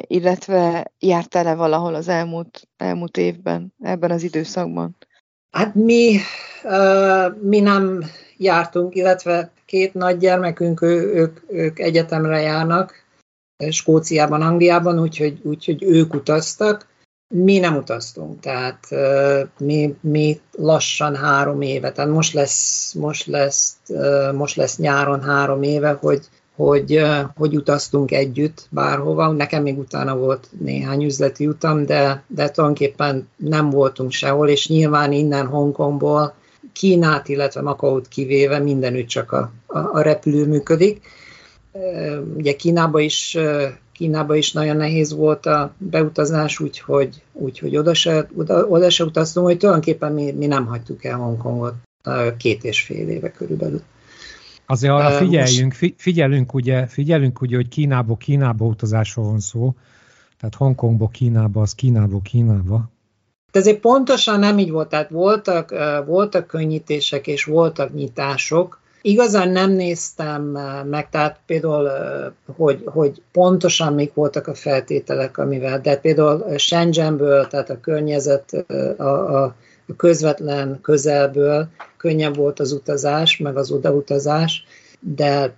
illetve 0.00 0.92
jártál-e 0.98 1.54
valahol 1.54 1.94
az 1.94 2.08
elmúlt, 2.08 2.68
elmúlt 2.76 3.16
évben, 3.16 3.74
ebben 3.82 4.10
az 4.10 4.22
időszakban? 4.22 4.96
Hát 5.50 5.74
mi, 5.74 6.18
mi 7.40 7.60
nem 7.60 8.04
jártunk, 8.36 8.94
illetve 8.94 9.52
két 9.64 9.94
nagy 9.94 10.16
gyermekünk, 10.16 10.82
ő, 10.82 11.14
ők, 11.14 11.40
ők 11.48 11.78
egyetemre 11.78 12.40
járnak, 12.40 13.04
Skóciában, 13.70 14.42
Angliában, 14.42 15.00
úgyhogy, 15.00 15.40
úgyhogy 15.42 15.82
ők 15.82 16.14
utaztak. 16.14 16.92
Mi 17.36 17.58
nem 17.58 17.76
utaztunk, 17.76 18.40
tehát 18.40 18.88
mi, 19.58 19.94
mi 20.00 20.40
lassan 20.52 21.16
három 21.16 21.60
éve, 21.60 21.92
tehát 21.92 22.10
most 22.10 22.32
lesz, 22.32 22.92
most 22.92 23.26
lesz, 23.26 23.76
most 24.32 24.56
lesz 24.56 24.78
nyáron 24.78 25.22
három 25.22 25.62
éve, 25.62 25.98
hogy, 26.00 26.20
hogy, 26.56 27.00
hogy 27.36 27.56
utaztunk 27.56 28.12
együtt 28.12 28.66
bárhova. 28.70 29.32
Nekem 29.32 29.62
még 29.62 29.78
utána 29.78 30.16
volt 30.16 30.48
néhány 30.60 31.04
üzleti 31.04 31.46
utam, 31.46 31.86
de, 31.86 32.22
de 32.26 32.50
tulajdonképpen 32.50 33.28
nem 33.36 33.70
voltunk 33.70 34.12
sehol, 34.12 34.48
és 34.48 34.68
nyilván 34.68 35.12
innen 35.12 35.46
Hongkongból 35.46 36.34
Kínát, 36.72 37.28
illetve 37.28 37.60
Makaót 37.60 38.08
kivéve 38.08 38.58
mindenütt 38.58 39.08
csak 39.08 39.32
a, 39.32 39.52
a, 39.66 39.78
a 39.78 40.00
repülő 40.02 40.46
működik. 40.46 41.06
Ugye 42.36 42.52
Kínába 42.52 43.00
is, 43.00 43.38
Kínába 43.94 44.34
is 44.34 44.52
nagyon 44.52 44.76
nehéz 44.76 45.14
volt 45.14 45.46
a 45.46 45.74
beutazás, 45.78 46.60
úgyhogy, 46.60 47.22
úgyhogy 47.32 47.76
oda, 47.76 47.94
se, 47.94 48.28
oda, 48.36 48.66
oda 48.66 48.90
se 48.90 49.04
utaztunk, 49.04 49.46
hogy 49.46 49.58
tulajdonképpen 49.58 50.12
mi, 50.12 50.32
mi 50.32 50.46
nem 50.46 50.66
hagytuk 50.66 51.04
el 51.04 51.16
Hongkongot 51.16 51.74
két 52.36 52.64
és 52.64 52.82
fél 52.82 53.08
éve 53.08 53.30
körülbelül. 53.30 53.82
Azért 54.66 54.92
arra 54.92 55.10
figyeljünk, 55.10 55.74
figyelünk 55.96 56.54
ugye, 56.54 56.86
figyelünk 56.86 57.40
ugye, 57.40 57.56
hogy 57.56 57.68
Kínából 57.68 58.16
Kínába 58.16 58.64
utazásról 58.64 59.24
van 59.24 59.40
szó, 59.40 59.74
tehát 60.38 60.54
Hongkongból 60.54 61.08
Kínába, 61.08 61.60
az 61.60 61.74
Kínából 61.74 62.22
Kínába. 62.22 62.90
De 63.52 63.58
ezért 63.58 63.80
pontosan 63.80 64.38
nem 64.38 64.58
így 64.58 64.70
volt, 64.70 64.88
tehát 64.88 65.10
voltak, 65.10 65.74
voltak 66.06 66.46
könnyítések 66.46 67.26
és 67.26 67.44
voltak 67.44 67.94
nyitások. 67.94 68.80
Igazán 69.06 69.48
nem 69.48 69.70
néztem 69.70 70.42
meg, 70.88 71.08
tehát 71.10 71.40
például, 71.46 71.90
hogy, 72.56 72.82
hogy 72.84 73.22
pontosan 73.32 73.92
mik 73.92 74.14
voltak 74.14 74.46
a 74.46 74.54
feltételek, 74.54 75.38
amivel, 75.38 75.80
de 75.80 75.96
például 75.96 76.58
Shenzhenből, 76.58 77.46
tehát 77.46 77.70
a 77.70 77.80
környezet, 77.80 78.64
a, 78.96 79.02
a, 79.02 79.42
a 79.86 79.96
közvetlen 79.96 80.78
közelből 80.82 81.68
könnyebb 81.96 82.36
volt 82.36 82.60
az 82.60 82.72
utazás, 82.72 83.36
meg 83.36 83.56
az 83.56 83.70
odautazás, 83.70 84.64
de 85.00 85.54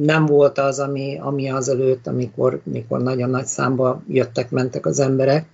nem 0.00 0.26
volt 0.26 0.58
az, 0.58 0.78
ami, 0.78 1.18
ami 1.20 1.50
azelőtt, 1.50 2.06
amikor, 2.06 2.60
amikor 2.66 3.02
nagyon 3.02 3.30
nagy 3.30 3.46
számba 3.46 4.02
jöttek, 4.08 4.50
mentek 4.50 4.86
az 4.86 4.98
emberek 5.00 5.46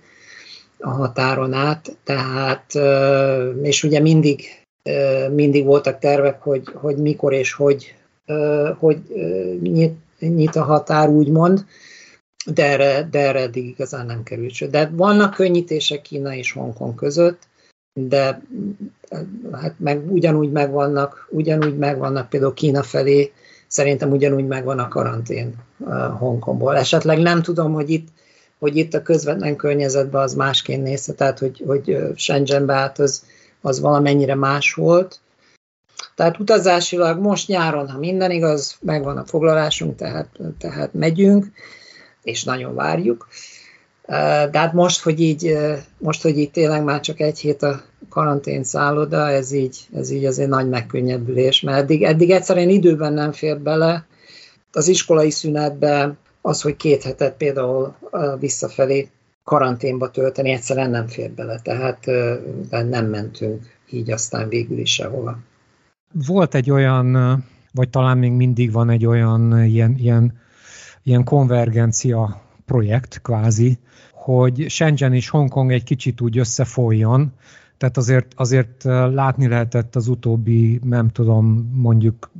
a 0.79 0.89
határon 0.89 1.53
át, 1.53 1.97
tehát, 2.03 2.75
és 3.61 3.83
ugye 3.83 3.99
mindig, 3.99 4.66
mindig 5.31 5.65
voltak 5.65 5.99
tervek, 5.99 6.41
hogy, 6.41 6.63
hogy 6.73 6.97
mikor 6.97 7.33
és 7.33 7.53
hogy, 7.53 7.95
hogy 8.79 8.97
nyit, 9.61 9.95
nyit 10.19 10.55
a 10.55 10.63
határ, 10.63 11.09
úgymond, 11.09 11.65
de 12.53 12.71
erre, 12.71 13.07
de 13.11 13.19
erre 13.19 13.39
eddig 13.39 13.67
igazán 13.67 14.05
nem 14.05 14.23
került. 14.23 14.69
De 14.69 14.89
vannak 14.93 15.33
könnyítések 15.33 16.01
Kína 16.01 16.33
és 16.33 16.51
Hongkong 16.51 16.95
között, 16.95 17.41
de 17.93 18.41
hát 19.51 19.73
meg 19.77 20.11
ugyanúgy 20.11 20.51
megvannak, 20.51 21.27
ugyanúgy 21.29 21.77
megvannak 21.77 22.29
például 22.29 22.53
Kína 22.53 22.83
felé, 22.83 23.31
szerintem 23.67 24.11
ugyanúgy 24.11 24.47
megvan 24.47 24.79
a 24.79 24.87
karantén 24.87 25.53
Hongkongból. 26.17 26.77
Esetleg 26.77 27.19
nem 27.19 27.41
tudom, 27.41 27.73
hogy 27.73 27.89
itt 27.89 28.07
hogy 28.59 28.75
itt 28.75 28.93
a 28.93 29.01
közvetlen 29.01 29.55
környezetben 29.55 30.21
az 30.21 30.33
másként 30.33 30.83
nézte, 30.83 31.13
tehát 31.13 31.39
hogy, 31.39 31.63
hogy 31.65 31.97
Shenzhenbe 32.15 32.73
át 32.73 32.99
az, 32.99 33.23
az 33.67 33.79
valamennyire 33.79 34.35
más 34.35 34.73
volt. 34.73 35.19
Tehát 36.15 36.39
utazásilag 36.39 37.19
most 37.19 37.47
nyáron, 37.47 37.89
ha 37.89 37.97
minden 37.97 38.31
igaz, 38.31 38.77
megvan 38.81 39.17
a 39.17 39.25
foglalásunk, 39.25 39.95
tehát, 39.95 40.29
tehát 40.59 40.93
megyünk, 40.93 41.45
és 42.23 42.43
nagyon 42.43 42.75
várjuk. 42.75 43.27
De 44.51 44.59
hát 44.59 44.73
most, 44.73 45.01
hogy 45.01 45.21
így, 45.21 45.57
most, 45.97 46.21
hogy 46.21 46.37
így 46.37 46.51
tényleg 46.51 46.83
már 46.83 46.99
csak 46.99 47.19
egy 47.19 47.39
hét 47.39 47.63
a 47.63 47.81
karantén 48.09 48.63
szálloda, 48.63 49.29
ez 49.29 49.51
így, 49.51 49.77
ez 49.93 50.09
így 50.09 50.25
azért 50.25 50.49
nagy 50.49 50.69
megkönnyebbülés, 50.69 51.61
mert 51.61 51.77
eddig, 51.77 52.03
eddig 52.03 52.31
egyszerűen 52.31 52.69
időben 52.69 53.13
nem 53.13 53.31
fér 53.31 53.59
bele. 53.59 54.05
Az 54.71 54.87
iskolai 54.87 55.29
szünetben 55.29 56.17
az, 56.41 56.61
hogy 56.61 56.75
két 56.75 57.03
hetet 57.03 57.37
például 57.37 57.95
visszafelé 58.39 59.09
karanténba 59.47 60.11
tölteni 60.11 60.51
egyszerűen 60.51 60.89
nem 60.89 61.07
fér 61.07 61.31
bele, 61.31 61.59
tehát 61.59 62.05
nem 62.69 63.05
mentünk 63.05 63.77
így 63.89 64.11
aztán 64.11 64.49
végül 64.49 64.77
is 64.77 64.93
sehova. 64.93 65.37
Volt 66.27 66.55
egy 66.55 66.71
olyan, 66.71 67.11
vagy 67.73 67.89
talán 67.89 68.17
még 68.17 68.31
mindig 68.31 68.71
van 68.71 68.89
egy 68.89 69.05
olyan 69.05 69.63
ilyen, 69.63 69.95
ilyen, 69.97 70.33
ilyen 71.03 71.23
konvergencia 71.23 72.41
projekt 72.65 73.21
kvázi, 73.21 73.77
hogy 74.11 74.65
Shenzhen 74.69 75.13
és 75.13 75.29
Hongkong 75.29 75.71
egy 75.71 75.83
kicsit 75.83 76.21
úgy 76.21 76.37
összefolyjon, 76.37 77.31
tehát 77.77 77.97
azért, 77.97 78.33
azért 78.35 78.83
látni 79.13 79.47
lehetett 79.47 79.95
az 79.95 80.07
utóbbi, 80.07 80.79
nem 80.83 81.09
tudom, 81.09 81.71
mondjuk 81.73 82.31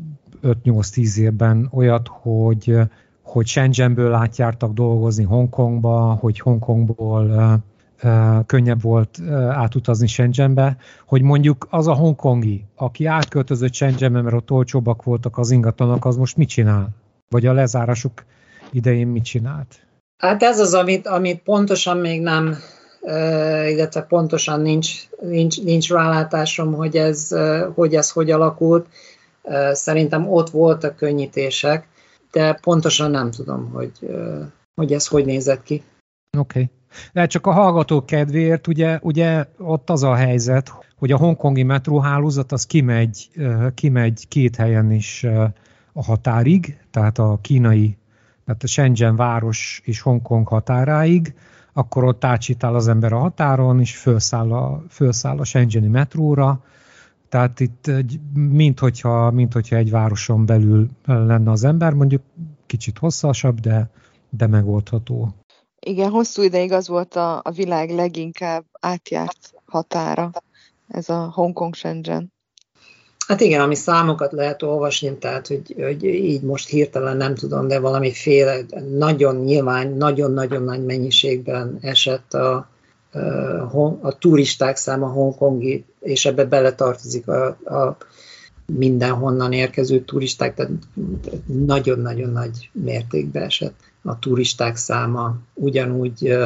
5-8-10 0.43 1.17
évben 1.17 1.69
olyat, 1.71 2.07
hogy 2.07 2.77
hogy 3.37 3.47
Shenzhenből 3.47 4.13
átjártak 4.13 4.73
dolgozni 4.73 5.23
Hongkongba, 5.23 6.17
hogy 6.19 6.39
Hongkongból 6.39 7.59
könnyebb 8.45 8.81
volt 8.81 9.19
átutazni 9.49 10.07
Shenzhenbe, 10.07 10.77
hogy 11.05 11.21
mondjuk 11.21 11.67
az 11.69 11.87
a 11.87 11.93
hongkongi, 11.93 12.65
aki 12.75 13.05
átköltözött 13.05 13.73
Shenzhenbe, 13.73 14.21
mert 14.21 14.35
ott 14.35 14.51
olcsóbbak 14.51 15.03
voltak 15.03 15.37
az 15.37 15.51
ingatlanok, 15.51 16.05
az 16.05 16.15
most 16.15 16.37
mit 16.37 16.49
csinál? 16.49 16.89
Vagy 17.29 17.45
a 17.45 17.53
lezárásuk 17.53 18.23
idején 18.71 19.07
mit 19.07 19.23
csinált? 19.23 19.79
Hát 20.17 20.43
ez 20.43 20.59
az, 20.59 20.73
amit, 20.73 21.07
amit 21.07 21.41
pontosan 21.43 21.97
még 21.97 22.21
nem, 22.21 22.55
illetve 23.67 24.01
pontosan 24.01 24.61
nincs, 24.61 25.09
nincs, 25.21 25.61
nincs 25.61 25.89
rálátásom, 25.89 26.73
hogy 26.73 26.95
ez, 26.95 27.35
hogy 27.75 27.95
ez 27.95 28.11
hogy 28.11 28.31
alakult. 28.31 28.87
Szerintem 29.71 30.31
ott 30.31 30.49
voltak 30.49 30.95
könnyítések, 30.95 31.87
de 32.31 32.53
pontosan 32.53 33.11
nem 33.11 33.31
tudom, 33.31 33.69
hogy, 33.71 33.91
hogy 34.75 34.93
ez 34.93 35.07
hogy 35.07 35.25
nézett 35.25 35.63
ki. 35.63 35.83
Oké. 36.37 36.59
Okay. 36.59 36.69
De 37.13 37.25
csak 37.25 37.47
a 37.47 37.51
hallgatók 37.51 38.05
kedvéért, 38.05 38.67
ugye, 38.67 38.99
ugye 39.01 39.45
ott 39.57 39.89
az 39.89 40.03
a 40.03 40.15
helyzet, 40.15 40.73
hogy 40.95 41.11
a 41.11 41.17
hongkongi 41.17 41.63
metróhálózat 41.63 42.51
az 42.51 42.65
kimegy, 42.65 43.29
kimegy 43.73 44.27
két 44.27 44.55
helyen 44.55 44.91
is 44.91 45.23
a 45.93 46.03
határig, 46.03 46.77
tehát 46.91 47.17
a 47.17 47.39
kínai, 47.41 47.97
tehát 48.45 48.63
a 48.63 48.67
Shenzhen 48.67 49.15
város 49.15 49.81
és 49.83 50.01
Hongkong 50.01 50.47
határáig, 50.47 51.33
akkor 51.73 52.03
ott 52.03 52.23
átsítál 52.23 52.75
az 52.75 52.87
ember 52.87 53.13
a 53.13 53.17
határon, 53.17 53.79
és 53.79 53.97
felszáll 53.97 54.51
a, 54.51 54.83
felszáll 54.87 55.37
a 55.37 55.43
Shenzheni 55.43 55.87
metróra, 55.87 56.63
tehát 57.29 57.59
itt 57.59 57.91
mint 58.33 58.79
hogyha, 58.79 59.31
mint 59.31 59.53
hogyha 59.53 59.75
egy 59.75 59.91
városon 59.91 60.45
belül 60.45 60.87
lenne 61.05 61.51
az 61.51 61.63
ember, 61.63 61.93
mondjuk 61.93 62.21
kicsit 62.65 62.97
hosszasabb, 62.97 63.59
de, 63.59 63.89
de 64.29 64.47
megoldható. 64.47 65.33
Igen, 65.79 66.09
hosszú 66.09 66.41
ideig 66.41 66.71
az 66.71 66.87
volt 66.87 67.15
a, 67.15 67.37
a 67.37 67.51
világ 67.51 67.89
leginkább 67.89 68.65
átjárt 68.79 69.53
határa, 69.65 70.31
ez 70.87 71.09
a 71.09 71.31
Hongkong 71.33 71.75
Shenzhen. 71.75 72.33
Hát 73.27 73.41
igen, 73.41 73.61
ami 73.61 73.75
számokat 73.75 74.31
lehet 74.31 74.63
olvasni, 74.63 75.17
tehát 75.17 75.47
hogy, 75.47 75.75
hogy 75.77 76.03
így 76.03 76.41
most 76.41 76.69
hirtelen 76.69 77.17
nem 77.17 77.35
tudom, 77.35 77.67
de 77.67 77.79
valamiféle 77.79 78.59
nagyon 78.97 79.35
nyilván, 79.35 79.93
nagyon-nagyon 79.93 80.63
nagy 80.63 80.85
mennyiségben 80.85 81.77
esett 81.81 82.33
a, 82.33 82.69
a, 84.01 84.17
turisták 84.19 84.75
száma 84.75 85.07
hongkongi, 85.07 85.85
és 85.99 86.25
ebbe 86.25 86.45
beletartozik 86.45 87.27
a, 87.27 87.45
a 87.47 87.97
mindenhonnan 88.65 89.51
érkező 89.51 89.99
turisták, 89.99 90.53
tehát 90.55 90.71
nagyon-nagyon 91.45 92.29
nagy 92.29 92.69
mértékben 92.73 93.43
esett 93.43 93.75
a 94.03 94.19
turisták 94.19 94.75
száma. 94.75 95.35
Ugyanúgy 95.53 96.37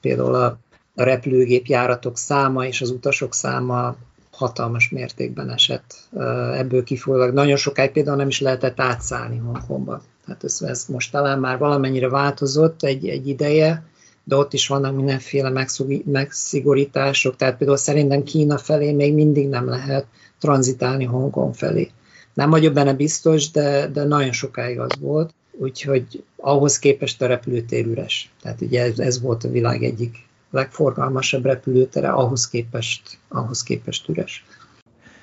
például 0.00 0.34
a, 0.34 0.58
a 0.94 1.02
repülőgép 1.02 1.66
járatok 1.66 2.18
száma 2.18 2.66
és 2.66 2.80
az 2.80 2.90
utasok 2.90 3.34
száma 3.34 3.96
hatalmas 4.30 4.88
mértékben 4.88 5.50
esett 5.50 6.08
ebből 6.54 6.84
kifolyólag. 6.84 7.34
Nagyon 7.34 7.56
sokáig 7.56 7.90
például 7.90 8.16
nem 8.16 8.28
is 8.28 8.40
lehetett 8.40 8.80
átszállni 8.80 9.36
Hongkongba. 9.36 10.02
Hát 10.26 10.44
ez, 10.44 10.62
ez 10.62 10.86
most 10.88 11.12
talán 11.12 11.38
már 11.38 11.58
valamennyire 11.58 12.08
változott 12.08 12.82
egy, 12.82 13.08
egy 13.08 13.28
ideje, 13.28 13.82
de 14.24 14.36
ott 14.36 14.52
is 14.52 14.66
vannak 14.66 14.96
mindenféle 14.96 15.66
megszigorítások, 16.04 17.36
tehát 17.36 17.56
például 17.56 17.78
szerintem 17.78 18.22
Kína 18.22 18.58
felé 18.58 18.92
még 18.92 19.14
mindig 19.14 19.48
nem 19.48 19.68
lehet 19.68 20.06
tranzitálni 20.38 21.04
Hongkong 21.04 21.54
felé. 21.54 21.90
Nem 22.34 22.50
vagyok 22.50 22.72
benne 22.72 22.94
biztos, 22.94 23.50
de, 23.50 23.86
de 23.86 24.04
nagyon 24.04 24.32
sokáig 24.32 24.78
az 24.80 24.90
volt, 25.00 25.34
úgyhogy 25.52 26.24
ahhoz 26.36 26.78
képest 26.78 27.22
a 27.22 27.26
repülőtér 27.26 27.86
üres. 27.86 28.32
Tehát 28.42 28.60
ugye 28.60 28.82
ez, 28.82 28.98
ez 28.98 29.20
volt 29.20 29.44
a 29.44 29.50
világ 29.50 29.82
egyik 29.82 30.26
legforgalmasabb 30.50 31.44
repülőtere, 31.44 32.08
ahhoz 32.10 32.48
képest, 32.48 33.18
ahhoz 33.28 33.62
képest 33.62 34.08
üres. 34.08 34.44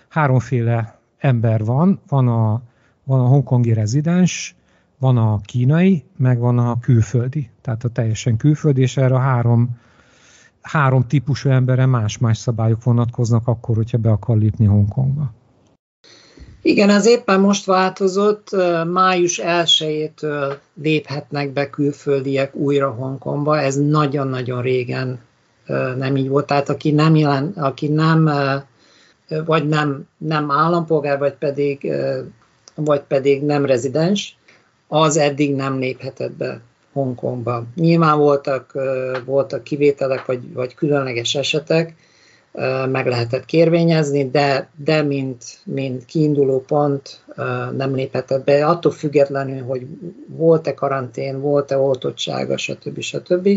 Háromféle 0.08 1.00
ember 1.18 1.66
van, 1.66 2.00
van 2.08 2.28
a, 2.28 2.62
van 3.04 3.20
a 3.20 3.28
hongkongi 3.28 3.74
rezidens, 3.74 4.56
van 5.00 5.18
a 5.18 5.40
kínai, 5.46 6.04
meg 6.18 6.40
van 6.40 6.58
a 6.58 6.80
külföldi, 6.80 7.50
tehát 7.62 7.84
a 7.84 7.90
teljesen 7.90 8.38
külföldi, 8.38 8.82
és 8.82 8.98
erre 8.98 9.16
a 9.16 9.20
három, 9.20 9.70
három 10.62 11.08
típusú 11.08 11.50
emberre 11.50 11.86
más-más 11.86 12.38
szabályok 12.38 12.84
vonatkoznak 12.84 13.48
akkor, 13.48 13.76
hogyha 13.76 13.98
be 13.98 14.10
akar 14.10 14.38
lépni 14.38 14.66
Hongkongba. 14.66 15.34
Igen, 16.62 16.90
ez 16.90 17.06
éppen 17.06 17.40
most 17.40 17.66
változott. 17.66 18.50
Május 18.92 19.42
1-től 19.44 20.58
léphetnek 20.74 21.54
be 21.54 21.70
külföldiek 21.70 22.56
újra 22.56 22.90
Hongkongba. 22.90 23.60
Ez 23.60 23.76
nagyon-nagyon 23.76 24.62
régen 24.62 25.20
nem 25.98 26.16
így 26.16 26.28
volt. 26.28 26.46
Tehát 26.46 26.70
aki 26.70 26.92
nem, 26.92 27.16
jelen, 27.16 27.48
aki 27.56 27.88
nem 27.88 28.30
vagy 29.46 29.68
nem, 29.68 30.08
nem 30.18 30.52
állampolgár, 30.52 31.18
vagy 31.18 31.34
pedig, 31.34 31.92
vagy 32.76 33.02
pedig 33.02 33.44
nem 33.44 33.66
rezidens, 33.66 34.38
az 34.92 35.18
eddig 35.18 35.56
nem 35.56 35.80
léphetett 35.80 36.32
be 36.32 36.62
Hongkongba. 36.94 37.66
Nyilván 37.76 38.18
voltak, 38.18 38.78
voltak 39.26 39.64
kivételek, 39.64 40.26
vagy, 40.26 40.54
vagy 40.54 40.76
különleges 40.76 41.36
esetek, 41.36 41.94
meg 42.92 43.08
lehetett 43.08 43.46
kérvényezni, 43.46 44.30
de, 44.30 44.70
de 44.76 45.02
mint, 45.02 45.44
mint 45.66 46.06
kiinduló 46.06 46.64
pont 46.68 47.24
nem 47.78 47.96
léphetett 47.96 48.44
be, 48.44 48.66
attól 48.66 48.92
függetlenül, 48.92 49.64
hogy 49.64 49.88
volt-e 50.28 50.74
karantén, 50.74 51.42
volt-e 51.42 51.78
oltottsága, 51.78 52.58
stb. 52.58 53.00
stb. 53.00 53.50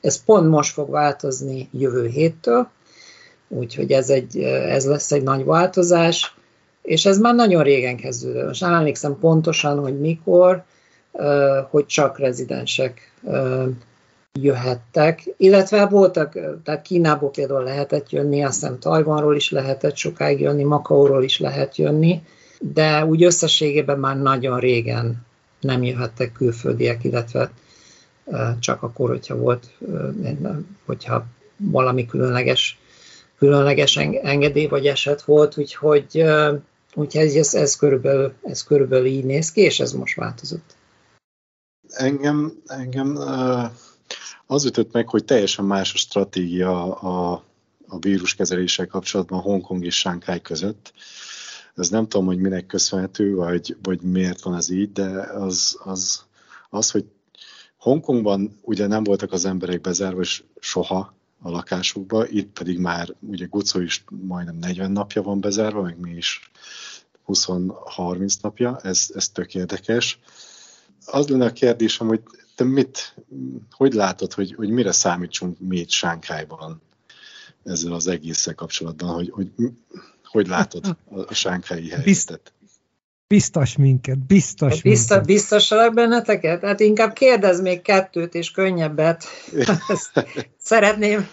Ez 0.00 0.24
pont 0.24 0.48
most 0.48 0.72
fog 0.72 0.90
változni 0.90 1.68
jövő 1.72 2.06
héttől, 2.06 2.68
úgyhogy 3.48 3.92
ez, 3.92 4.10
egy, 4.10 4.38
ez 4.68 4.86
lesz 4.86 5.12
egy 5.12 5.22
nagy 5.22 5.44
változás, 5.44 6.34
és 6.82 7.06
ez 7.06 7.18
már 7.18 7.34
nagyon 7.34 7.62
régen 7.62 7.96
kezdődött. 7.96 8.46
Most 8.46 8.60
nem 8.60 8.74
emlékszem 8.74 9.18
pontosan, 9.18 9.78
hogy 9.78 10.00
mikor, 10.00 10.64
hogy 11.70 11.86
csak 11.86 12.18
rezidensek 12.18 13.12
jöhettek, 14.32 15.22
illetve 15.36 15.86
voltak, 15.86 16.38
tehát 16.64 16.82
Kínából 16.82 17.30
például 17.30 17.62
lehetett 17.62 18.10
jönni, 18.10 18.42
azt 18.42 18.60
hiszem 18.60 18.78
Tajvanról 18.78 19.36
is 19.36 19.50
lehetett 19.50 19.96
sokáig 19.96 20.40
jönni, 20.40 20.64
Makaóról 20.64 21.22
is 21.22 21.38
lehet 21.38 21.76
jönni, 21.76 22.22
de 22.60 23.04
úgy 23.04 23.22
összességében 23.22 23.98
már 23.98 24.18
nagyon 24.18 24.58
régen 24.58 25.26
nem 25.60 25.82
jöhettek 25.82 26.32
külföldiek, 26.32 27.04
illetve 27.04 27.50
csak 28.58 28.82
akkor, 28.82 29.08
hogyha 29.08 29.36
volt, 29.36 29.70
hogyha 30.86 31.26
valami 31.56 32.06
különleges, 32.06 32.78
különleges 33.38 33.96
engedély 34.22 34.66
vagy 34.66 34.86
eset 34.86 35.22
volt, 35.22 35.58
úgyhogy, 35.58 36.24
úgyhogy 36.94 37.36
ez, 37.36 37.54
ez, 37.54 37.76
körülbelül, 37.76 38.32
ez 38.42 38.64
körülbelül 38.64 39.06
így 39.06 39.24
néz 39.24 39.52
ki, 39.52 39.60
és 39.60 39.80
ez 39.80 39.92
most 39.92 40.16
változott. 40.16 40.76
Engem, 41.88 42.52
engem 42.66 43.18
az 44.46 44.64
ütött 44.64 44.92
meg, 44.92 45.08
hogy 45.08 45.24
teljesen 45.24 45.64
más 45.64 45.94
a 45.94 45.96
stratégia 45.96 46.94
a, 46.94 47.44
a 47.86 47.98
víruskezeléssel 47.98 48.86
kapcsolatban 48.86 49.40
Hongkong 49.40 49.84
és 49.84 49.98
Shanghai 49.98 50.40
között. 50.40 50.92
Ez 51.74 51.88
nem 51.88 52.08
tudom, 52.08 52.26
hogy 52.26 52.38
minek 52.38 52.66
köszönhető, 52.66 53.34
vagy, 53.34 53.76
vagy 53.82 54.02
miért 54.02 54.42
van 54.42 54.54
ez 54.54 54.70
így, 54.70 54.92
de 54.92 55.20
az, 55.20 55.78
az, 55.84 56.24
az, 56.70 56.90
hogy 56.90 57.04
Hongkongban 57.78 58.58
ugye 58.62 58.86
nem 58.86 59.04
voltak 59.04 59.32
az 59.32 59.44
emberek 59.44 59.80
bezárva, 59.80 60.20
és 60.20 60.44
soha 60.60 61.14
a 61.42 61.50
lakásukba, 61.50 62.28
itt 62.28 62.52
pedig 62.52 62.78
már 62.78 63.14
ugye 63.20 63.46
Gucó 63.46 63.80
is 63.80 64.04
majdnem 64.10 64.56
40 64.56 64.90
napja 64.90 65.22
van 65.22 65.40
bezárva, 65.40 65.82
meg 65.82 65.98
mi 65.98 66.10
is 66.10 66.50
20-30 67.26 68.34
napja, 68.42 68.78
ez, 68.82 69.10
ez 69.14 69.28
tök 69.28 69.54
érdekes. 69.54 70.18
Az 71.10 71.28
lenne 71.28 71.44
a 71.44 71.52
kérdésem, 71.52 72.06
hogy 72.06 72.20
te 72.56 72.64
mit, 72.64 73.14
hogy 73.70 73.92
látod, 73.92 74.32
hogy, 74.32 74.54
hogy 74.54 74.70
mire 74.70 74.92
számítsunk 74.92 75.56
mi 75.60 75.78
itt 75.78 75.90
Sánkhájban 75.90 76.82
ezzel 77.64 77.92
az 77.92 78.06
egésszel 78.06 78.54
kapcsolatban, 78.54 79.14
hogy 79.14 79.30
hogy, 79.30 79.50
hogy 80.24 80.46
látod 80.46 80.96
a 81.26 81.34
sánkhelyi 81.34 81.88
helyzetet? 81.88 82.52
Biztos 83.26 83.76
minket, 83.76 84.18
biztos 84.18 84.82
Biztos, 84.82 85.08
minket. 85.08 85.26
Biztosalak 85.26 85.94
benneteket? 85.94 86.62
Hát 86.62 86.80
inkább 86.80 87.12
kérdez 87.12 87.60
még 87.60 87.82
kettőt 87.82 88.34
és 88.34 88.50
könnyebbet. 88.50 89.24
szeretném, 90.58 91.28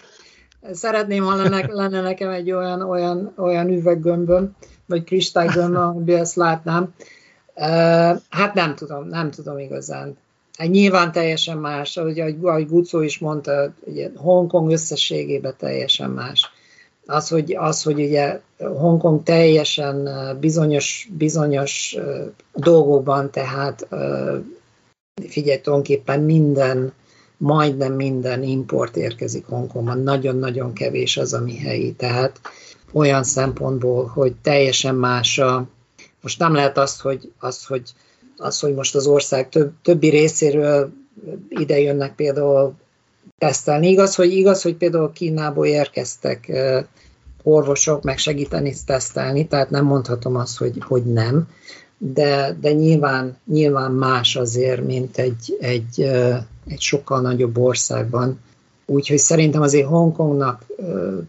szeretném, 0.72 1.24
ha 1.24 1.34
lenne, 1.34 1.66
lenne 1.66 2.00
nekem 2.00 2.30
egy 2.30 2.50
olyan, 2.50 2.82
olyan, 2.82 3.32
olyan 3.36 3.68
üveggömböm, 3.68 4.56
vagy 4.86 5.04
kristálygömböm, 5.04 5.82
amiben 5.88 6.20
ezt 6.20 6.36
látnám. 6.36 6.94
Hát 8.28 8.54
nem 8.54 8.74
tudom, 8.74 9.08
nem 9.08 9.30
tudom 9.30 9.58
igazán. 9.58 10.16
Hát 10.58 10.68
nyilván 10.68 11.12
teljesen 11.12 11.58
más, 11.58 11.96
ahogy, 11.96 12.20
ahogy 12.42 12.68
Gucó 12.68 13.00
is 13.00 13.18
mondta, 13.18 13.72
ugye 13.84 14.10
Hongkong 14.14 14.70
összességében 14.70 15.54
teljesen 15.58 16.10
más. 16.10 16.50
Az, 17.06 17.28
hogy, 17.28 17.54
az, 17.54 17.82
hogy 17.82 18.00
ugye 18.00 18.40
Hongkong 18.58 19.22
teljesen 19.22 20.08
bizonyos, 20.40 21.08
bizonyos 21.16 21.96
dolgokban, 22.54 23.30
tehát 23.30 23.86
figyelj, 25.28 25.60
tulajdonképpen 25.60 26.20
minden, 26.20 26.92
majdnem 27.36 27.92
minden 27.92 28.42
import 28.42 28.96
érkezik 28.96 29.46
Hongkongban, 29.46 30.02
nagyon-nagyon 30.02 30.72
kevés 30.72 31.16
az, 31.16 31.34
ami 31.34 31.56
helyi. 31.58 31.92
Tehát 31.92 32.40
olyan 32.92 33.24
szempontból, 33.24 34.06
hogy 34.06 34.34
teljesen 34.42 34.94
más 34.94 35.38
a, 35.38 35.66
most 36.26 36.38
nem 36.38 36.54
lehet 36.54 36.78
azt, 36.78 37.00
hogy, 37.00 37.32
azt, 37.38 37.66
hogy 37.66 37.82
az, 38.36 38.60
hogy 38.60 38.74
most 38.74 38.94
az 38.94 39.06
ország 39.06 39.48
több, 39.48 39.72
többi 39.82 40.08
részéről 40.08 40.90
ide 41.48 41.80
jönnek 41.80 42.14
például 42.14 42.74
tesztelni. 43.38 43.88
Igaz, 43.88 44.14
hogy 44.14 44.32
igaz, 44.32 44.62
hogy 44.62 44.74
például 44.74 45.12
Kínából 45.12 45.66
érkeztek 45.66 46.52
orvosok 47.42 48.02
meg 48.02 48.18
segíteni 48.18 48.74
tesztelni, 48.86 49.46
tehát 49.46 49.70
nem 49.70 49.84
mondhatom 49.84 50.36
azt, 50.36 50.58
hogy, 50.58 50.76
hogy 50.80 51.04
nem, 51.04 51.48
de, 51.98 52.56
de 52.60 52.72
nyilván, 52.72 53.36
nyilván 53.46 53.92
más 53.92 54.36
azért, 54.36 54.84
mint 54.84 55.18
egy, 55.18 55.56
egy, 55.60 56.00
egy 56.66 56.80
sokkal 56.80 57.20
nagyobb 57.20 57.58
országban. 57.58 58.40
Úgyhogy 58.86 59.18
szerintem 59.18 59.62
azért 59.62 59.88
Hongkongnak 59.88 60.64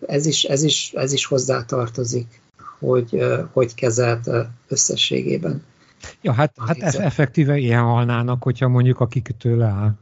ez 0.06 0.26
is, 0.26 0.43
ez 0.43 0.64
is, 0.64 0.91
ez 0.95 1.14
is 1.14 1.26
hozzátartozik, 1.26 2.41
hogy 2.80 3.23
hogy 3.51 3.73
kezelt 3.73 4.30
összességében. 4.67 5.63
Ja, 6.21 6.32
hát, 6.32 6.53
hát 6.65 6.84
effektíve 6.84 7.57
ilyen 7.57 7.84
halnának, 7.84 8.43
hogyha 8.43 8.67
mondjuk 8.67 8.99
a 8.99 9.07
kikötő 9.07 9.57
leáll. 9.57 9.93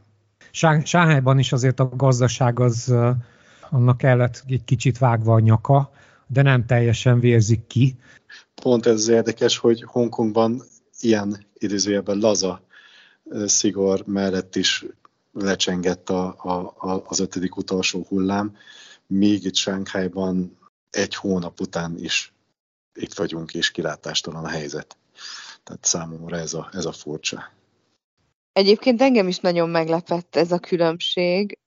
Sáhályban 0.84 1.40
is 1.40 1.52
azért 1.52 1.80
a 1.80 1.90
gazdaság 1.96 2.60
az 2.60 2.94
annak 3.70 3.98
kellett 3.98 4.44
egy 4.48 4.64
kicsit 4.66 4.98
vágva 4.98 5.34
a 5.34 5.40
nyaka, 5.40 5.92
de 6.28 6.42
nem 6.42 6.66
teljesen 6.66 7.20
vérzik 7.20 7.68
ki. 7.68 7.96
Pont 8.62 8.86
ez 8.86 9.08
érdekes, 9.08 9.58
hogy 9.58 9.84
Hongkongban 9.84 10.62
ilyen 11.00 11.46
idézőjelben 11.54 12.18
laza 12.18 12.62
szigor 13.46 14.04
mellett 14.06 14.56
is 14.56 14.86
lecsengett 15.34 16.10
a, 16.10 16.28
a, 16.28 17.04
az 17.08 17.20
ötödik 17.20 17.58
utolsó 17.58 18.06
hullám, 18.08 18.56
míg 19.08 19.44
itt 19.44 19.56
Sánkhájban 19.56 20.58
egy 20.90 21.16
hónap 21.16 21.60
után 21.60 21.96
is 21.98 22.35
itt 22.96 23.14
vagyunk, 23.14 23.54
és 23.54 23.72
kilátástalan 23.72 24.44
a 24.44 24.50
helyzet. 24.50 24.98
Tehát 25.64 25.86
számomra 25.86 26.38
ez 26.38 26.54
a, 26.54 26.70
ez 26.74 26.86
a 26.86 26.92
furcsa. 26.92 27.54
Egyébként 28.54 29.02
engem 29.02 29.28
is 29.28 29.40
nagyon 29.40 29.70
meglepett 29.70 30.36
ez 30.36 30.52
a 30.52 30.60
különbség. 30.60 31.60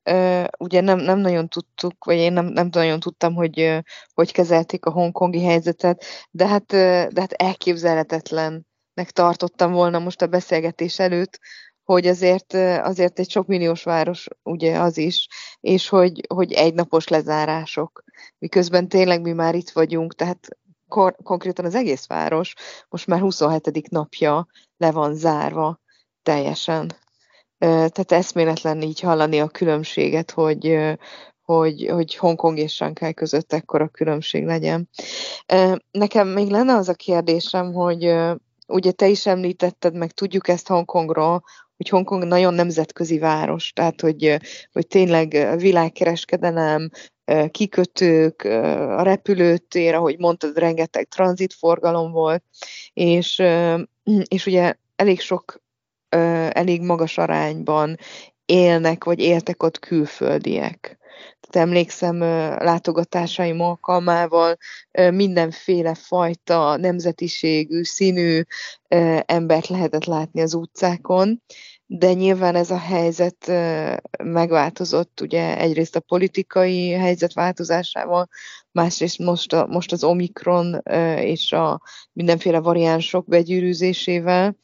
Ugye 0.58 0.80
nem, 0.80 0.98
nem 0.98 1.18
nagyon 1.18 1.48
tudtuk, 1.48 2.04
vagy 2.04 2.16
én 2.16 2.32
nem, 2.32 2.46
nem 2.46 2.68
nagyon 2.70 3.00
tudtam, 3.00 3.34
hogy 3.34 3.82
hogy 4.14 4.32
kezelték 4.32 4.84
a 4.84 4.90
hongkongi 4.90 5.44
helyzetet, 5.44 6.04
de 6.30 6.46
hát, 6.46 6.66
de 7.12 7.20
hát 7.20 7.32
elképzelhetetlennek 7.32 9.10
tartottam 9.12 9.72
volna 9.72 9.98
most 9.98 10.22
a 10.22 10.26
beszélgetés 10.26 10.98
előtt, 10.98 11.38
hogy 11.84 12.06
azért, 12.06 12.54
azért 12.82 13.18
egy 13.18 13.30
sok 13.30 13.46
milliós 13.46 13.82
város 13.82 14.26
ugye 14.42 14.80
az 14.80 14.98
is, 14.98 15.28
és 15.60 15.88
hogy, 15.88 16.20
hogy 16.28 16.52
egynapos 16.52 17.08
lezárások, 17.08 18.04
miközben 18.38 18.88
tényleg 18.88 19.20
mi 19.20 19.32
már 19.32 19.54
itt 19.54 19.70
vagyunk, 19.70 20.14
tehát 20.14 20.48
kor, 20.88 21.16
konkrétan 21.22 21.64
az 21.64 21.74
egész 21.74 22.06
város 22.06 22.54
most 22.88 23.06
már 23.06 23.20
27. 23.20 23.90
napja 23.90 24.46
le 24.76 24.90
van 24.90 25.14
zárva 25.14 25.80
teljesen. 26.22 26.92
Tehát 27.58 28.12
eszméletlen 28.12 28.82
így 28.82 29.00
hallani 29.00 29.40
a 29.40 29.48
különbséget, 29.48 30.30
hogy, 30.30 30.78
hogy, 31.42 31.88
hogy 31.92 32.16
Hongkong 32.16 32.58
és 32.58 32.74
Shanghai 32.74 33.14
között 33.14 33.52
ekkora 33.52 33.88
különbség 33.88 34.44
legyen. 34.44 34.88
Nekem 35.90 36.28
még 36.28 36.50
lenne 36.50 36.74
az 36.74 36.88
a 36.88 36.94
kérdésem, 36.94 37.72
hogy 37.72 38.14
ugye 38.66 38.92
te 38.92 39.08
is 39.08 39.26
említetted, 39.26 39.94
meg 39.94 40.10
tudjuk 40.10 40.48
ezt 40.48 40.68
Hongkongról, 40.68 41.42
hogy 41.78 41.88
Hongkong 41.88 42.24
nagyon 42.24 42.54
nemzetközi 42.54 43.18
város, 43.18 43.72
tehát 43.72 44.00
hogy, 44.00 44.36
hogy 44.72 44.86
tényleg 44.86 45.54
világkereskedelem, 45.56 46.90
kikötők, 47.50 48.42
a 48.42 49.02
repülőtér, 49.02 49.94
ahogy 49.94 50.18
mondtad, 50.18 50.58
rengeteg 50.58 51.08
tranzitforgalom 51.08 52.12
volt, 52.12 52.44
és, 52.92 53.42
és 54.28 54.46
ugye 54.46 54.74
elég 54.96 55.20
sok, 55.20 55.62
elég 56.48 56.82
magas 56.82 57.18
arányban 57.18 57.96
élnek, 58.48 59.04
vagy 59.04 59.18
éltek 59.18 59.62
ott 59.62 59.78
külföldiek. 59.78 60.98
Tehát 61.40 61.68
emlékszem 61.68 62.18
látogatásaim 62.58 63.60
alkalmával 63.60 64.56
mindenféle 65.10 65.94
fajta 65.94 66.76
nemzetiségű, 66.76 67.82
színű 67.82 68.42
embert 69.26 69.68
lehetett 69.68 70.04
látni 70.04 70.40
az 70.40 70.54
utcákon, 70.54 71.42
de 71.86 72.12
nyilván 72.12 72.54
ez 72.54 72.70
a 72.70 72.78
helyzet 72.78 73.46
megváltozott, 74.24 75.20
ugye 75.20 75.58
egyrészt 75.58 75.96
a 75.96 76.00
politikai 76.00 76.90
helyzet 76.90 77.32
változásával, 77.32 78.28
másrészt 78.72 79.18
most, 79.18 79.52
a, 79.52 79.66
most 79.66 79.92
az 79.92 80.04
Omikron 80.04 80.82
és 81.16 81.52
a 81.52 81.80
mindenféle 82.12 82.58
variánsok 82.58 83.26
begyűrűzésével. 83.26 84.56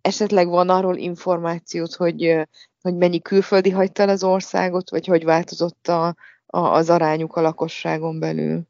Esetleg 0.00 0.48
van 0.48 0.68
arról 0.68 0.96
információt, 0.96 1.94
hogy, 1.94 2.48
hogy 2.82 2.96
mennyi 2.96 3.20
külföldi 3.20 3.70
hagyta 3.70 4.02
el 4.02 4.08
az 4.08 4.24
országot, 4.24 4.90
vagy 4.90 5.06
hogy 5.06 5.24
változott 5.24 5.88
a, 5.88 6.06
a, 6.46 6.58
az 6.58 6.90
arányuk 6.90 7.36
a 7.36 7.40
lakosságon 7.40 8.18
belül? 8.18 8.60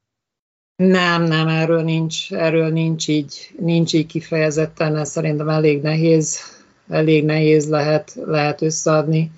Nem, 0.76 1.22
nem, 1.22 1.48
erről 1.48 1.82
nincs, 1.82 2.32
erről 2.32 2.68
nincs 2.68 3.08
így, 3.08 3.54
nincs 3.58 3.92
így 3.92 4.06
kifejezetten, 4.06 4.96
ez 4.96 5.10
szerintem 5.10 5.48
elég 5.48 5.82
nehéz 5.82 6.58
elég 6.90 7.24
nehéz 7.24 7.68
lehet, 7.68 8.16
lehet 8.24 8.62
összeadni. 8.62 9.30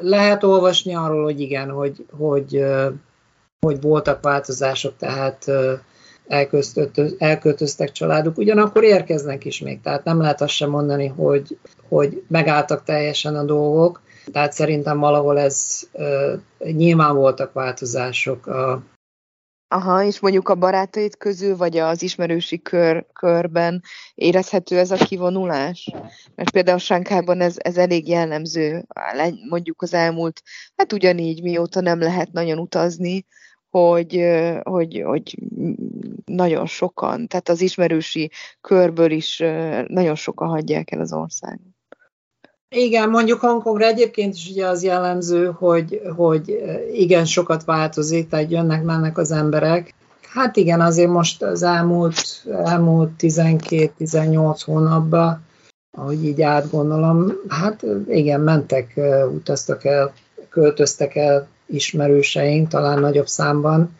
Lehet 0.00 0.44
olvasni 0.44 0.94
arról, 0.94 1.24
hogy 1.24 1.40
igen, 1.40 1.70
hogy, 1.70 2.06
hogy, 2.10 2.64
hogy 3.60 3.80
voltak 3.80 4.22
változások, 4.22 4.96
tehát 4.96 5.50
elköltöztek 7.18 7.92
családok, 7.92 8.38
ugyanakkor 8.38 8.84
érkeznek 8.84 9.44
is 9.44 9.60
még, 9.60 9.80
tehát 9.80 10.04
nem 10.04 10.20
lehet 10.20 10.40
azt 10.40 10.52
sem 10.52 10.70
mondani, 10.70 11.06
hogy, 11.06 11.58
hogy 11.88 12.22
megálltak 12.28 12.84
teljesen 12.84 13.36
a 13.36 13.44
dolgok, 13.44 14.00
tehát 14.32 14.52
szerintem 14.52 14.98
valahol 14.98 15.38
ez 15.38 15.88
nyilván 16.58 17.14
voltak 17.16 17.52
változások 17.52 18.46
a, 18.46 18.82
Aha, 19.72 20.04
és 20.04 20.20
mondjuk 20.20 20.48
a 20.48 20.54
barátaid 20.54 21.16
közül, 21.16 21.56
vagy 21.56 21.76
az 21.76 22.02
ismerősi 22.02 22.62
kör, 22.62 23.06
körben 23.12 23.82
érezhető 24.14 24.78
ez 24.78 24.90
a 24.90 24.96
kivonulás? 24.96 25.90
Mert 26.34 26.50
például 26.50 26.78
Sánkában 26.78 27.40
ez, 27.40 27.54
ez 27.58 27.76
elég 27.76 28.08
jellemző, 28.08 28.86
mondjuk 29.48 29.82
az 29.82 29.94
elmúlt, 29.94 30.42
hát 30.76 30.92
ugyanígy 30.92 31.42
mióta 31.42 31.80
nem 31.80 32.00
lehet 32.00 32.32
nagyon 32.32 32.58
utazni, 32.58 33.26
hogy, 33.68 34.24
hogy, 34.62 35.02
hogy 35.04 35.38
nagyon 36.24 36.66
sokan, 36.66 37.26
tehát 37.26 37.48
az 37.48 37.60
ismerősi 37.60 38.30
körből 38.60 39.10
is 39.10 39.38
nagyon 39.86 40.14
sokan 40.14 40.48
hagyják 40.48 40.90
el 40.90 41.00
az 41.00 41.12
országot. 41.12 41.79
Igen, 42.74 43.08
mondjuk 43.10 43.40
Hongkongra 43.40 43.84
egyébként 43.84 44.34
is 44.34 44.50
ugye 44.50 44.66
az 44.66 44.82
jellemző, 44.82 45.46
hogy, 45.46 46.00
hogy 46.16 46.62
igen, 46.92 47.24
sokat 47.24 47.64
változik, 47.64 48.28
tehát 48.28 48.50
jönnek, 48.50 48.82
mennek 48.82 49.18
az 49.18 49.30
emberek. 49.30 49.94
Hát 50.22 50.56
igen, 50.56 50.80
azért 50.80 51.10
most 51.10 51.42
az 51.42 51.62
elmúlt, 51.62 52.44
elmúlt 52.64 53.10
12-18 53.18 54.60
hónapban, 54.64 55.44
ahogy 55.90 56.24
így 56.24 56.42
átgondolom, 56.42 57.32
hát 57.48 57.84
igen, 58.08 58.40
mentek, 58.40 59.00
utaztak 59.34 59.84
el, 59.84 60.12
költöztek 60.48 61.16
el 61.16 61.48
ismerőseink, 61.66 62.68
talán 62.68 62.98
nagyobb 62.98 63.28
számban. 63.28 63.98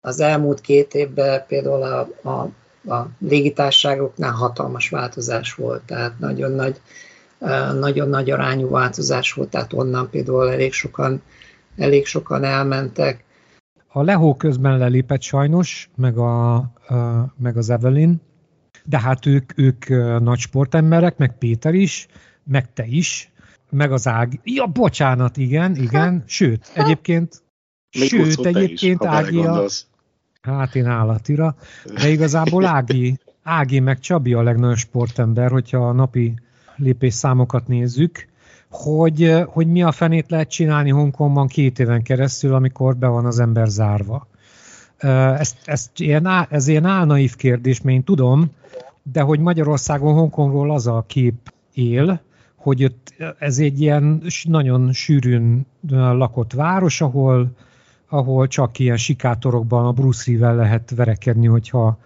Az 0.00 0.20
elmúlt 0.20 0.60
két 0.60 0.94
évben 0.94 1.44
például 1.46 1.82
a, 1.82 2.28
a, 2.28 2.50
a 2.94 3.08
légitárságoknál 3.18 4.32
hatalmas 4.32 4.88
változás 4.88 5.54
volt, 5.54 5.82
tehát 5.82 6.18
nagyon 6.18 6.52
nagy 6.52 6.80
nagyon 7.78 8.08
nagy 8.08 8.30
arányú 8.30 8.68
változás 8.68 9.32
volt, 9.32 9.50
tehát 9.50 9.72
onnan 9.72 10.10
például 10.10 10.50
elég 10.50 10.72
sokan, 10.72 11.22
elég 11.76 12.06
sokan 12.06 12.44
elmentek. 12.44 13.24
A 13.86 14.02
Lehó 14.02 14.34
közben 14.34 14.78
lelépett 14.78 15.22
sajnos, 15.22 15.90
meg, 15.96 16.18
a, 16.18 16.56
meg 17.36 17.56
az 17.56 17.70
Evelyn, 17.70 18.20
de 18.84 19.00
hát 19.00 19.26
ők, 19.26 19.52
ők 19.58 19.88
nagy 20.20 20.38
sportemberek, 20.38 21.16
meg 21.16 21.38
Péter 21.38 21.74
is, 21.74 22.06
meg 22.44 22.72
te 22.72 22.86
is, 22.86 23.32
meg 23.70 23.92
az 23.92 24.06
Ági. 24.06 24.40
Ja, 24.44 24.66
bocsánat, 24.66 25.36
igen, 25.36 25.76
igen. 25.76 26.22
Sőt, 26.26 26.70
egyébként, 26.74 27.42
Még 27.98 28.08
sőt, 28.08 28.46
egyébként 28.46 29.00
is, 29.02 29.08
Ági 29.08 29.38
a, 29.38 29.66
Hát 30.40 30.74
én 30.74 30.86
állatira, 30.86 31.56
de 31.94 32.08
igazából 32.08 32.64
Ági, 32.64 33.18
Ági 33.42 33.80
meg 33.80 33.98
Csabi 33.98 34.32
a 34.32 34.42
legnagyobb 34.42 34.76
sportember, 34.76 35.50
hogyha 35.50 35.88
a 35.88 35.92
napi 35.92 36.34
lépésszámokat 36.78 37.66
nézzük, 37.66 38.28
hogy, 38.70 39.44
hogy 39.46 39.66
mi 39.66 39.82
a 39.82 39.92
fenét 39.92 40.30
lehet 40.30 40.48
csinálni 40.48 40.90
Hongkongban 40.90 41.46
két 41.46 41.78
éven 41.78 42.02
keresztül, 42.02 42.54
amikor 42.54 42.96
be 42.96 43.06
van 43.06 43.26
az 43.26 43.38
ember 43.38 43.66
zárva. 43.66 44.26
Ez, 45.38 45.54
ez, 45.64 45.90
ilyen, 45.96 46.28
ez 46.50 46.68
ilyen 46.68 46.84
álnaív 46.84 47.36
kérdés, 47.36 47.80
mert 47.80 47.96
én 47.96 48.04
tudom, 48.04 48.50
de 49.02 49.20
hogy 49.20 49.40
Magyarországon 49.40 50.14
Hongkongról 50.14 50.70
az 50.70 50.86
a 50.86 51.04
kép 51.06 51.52
él, 51.72 52.20
hogy 52.56 52.84
ott 52.84 53.14
ez 53.38 53.58
egy 53.58 53.80
ilyen 53.80 54.22
nagyon 54.42 54.92
sűrűn 54.92 55.66
lakott 55.90 56.52
város, 56.52 57.00
ahol, 57.00 57.50
ahol 58.08 58.46
csak 58.46 58.78
ilyen 58.78 58.96
sikátorokban 58.96 59.86
a 59.86 59.92
Bruce 59.92 60.30
Lee-vel 60.30 60.56
lehet 60.56 60.92
verekedni, 60.96 61.46
hogyha 61.46 61.98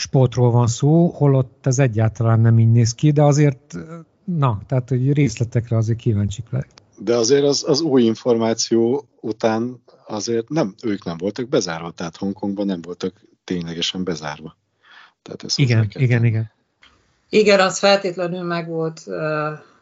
sportról 0.00 0.50
van 0.50 0.66
szó, 0.66 1.08
holott 1.08 1.66
ez 1.66 1.78
egyáltalán 1.78 2.40
nem 2.40 2.58
így 2.58 2.70
néz 2.70 2.94
ki, 2.94 3.10
de 3.10 3.22
azért, 3.22 3.76
na, 4.24 4.60
tehát 4.66 4.88
hogy 4.88 5.12
részletekre 5.12 5.76
azért 5.76 5.98
kíváncsik 5.98 6.44
lehet. 6.50 6.82
De 6.98 7.16
azért 7.16 7.44
az, 7.44 7.64
az 7.66 7.80
új 7.80 8.02
információ 8.02 9.04
után 9.20 9.82
azért 10.06 10.48
nem, 10.48 10.74
ők 10.82 11.04
nem 11.04 11.16
voltak 11.16 11.48
bezárva, 11.48 11.90
tehát 11.90 12.16
Hongkongban 12.16 12.66
nem 12.66 12.82
voltak 12.82 13.12
ténylegesen 13.44 14.04
bezárva. 14.04 14.56
Tehát 15.22 15.44
ez 15.44 15.58
igen, 15.58 15.90
igen, 15.92 16.24
igen. 16.24 16.50
Igen, 17.28 17.60
az 17.60 17.78
feltétlenül 17.78 18.42
megvolt, 18.42 19.02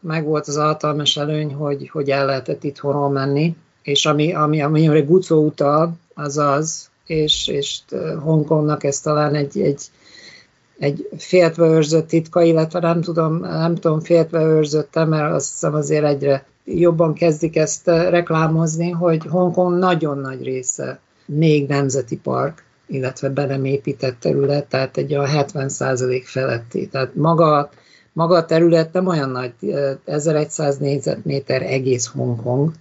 meg 0.01 0.25
volt 0.25 0.47
az 0.47 0.57
alkalmas 0.57 1.17
előny, 1.17 1.55
hogy, 1.55 1.89
hogy 1.89 2.11
el 2.11 2.27
lehetett 2.27 2.65
itthonról 2.65 3.11
menni, 3.11 3.57
és 3.83 4.07
ami, 4.07 4.35
ami, 4.35 4.63
ami 4.63 4.87
amire 4.87 5.05
Gucó 5.05 5.45
utal, 5.45 5.97
az 6.15 6.39
az, 6.39 6.91
és, 7.07 7.49
és 7.49 7.81
Hongkongnak 8.23 8.85
ez 8.85 9.01
talán 9.01 9.35
egy, 9.35 9.61
egy 9.61 9.81
egy 10.79 11.09
féltve 11.17 11.67
őrzött 11.67 12.09
titka, 12.09 12.43
illetve 12.43 12.81
nem 12.81 13.01
tudom, 13.01 13.39
nem 13.41 13.75
tudom 13.75 14.01
féltve 14.01 14.43
őrzötte, 14.43 15.05
mert 15.05 15.35
azt 15.35 15.51
hiszem 15.51 15.75
azért 15.75 16.05
egyre, 16.05 16.47
jobban 16.65 17.15
kezdik 17.15 17.57
ezt 17.57 17.87
reklámozni, 17.87 18.91
hogy 18.91 19.27
Hongkong 19.27 19.79
nagyon 19.79 20.19
nagy 20.19 20.43
része 20.43 21.01
még 21.27 21.69
nemzeti 21.69 22.17
park, 22.17 22.65
illetve 22.87 23.29
be 23.29 23.47
nem 23.47 23.65
épített 23.65 24.21
terület, 24.21 24.67
tehát 24.67 24.97
egy 24.97 25.15
a 25.15 25.27
70% 25.27 26.23
feletti. 26.25 26.89
Tehát 26.89 27.15
maga, 27.15 27.71
maga 28.13 28.37
a 28.37 28.45
terület 28.45 28.93
nem 28.93 29.07
olyan 29.07 29.31
nagy, 29.31 29.53
1100 30.05 30.79
négyzetméter 30.79 31.63
egész 31.63 32.07
Hongkong, 32.07 32.73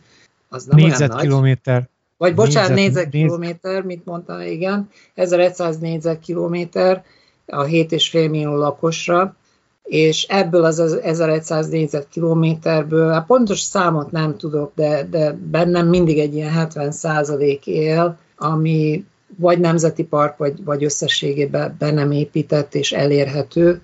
az 0.49 0.65
nem 0.65 0.77
négyzetkilométer. 0.77 1.73
olyan 1.73 1.89
nagy. 1.89 1.95
Vagy 2.17 2.35
bocsánat, 2.35 2.75
négyzetkilométer, 2.75 3.83
mit 3.83 4.05
mondtam, 4.05 4.41
igen, 4.41 4.89
1100 5.15 5.77
négyzetkilométer 5.77 7.03
a 7.47 7.63
7,5 7.63 8.29
millió 8.29 8.55
lakosra, 8.55 9.35
és 9.83 10.23
ebből 10.23 10.63
az 10.63 10.79
1100 10.79 11.67
négyzetkilométerből, 11.69 13.11
hát 13.11 13.25
pontos 13.25 13.59
számot 13.59 14.11
nem 14.11 14.37
tudok, 14.37 14.71
de, 14.75 15.07
de 15.09 15.37
bennem 15.51 15.87
mindig 15.87 16.19
egy 16.19 16.35
ilyen 16.35 16.51
70 16.51 16.91
százalék 16.91 17.67
él, 17.67 18.17
ami 18.37 19.05
vagy 19.35 19.59
nemzeti 19.59 20.03
park, 20.03 20.37
vagy, 20.37 20.63
vagy 20.63 20.83
összességében 20.83 21.75
be 21.79 21.91
nem 21.91 22.11
épített 22.11 22.75
és 22.75 22.91
elérhető, 22.91 23.81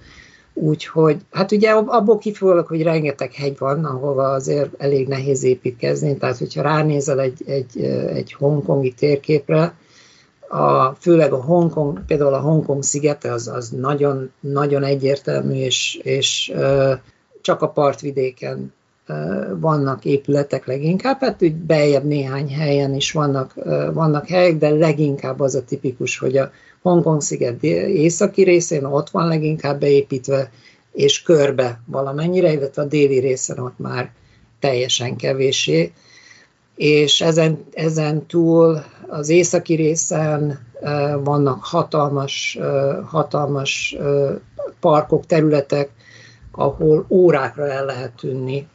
Úgyhogy, 0.53 1.17
hát 1.31 1.51
ugye 1.51 1.71
abból 1.71 2.17
kifolyólag, 2.17 2.67
hogy 2.67 2.81
rengeteg 2.81 3.33
hegy 3.33 3.57
van, 3.57 3.85
ahova 3.85 4.31
azért 4.31 4.69
elég 4.77 5.07
nehéz 5.07 5.43
építkezni, 5.43 6.17
tehát 6.17 6.37
hogyha 6.37 6.61
ránézel 6.61 7.19
egy, 7.19 7.41
egy, 7.45 7.83
egy 8.13 8.33
hongkongi 8.33 8.91
térképre, 8.91 9.73
a, 10.53 10.95
főleg 10.99 11.33
a 11.33 11.41
Hongkong, 11.41 12.05
például 12.05 12.33
a 12.33 12.39
Hongkong 12.39 12.83
szigete 12.83 13.31
az, 13.31 13.47
az 13.47 13.69
nagyon, 13.69 14.31
nagyon 14.39 14.83
egyértelmű, 14.83 15.53
és, 15.53 15.99
és 16.03 16.53
csak 17.41 17.61
a 17.61 17.69
partvidéken 17.69 18.73
vannak 19.59 20.05
épületek 20.05 20.65
leginkább, 20.65 21.19
hát 21.19 21.43
úgy 21.43 21.55
beljebb 21.55 22.03
néhány 22.03 22.53
helyen 22.53 22.95
is 22.95 23.11
vannak, 23.11 23.53
vannak 23.93 24.27
helyek, 24.27 24.57
de 24.57 24.69
leginkább 24.69 25.39
az 25.39 25.55
a 25.55 25.63
tipikus, 25.63 26.17
hogy 26.17 26.37
a 26.37 26.51
Hongkong 26.81 27.21
sziget 27.21 27.63
északi 27.63 28.43
részén 28.43 28.83
ott 28.83 29.09
van 29.09 29.27
leginkább 29.27 29.79
beépítve, 29.79 30.51
és 30.91 31.21
körbe 31.21 31.81
valamennyire, 31.85 32.51
illetve 32.51 32.81
a 32.81 32.85
déli 32.85 33.19
részen 33.19 33.59
ott 33.59 33.79
már 33.79 34.11
teljesen 34.59 35.15
kevésé. 35.15 35.91
És 36.75 37.21
ezen, 37.21 37.63
ezen 37.73 38.25
túl 38.25 38.83
az 39.13 39.29
északi 39.29 39.73
részen 39.73 40.59
vannak 41.23 41.63
hatalmas, 41.63 42.59
hatalmas 43.05 43.97
parkok, 44.79 45.25
területek, 45.25 45.89
ahol 46.51 47.05
órákra 47.09 47.67
el 47.67 47.85
lehet 47.85 48.11
tűnni 48.15 48.67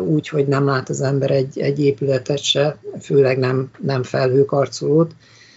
úgy, 0.00 0.28
hogy 0.28 0.46
nem 0.46 0.64
lát 0.64 0.88
az 0.88 1.00
ember 1.00 1.30
egy, 1.30 1.58
egy 1.58 1.80
épületet 1.80 2.38
se, 2.38 2.78
főleg 3.00 3.38
nem, 3.38 3.70
nem 3.78 4.02
felhőkarcolót. 4.02 5.14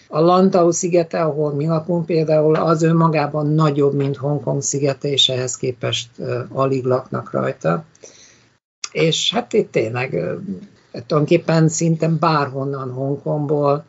A 0.07 0.19
Lantau 0.19 0.71
szigete, 0.71 1.21
ahol 1.21 1.53
mi 1.53 1.65
lakunk 1.65 2.05
például, 2.05 2.55
az 2.55 2.83
önmagában 2.83 3.47
nagyobb, 3.47 3.93
mint 3.93 4.17
Hongkong 4.17 4.61
szigete, 4.61 5.07
és 5.07 5.29
ehhez 5.29 5.57
képest 5.57 6.09
alig 6.49 6.83
laknak 6.83 7.31
rajta. 7.31 7.83
És 8.91 9.33
hát 9.33 9.53
itt 9.53 9.71
tényleg 9.71 10.09
tulajdonképpen 10.91 11.69
szinte 11.69 12.07
bárhonnan 12.07 12.91
Hongkongból 12.91 13.85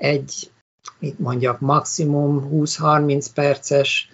egy, 0.00 0.50
mit 0.98 1.18
mondjak, 1.18 1.60
maximum 1.60 2.48
20-30 2.52 3.26
perces 3.34 4.08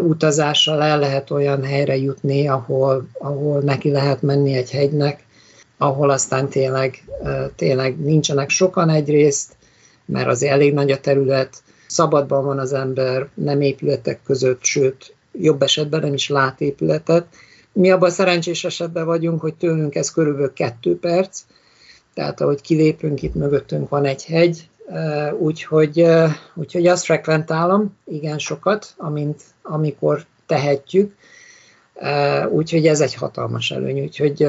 utazással 0.00 0.82
el 0.82 0.98
lehet 0.98 1.30
olyan 1.30 1.64
helyre 1.64 1.96
jutni, 1.96 2.48
ahol, 2.48 3.08
ahol 3.18 3.60
neki 3.60 3.90
lehet 3.90 4.22
menni 4.22 4.54
egy 4.54 4.70
hegynek, 4.70 5.24
ahol 5.78 6.10
aztán 6.10 6.48
tényleg, 6.48 7.04
tényleg 7.56 7.98
nincsenek 7.98 8.50
sokan 8.50 8.88
egyrészt, 8.88 9.56
mert 10.04 10.28
az 10.28 10.42
elég 10.42 10.72
nagy 10.72 10.90
a 10.90 11.00
terület, 11.00 11.62
szabadban 11.86 12.44
van 12.44 12.58
az 12.58 12.72
ember, 12.72 13.28
nem 13.34 13.60
épületek 13.60 14.22
között, 14.22 14.64
sőt, 14.64 15.14
jobb 15.32 15.62
esetben 15.62 16.00
nem 16.00 16.14
is 16.14 16.28
lát 16.28 16.60
épületet. 16.60 17.26
Mi 17.72 17.90
abban 17.90 18.10
szerencsés 18.10 18.64
esetben 18.64 19.04
vagyunk, 19.04 19.40
hogy 19.40 19.54
tőlünk 19.54 19.94
ez 19.94 20.10
körülbelül 20.10 20.52
kettő 20.52 20.98
perc, 20.98 21.40
tehát 22.14 22.40
ahogy 22.40 22.60
kilépünk, 22.60 23.22
itt 23.22 23.34
mögöttünk 23.34 23.88
van 23.88 24.04
egy 24.04 24.24
hegy, 24.24 24.68
úgyhogy, 25.38 26.06
úgyhogy 26.54 26.86
azt 26.86 27.04
frekventálom 27.04 27.96
igen 28.04 28.38
sokat, 28.38 28.94
amint, 28.96 29.42
amikor 29.62 30.24
tehetjük, 30.46 31.14
úgyhogy 32.50 32.86
ez 32.86 33.00
egy 33.00 33.14
hatalmas 33.14 33.70
előny, 33.70 34.00
úgyhogy 34.00 34.46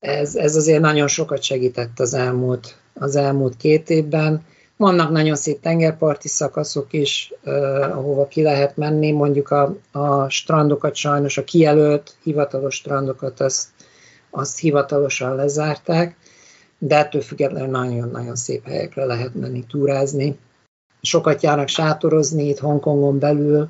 ez, 0.00 0.36
ez 0.36 0.56
azért 0.56 0.80
nagyon 0.80 1.08
sokat 1.08 1.42
segített 1.42 2.00
az 2.00 2.14
elmúlt, 2.14 2.76
az 2.94 3.16
elmúlt 3.16 3.56
két 3.56 3.90
évben. 3.90 4.44
Vannak 4.76 5.10
nagyon 5.10 5.36
szép 5.36 5.60
tengerparti 5.60 6.28
szakaszok 6.28 6.92
is, 6.92 7.32
ahova 7.92 8.26
ki 8.26 8.42
lehet 8.42 8.76
menni, 8.76 9.12
mondjuk 9.12 9.50
a, 9.50 9.76
a 9.92 10.28
strandokat 10.28 10.94
sajnos, 10.94 11.38
a 11.38 11.44
kijelölt 11.44 12.14
hivatalos 12.22 12.74
strandokat 12.74 13.40
azt, 13.40 13.68
azt 14.30 14.58
hivatalosan 14.58 15.34
lezárták, 15.34 16.16
de 16.78 16.96
ettől 16.96 17.20
függetlenül 17.20 17.68
nagyon-nagyon 17.68 18.36
szép 18.36 18.66
helyekre 18.66 19.04
lehet 19.04 19.34
menni 19.34 19.64
túrázni. 19.68 20.38
Sokat 21.00 21.42
járnak 21.42 21.68
sátorozni 21.68 22.48
itt 22.48 22.58
Hongkongon 22.58 23.18
belül. 23.18 23.68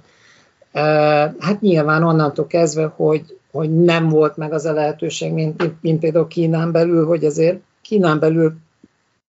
Hát 1.39 1.61
nyilván 1.61 2.03
onnantól 2.03 2.47
kezdve, 2.47 2.85
hogy, 2.85 3.39
hogy 3.51 3.83
nem 3.83 4.09
volt 4.09 4.37
meg 4.37 4.53
az 4.53 4.65
a 4.65 4.73
lehetőség, 4.73 5.33
mint, 5.33 5.83
mint 5.83 6.01
például 6.01 6.27
Kínán 6.27 6.73
belül, 6.73 7.07
hogy 7.07 7.25
azért 7.25 7.61
Kínán 7.83 8.19
belül 8.19 8.55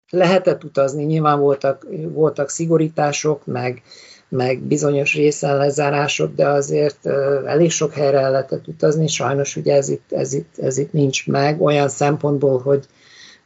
lehetett 0.09 0.63
utazni, 0.63 1.03
nyilván 1.03 1.39
voltak, 1.39 1.87
voltak 2.07 2.49
szigorítások, 2.49 3.45
meg, 3.45 3.81
meg 4.29 4.59
bizonyos 4.59 5.15
részen 5.15 5.57
lezárások, 5.57 6.35
de 6.35 6.47
azért 6.47 7.05
elég 7.45 7.71
sok 7.71 7.93
helyre 7.93 8.19
el 8.19 8.31
lehetett 8.31 8.67
utazni, 8.67 9.07
sajnos 9.07 9.55
ugye 9.55 9.75
ez 9.75 9.89
itt, 9.89 10.11
ez 10.11 10.33
itt, 10.33 10.57
ez 10.57 10.77
itt 10.77 10.93
nincs 10.93 11.27
meg, 11.27 11.61
olyan 11.61 11.89
szempontból, 11.89 12.59
hogy, 12.59 12.85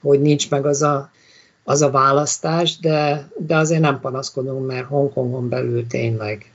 hogy 0.06 0.22
nincs 0.22 0.50
meg 0.50 0.66
az 0.66 0.82
a, 0.82 1.10
az 1.64 1.82
a 1.82 1.92
választás, 1.92 2.80
de, 2.80 3.30
de 3.38 3.58
azért 3.58 3.82
nem 3.82 4.00
panaszkodunk, 4.00 4.68
mert 4.68 4.88
Hongkongon 4.88 5.50
belül 5.50 5.88
tényleg, 5.88 6.52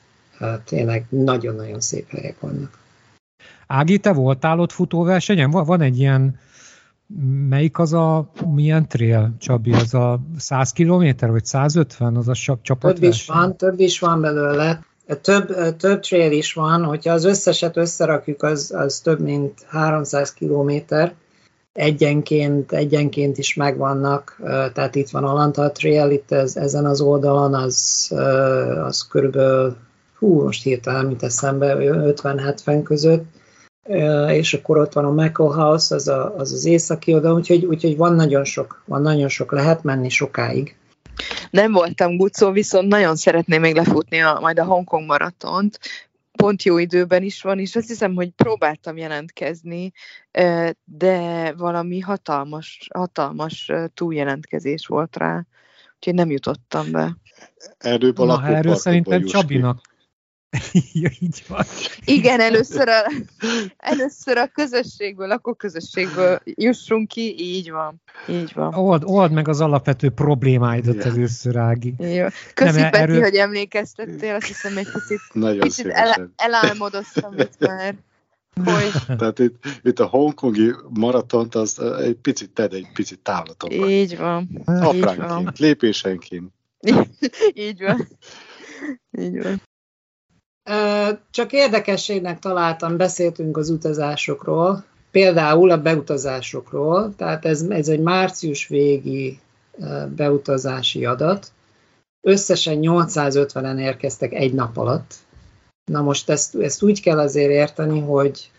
tényleg 0.64 1.06
nagyon-nagyon 1.08 1.80
szép 1.80 2.08
helyek 2.08 2.40
vannak. 2.40 2.78
Ági, 3.66 3.98
te 3.98 4.12
voltál 4.12 4.60
ott 4.60 4.72
futóversenyen? 4.72 5.50
Van, 5.50 5.64
van 5.64 5.80
egy 5.80 5.98
ilyen, 5.98 6.38
melyik 7.48 7.78
az 7.78 7.92
a, 7.92 8.30
milyen 8.54 8.88
trail, 8.88 9.34
Csabi, 9.38 9.72
az 9.72 9.94
a 9.94 10.20
100 10.38 10.72
km 10.72 11.08
vagy 11.18 11.44
150, 11.44 12.16
az 12.16 12.28
a 12.28 12.34
csapatverseny? 12.62 13.00
Több 13.00 13.12
is 13.12 13.26
van, 13.26 13.56
több 13.56 13.80
is 13.80 13.98
van 13.98 14.20
belőle. 14.20 14.84
Több, 15.20 15.76
több 15.76 16.00
trail 16.00 16.32
is 16.32 16.52
van, 16.52 16.84
hogyha 16.84 17.12
az 17.12 17.24
összeset 17.24 17.76
összerakjuk, 17.76 18.42
az, 18.42 18.72
az 18.76 19.00
több 19.00 19.20
mint 19.20 19.64
300 19.68 20.32
kilométer, 20.32 21.14
egyenként, 21.72 22.72
egyenként 22.72 23.38
is 23.38 23.54
megvannak, 23.54 24.40
tehát 24.72 24.94
itt 24.94 25.08
van 25.08 25.24
a 25.24 25.32
Lanta 25.32 25.70
Trail, 25.70 26.10
itt 26.10 26.32
ez, 26.32 26.56
ezen 26.56 26.84
az 26.84 27.00
oldalon 27.00 27.54
az, 27.54 28.10
az 28.84 29.06
körülbelül, 29.08 29.76
hú, 30.18 30.42
most 30.42 30.62
hirtelen, 30.62 31.06
mint 31.06 31.22
eszembe, 31.22 31.76
50-70 31.78 32.80
között, 32.84 33.24
és 34.28 34.54
akkor 34.54 34.78
ott 34.78 34.92
van 34.92 35.04
a 35.04 35.12
Mako 35.12 35.46
House, 35.46 35.94
az 35.94 36.08
a, 36.08 36.34
az, 36.36 36.52
az 36.52 36.64
északi 36.64 37.14
oldal, 37.14 37.34
úgyhogy, 37.34 37.64
úgyhogy 37.64 37.96
van 37.96 38.14
nagyon 38.14 38.44
sok, 38.44 38.82
van 38.84 39.02
nagyon 39.02 39.28
sok, 39.28 39.52
lehet 39.52 39.82
menni 39.82 40.08
sokáig. 40.08 40.74
Nem 41.50 41.72
voltam 41.72 42.16
Gucó, 42.16 42.50
viszont 42.50 42.88
nagyon 42.88 43.16
szeretném 43.16 43.60
még 43.60 43.74
lefutni 43.74 44.20
a, 44.20 44.38
majd 44.40 44.58
a 44.58 44.64
Hongkong 44.64 45.06
maratont, 45.06 45.78
pont 46.40 46.62
jó 46.62 46.78
időben 46.78 47.22
is 47.22 47.42
van, 47.42 47.58
és 47.58 47.76
azt 47.76 47.88
hiszem, 47.88 48.14
hogy 48.14 48.30
próbáltam 48.30 48.96
jelentkezni, 48.96 49.92
de 50.84 51.52
valami 51.52 52.00
hatalmas, 52.00 52.88
hatalmas 52.94 53.70
túljelentkezés 53.94 54.86
volt 54.86 55.16
rá, 55.16 55.46
úgyhogy 55.94 56.14
nem 56.14 56.30
jutottam 56.30 56.90
be. 56.90 57.16
Erről, 57.78 58.12
Na, 58.16 58.46
erről 58.46 58.74
szerintem 58.74 59.24
Csabinak 59.24 59.89
ja, 61.02 61.10
így 61.20 61.44
van. 61.48 61.64
Igen, 62.04 62.40
először 62.40 62.88
a, 62.88 63.02
először 63.76 64.36
a 64.36 64.46
közösségből, 64.46 65.30
akkor 65.30 65.56
közösségből 65.56 66.40
jussunk 66.44 67.08
ki, 67.08 67.34
így 67.38 67.70
van. 67.70 68.02
Így 68.28 68.52
van. 68.54 68.74
Old, 68.74 69.02
old 69.04 69.32
meg 69.32 69.48
az 69.48 69.60
alapvető 69.60 70.10
problémáidat 70.10 70.94
Igen. 70.94 71.06
először, 71.06 71.56
Ági. 71.56 71.94
Jó. 71.98 72.26
Köszi, 72.54 72.80
Nem, 72.80 72.90
Peti, 72.90 73.02
erről... 73.02 73.20
hogy 73.20 73.34
emlékeztettél, 73.34 74.34
azt 74.34 74.46
hiszem 74.46 74.76
egy 74.76 74.90
picit, 74.92 75.20
Nagyon 75.32 75.60
picit 75.60 75.86
el, 75.86 76.32
elálmodoztam 76.36 77.38
itt 77.38 77.58
már. 77.58 77.94
Hogy... 78.64 79.16
Tehát 79.18 79.38
itt, 79.38 79.64
itt 79.82 79.98
a 79.98 80.06
hongkongi 80.06 80.74
maratont 80.88 81.54
az 81.54 81.78
egy 81.78 82.16
picit 82.16 82.50
ted 82.50 82.72
egy 82.72 82.88
picit 82.92 83.20
távlatobb. 83.20 83.70
Így 83.72 84.16
van. 84.16 84.62
Apránként, 84.64 85.58
lépésenként. 85.58 86.52
így 87.54 87.82
van. 87.82 88.08
Így 89.10 89.42
van. 89.42 89.62
Csak 91.30 91.52
érdekességnek 91.52 92.38
találtam, 92.38 92.96
beszéltünk 92.96 93.56
az 93.56 93.70
utazásokról, 93.70 94.84
például 95.10 95.70
a 95.70 95.82
beutazásokról, 95.82 97.14
tehát 97.16 97.44
ez, 97.44 97.62
ez 97.62 97.88
egy 97.88 98.00
március 98.00 98.66
végi 98.66 99.40
beutazási 100.16 101.04
adat, 101.04 101.52
összesen 102.20 102.78
850-en 102.80 103.78
érkeztek 103.78 104.32
egy 104.32 104.52
nap 104.52 104.76
alatt. 104.76 105.14
Na 105.84 106.02
most 106.02 106.30
ezt, 106.30 106.54
ezt 106.54 106.82
úgy 106.82 107.00
kell 107.00 107.18
azért 107.18 107.50
érteni, 107.50 108.00
hogy 108.00 108.50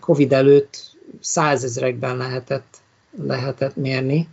Covid 0.00 0.32
előtt 0.32 0.96
százezrekben 1.20 2.16
lehetett, 2.16 2.76
lehetett 3.22 3.76
mérni, 3.76 4.28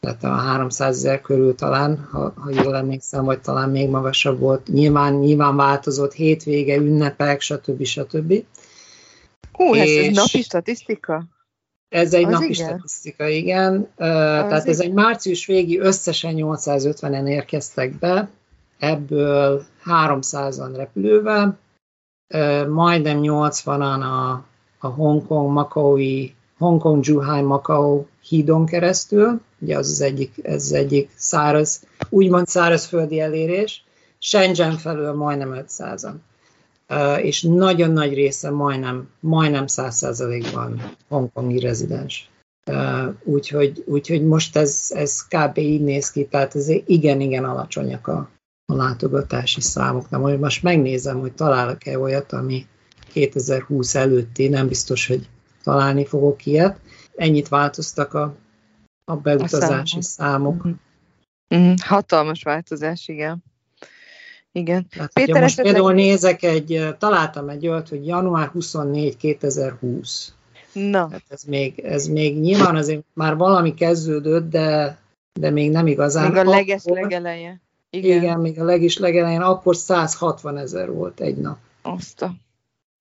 tehát 0.00 0.24
a 0.24 0.28
300 0.28 0.96
ezer 0.96 1.20
körül 1.20 1.54
talán, 1.54 2.08
ha, 2.10 2.32
ha 2.36 2.50
jól 2.62 2.76
emlékszem, 2.76 3.24
vagy 3.24 3.40
talán 3.40 3.70
még 3.70 3.88
magasabb 3.88 4.38
volt. 4.38 4.66
Nyilván, 4.68 5.14
nyilván 5.14 5.56
változott, 5.56 6.12
hétvége, 6.12 6.76
ünnepek, 6.76 7.40
stb. 7.40 7.84
stb. 7.84 8.44
Hú, 9.52 9.74
ez, 9.74 9.80
ez 9.80 9.88
És- 9.88 10.16
napi 10.16 10.42
statisztika? 10.42 11.24
Ez 11.88 12.14
egy 12.14 12.24
Az 12.24 12.30
napi 12.32 12.44
igen. 12.50 12.66
statisztika, 12.68 13.26
igen. 13.26 13.74
Ö, 13.96 14.04
Tehát 14.04 14.66
ez 14.68 14.80
egy 14.80 14.92
március 14.92 15.46
végi 15.46 15.78
összesen 15.78 16.34
850-en 16.36 17.26
érkeztek 17.28 17.98
be, 17.98 18.28
ebből 18.78 19.64
300-an 19.84 20.72
repülővel, 20.76 21.58
majdnem 22.68 23.18
80-an 23.22 24.00
a, 24.00 24.44
a 24.78 24.86
Hongkong, 24.86 25.52
Makaui, 25.52 26.34
Hongkong, 26.58 27.04
Zhuhai, 27.04 27.42
Macau 27.42 28.04
hídon 28.28 28.66
keresztül, 28.66 29.40
ugye 29.58 29.76
az 29.76 29.90
az 29.90 30.00
egyik, 30.00 30.34
ez 30.42 30.62
az 30.62 30.72
egyik 30.72 31.10
száraz, 31.16 31.82
úgymond 32.08 32.46
szárazföldi 32.46 33.20
elérés, 33.20 33.84
Shenzhen 34.18 34.76
felől 34.76 35.14
majdnem 35.14 35.64
500-an. 35.68 36.14
Ö, 36.86 37.14
és 37.14 37.42
nagyon 37.42 37.90
nagy 37.90 38.14
része 38.14 38.50
majdnem, 38.50 39.08
majdnem 39.20 39.64
100%-ban 39.66 40.96
hongkongi 41.08 41.58
rezidens. 41.58 42.30
Úgyhogy, 43.24 43.84
úgyhogy 43.86 44.24
most 44.24 44.56
ez, 44.56 44.86
ez 44.94 45.26
kb. 45.26 45.58
így 45.58 45.82
néz 45.82 46.10
ki, 46.10 46.24
tehát 46.24 46.54
ez 46.54 46.68
igen-igen 46.86 47.44
alacsonyak 47.44 48.06
a, 48.06 48.28
a 48.66 48.74
látogatási 48.74 49.60
számok. 49.60 50.10
Na 50.10 50.18
majd 50.18 50.38
most 50.38 50.62
megnézem, 50.62 51.20
hogy 51.20 51.32
találok-e 51.32 51.98
olyat, 51.98 52.32
ami 52.32 52.66
2020 53.12 53.94
előtti, 53.94 54.48
nem 54.48 54.68
biztos, 54.68 55.06
hogy 55.06 55.28
találni 55.62 56.06
fogok 56.06 56.46
ilyet. 56.46 56.78
Ennyit 57.18 57.48
változtak 57.48 58.14
a, 58.14 58.34
a 59.04 59.16
beutazási 59.16 59.98
A 59.98 60.02
számok. 60.02 60.62
Mhm. 60.62 60.72
Mhm, 61.48 61.72
Hatalmas 61.84 62.42
változás, 62.42 63.08
igen. 63.08 63.44
Igen. 64.52 64.88
Tehát, 64.88 65.12
Péter, 65.12 65.40
most 65.40 65.44
esetleg- 65.44 65.74
például 65.74 65.92
nézek 65.94 66.42
egy, 66.42 66.94
találtam 66.98 67.48
egy 67.48 67.66
olyat, 67.68 67.88
hogy 67.88 68.06
január 68.06 68.48
24 68.48 69.16
2020. 69.16 70.32
Na, 70.72 71.08
Hát 71.10 71.22
ez 71.28 71.42
még, 71.42 71.78
ez 71.78 72.06
még 72.06 72.38
nyilván 72.40 72.76
azért 72.76 73.04
már 73.12 73.36
valami 73.36 73.74
kezdődött, 73.74 74.50
de, 74.50 74.98
de 75.40 75.50
még 75.50 75.70
nem 75.70 75.86
igazán. 75.86 76.28
még 76.32 76.46
a 76.46 76.50
leges 76.50 76.84
Akkor- 76.84 77.00
legeleje. 77.00 77.60
Igen. 77.90 78.10
Igen. 78.10 78.22
igen, 78.22 78.40
még 78.40 78.60
a 78.60 78.64
legis 78.64 78.98
legelején, 78.98 79.40
akkor 79.40 79.76
160 79.76 80.56
ezer 80.58 80.90
volt 80.92 81.20
egy 81.20 81.36
nap 81.36 81.58
Azt 81.82 82.22
a... 82.22 82.26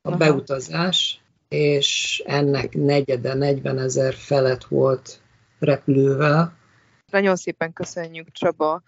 a 0.01 0.09
Aha. 0.09 0.17
beutazás, 0.17 1.21
és 1.49 2.23
ennek 2.25 2.73
negyede, 2.73 3.33
40 3.33 3.79
ezer 3.79 4.13
felett 4.13 4.63
volt 4.63 5.21
repülővel. 5.59 6.57
Nagyon 7.11 7.35
szépen 7.35 7.73
köszönjük, 7.73 8.31
Csaba, 8.31 8.83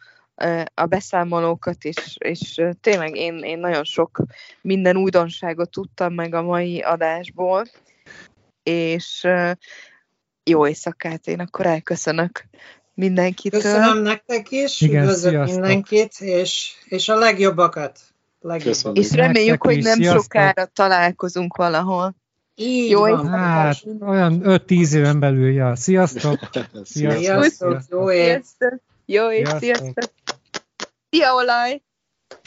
a 0.73 0.85
beszámolókat, 0.85 1.83
és, 1.83 2.17
és 2.17 2.61
tényleg 2.81 3.15
én, 3.15 3.37
én 3.37 3.59
nagyon 3.59 3.83
sok 3.83 4.21
minden 4.61 4.97
újdonságot 4.97 5.69
tudtam 5.69 6.13
meg 6.13 6.33
a 6.33 6.41
mai 6.41 6.81
adásból, 6.81 7.65
és 8.63 9.27
jó 10.43 10.67
éjszakát, 10.67 11.27
én 11.27 11.39
akkor 11.39 11.65
elköszönök 11.65 12.43
mindenkitől. 12.93 13.61
Köszönöm 13.61 14.01
nektek 14.01 14.51
is, 14.51 14.81
Igen, 14.81 15.01
üdvözlök 15.01 15.31
sziasztok. 15.31 15.59
mindenkit, 15.59 16.13
és, 16.19 16.71
és 16.85 17.09
a 17.09 17.15
legjobbakat. 17.15 17.99
legjobbakat. 18.39 18.73
Köszönöm. 18.73 19.03
És 19.03 19.11
reméljük, 19.11 19.63
hogy 19.63 19.83
nem 19.83 19.97
sziasztok. 19.97 20.21
sokára 20.21 20.65
találkozunk 20.65 21.55
valahol. 21.55 22.15
Így 22.61 22.89
Jó 22.89 22.99
van. 22.99 23.27
Hát, 23.27 23.83
olyan 24.01 24.41
5-10 24.43 24.93
éven 24.93 25.19
belül, 25.19 25.51
ja. 25.51 25.75
Sziasztok! 25.75 26.39
Szia. 26.83 27.11
Sziasztok, 27.11 27.81
jó! 27.89 28.07
Sziasztok! 28.09 28.79
Jó 29.05 29.31
és 29.31 29.47
Sziasztok. 29.47 29.59
sziasztok! 29.59 30.11
Szia, 31.09 31.33
olaj! 31.33 31.81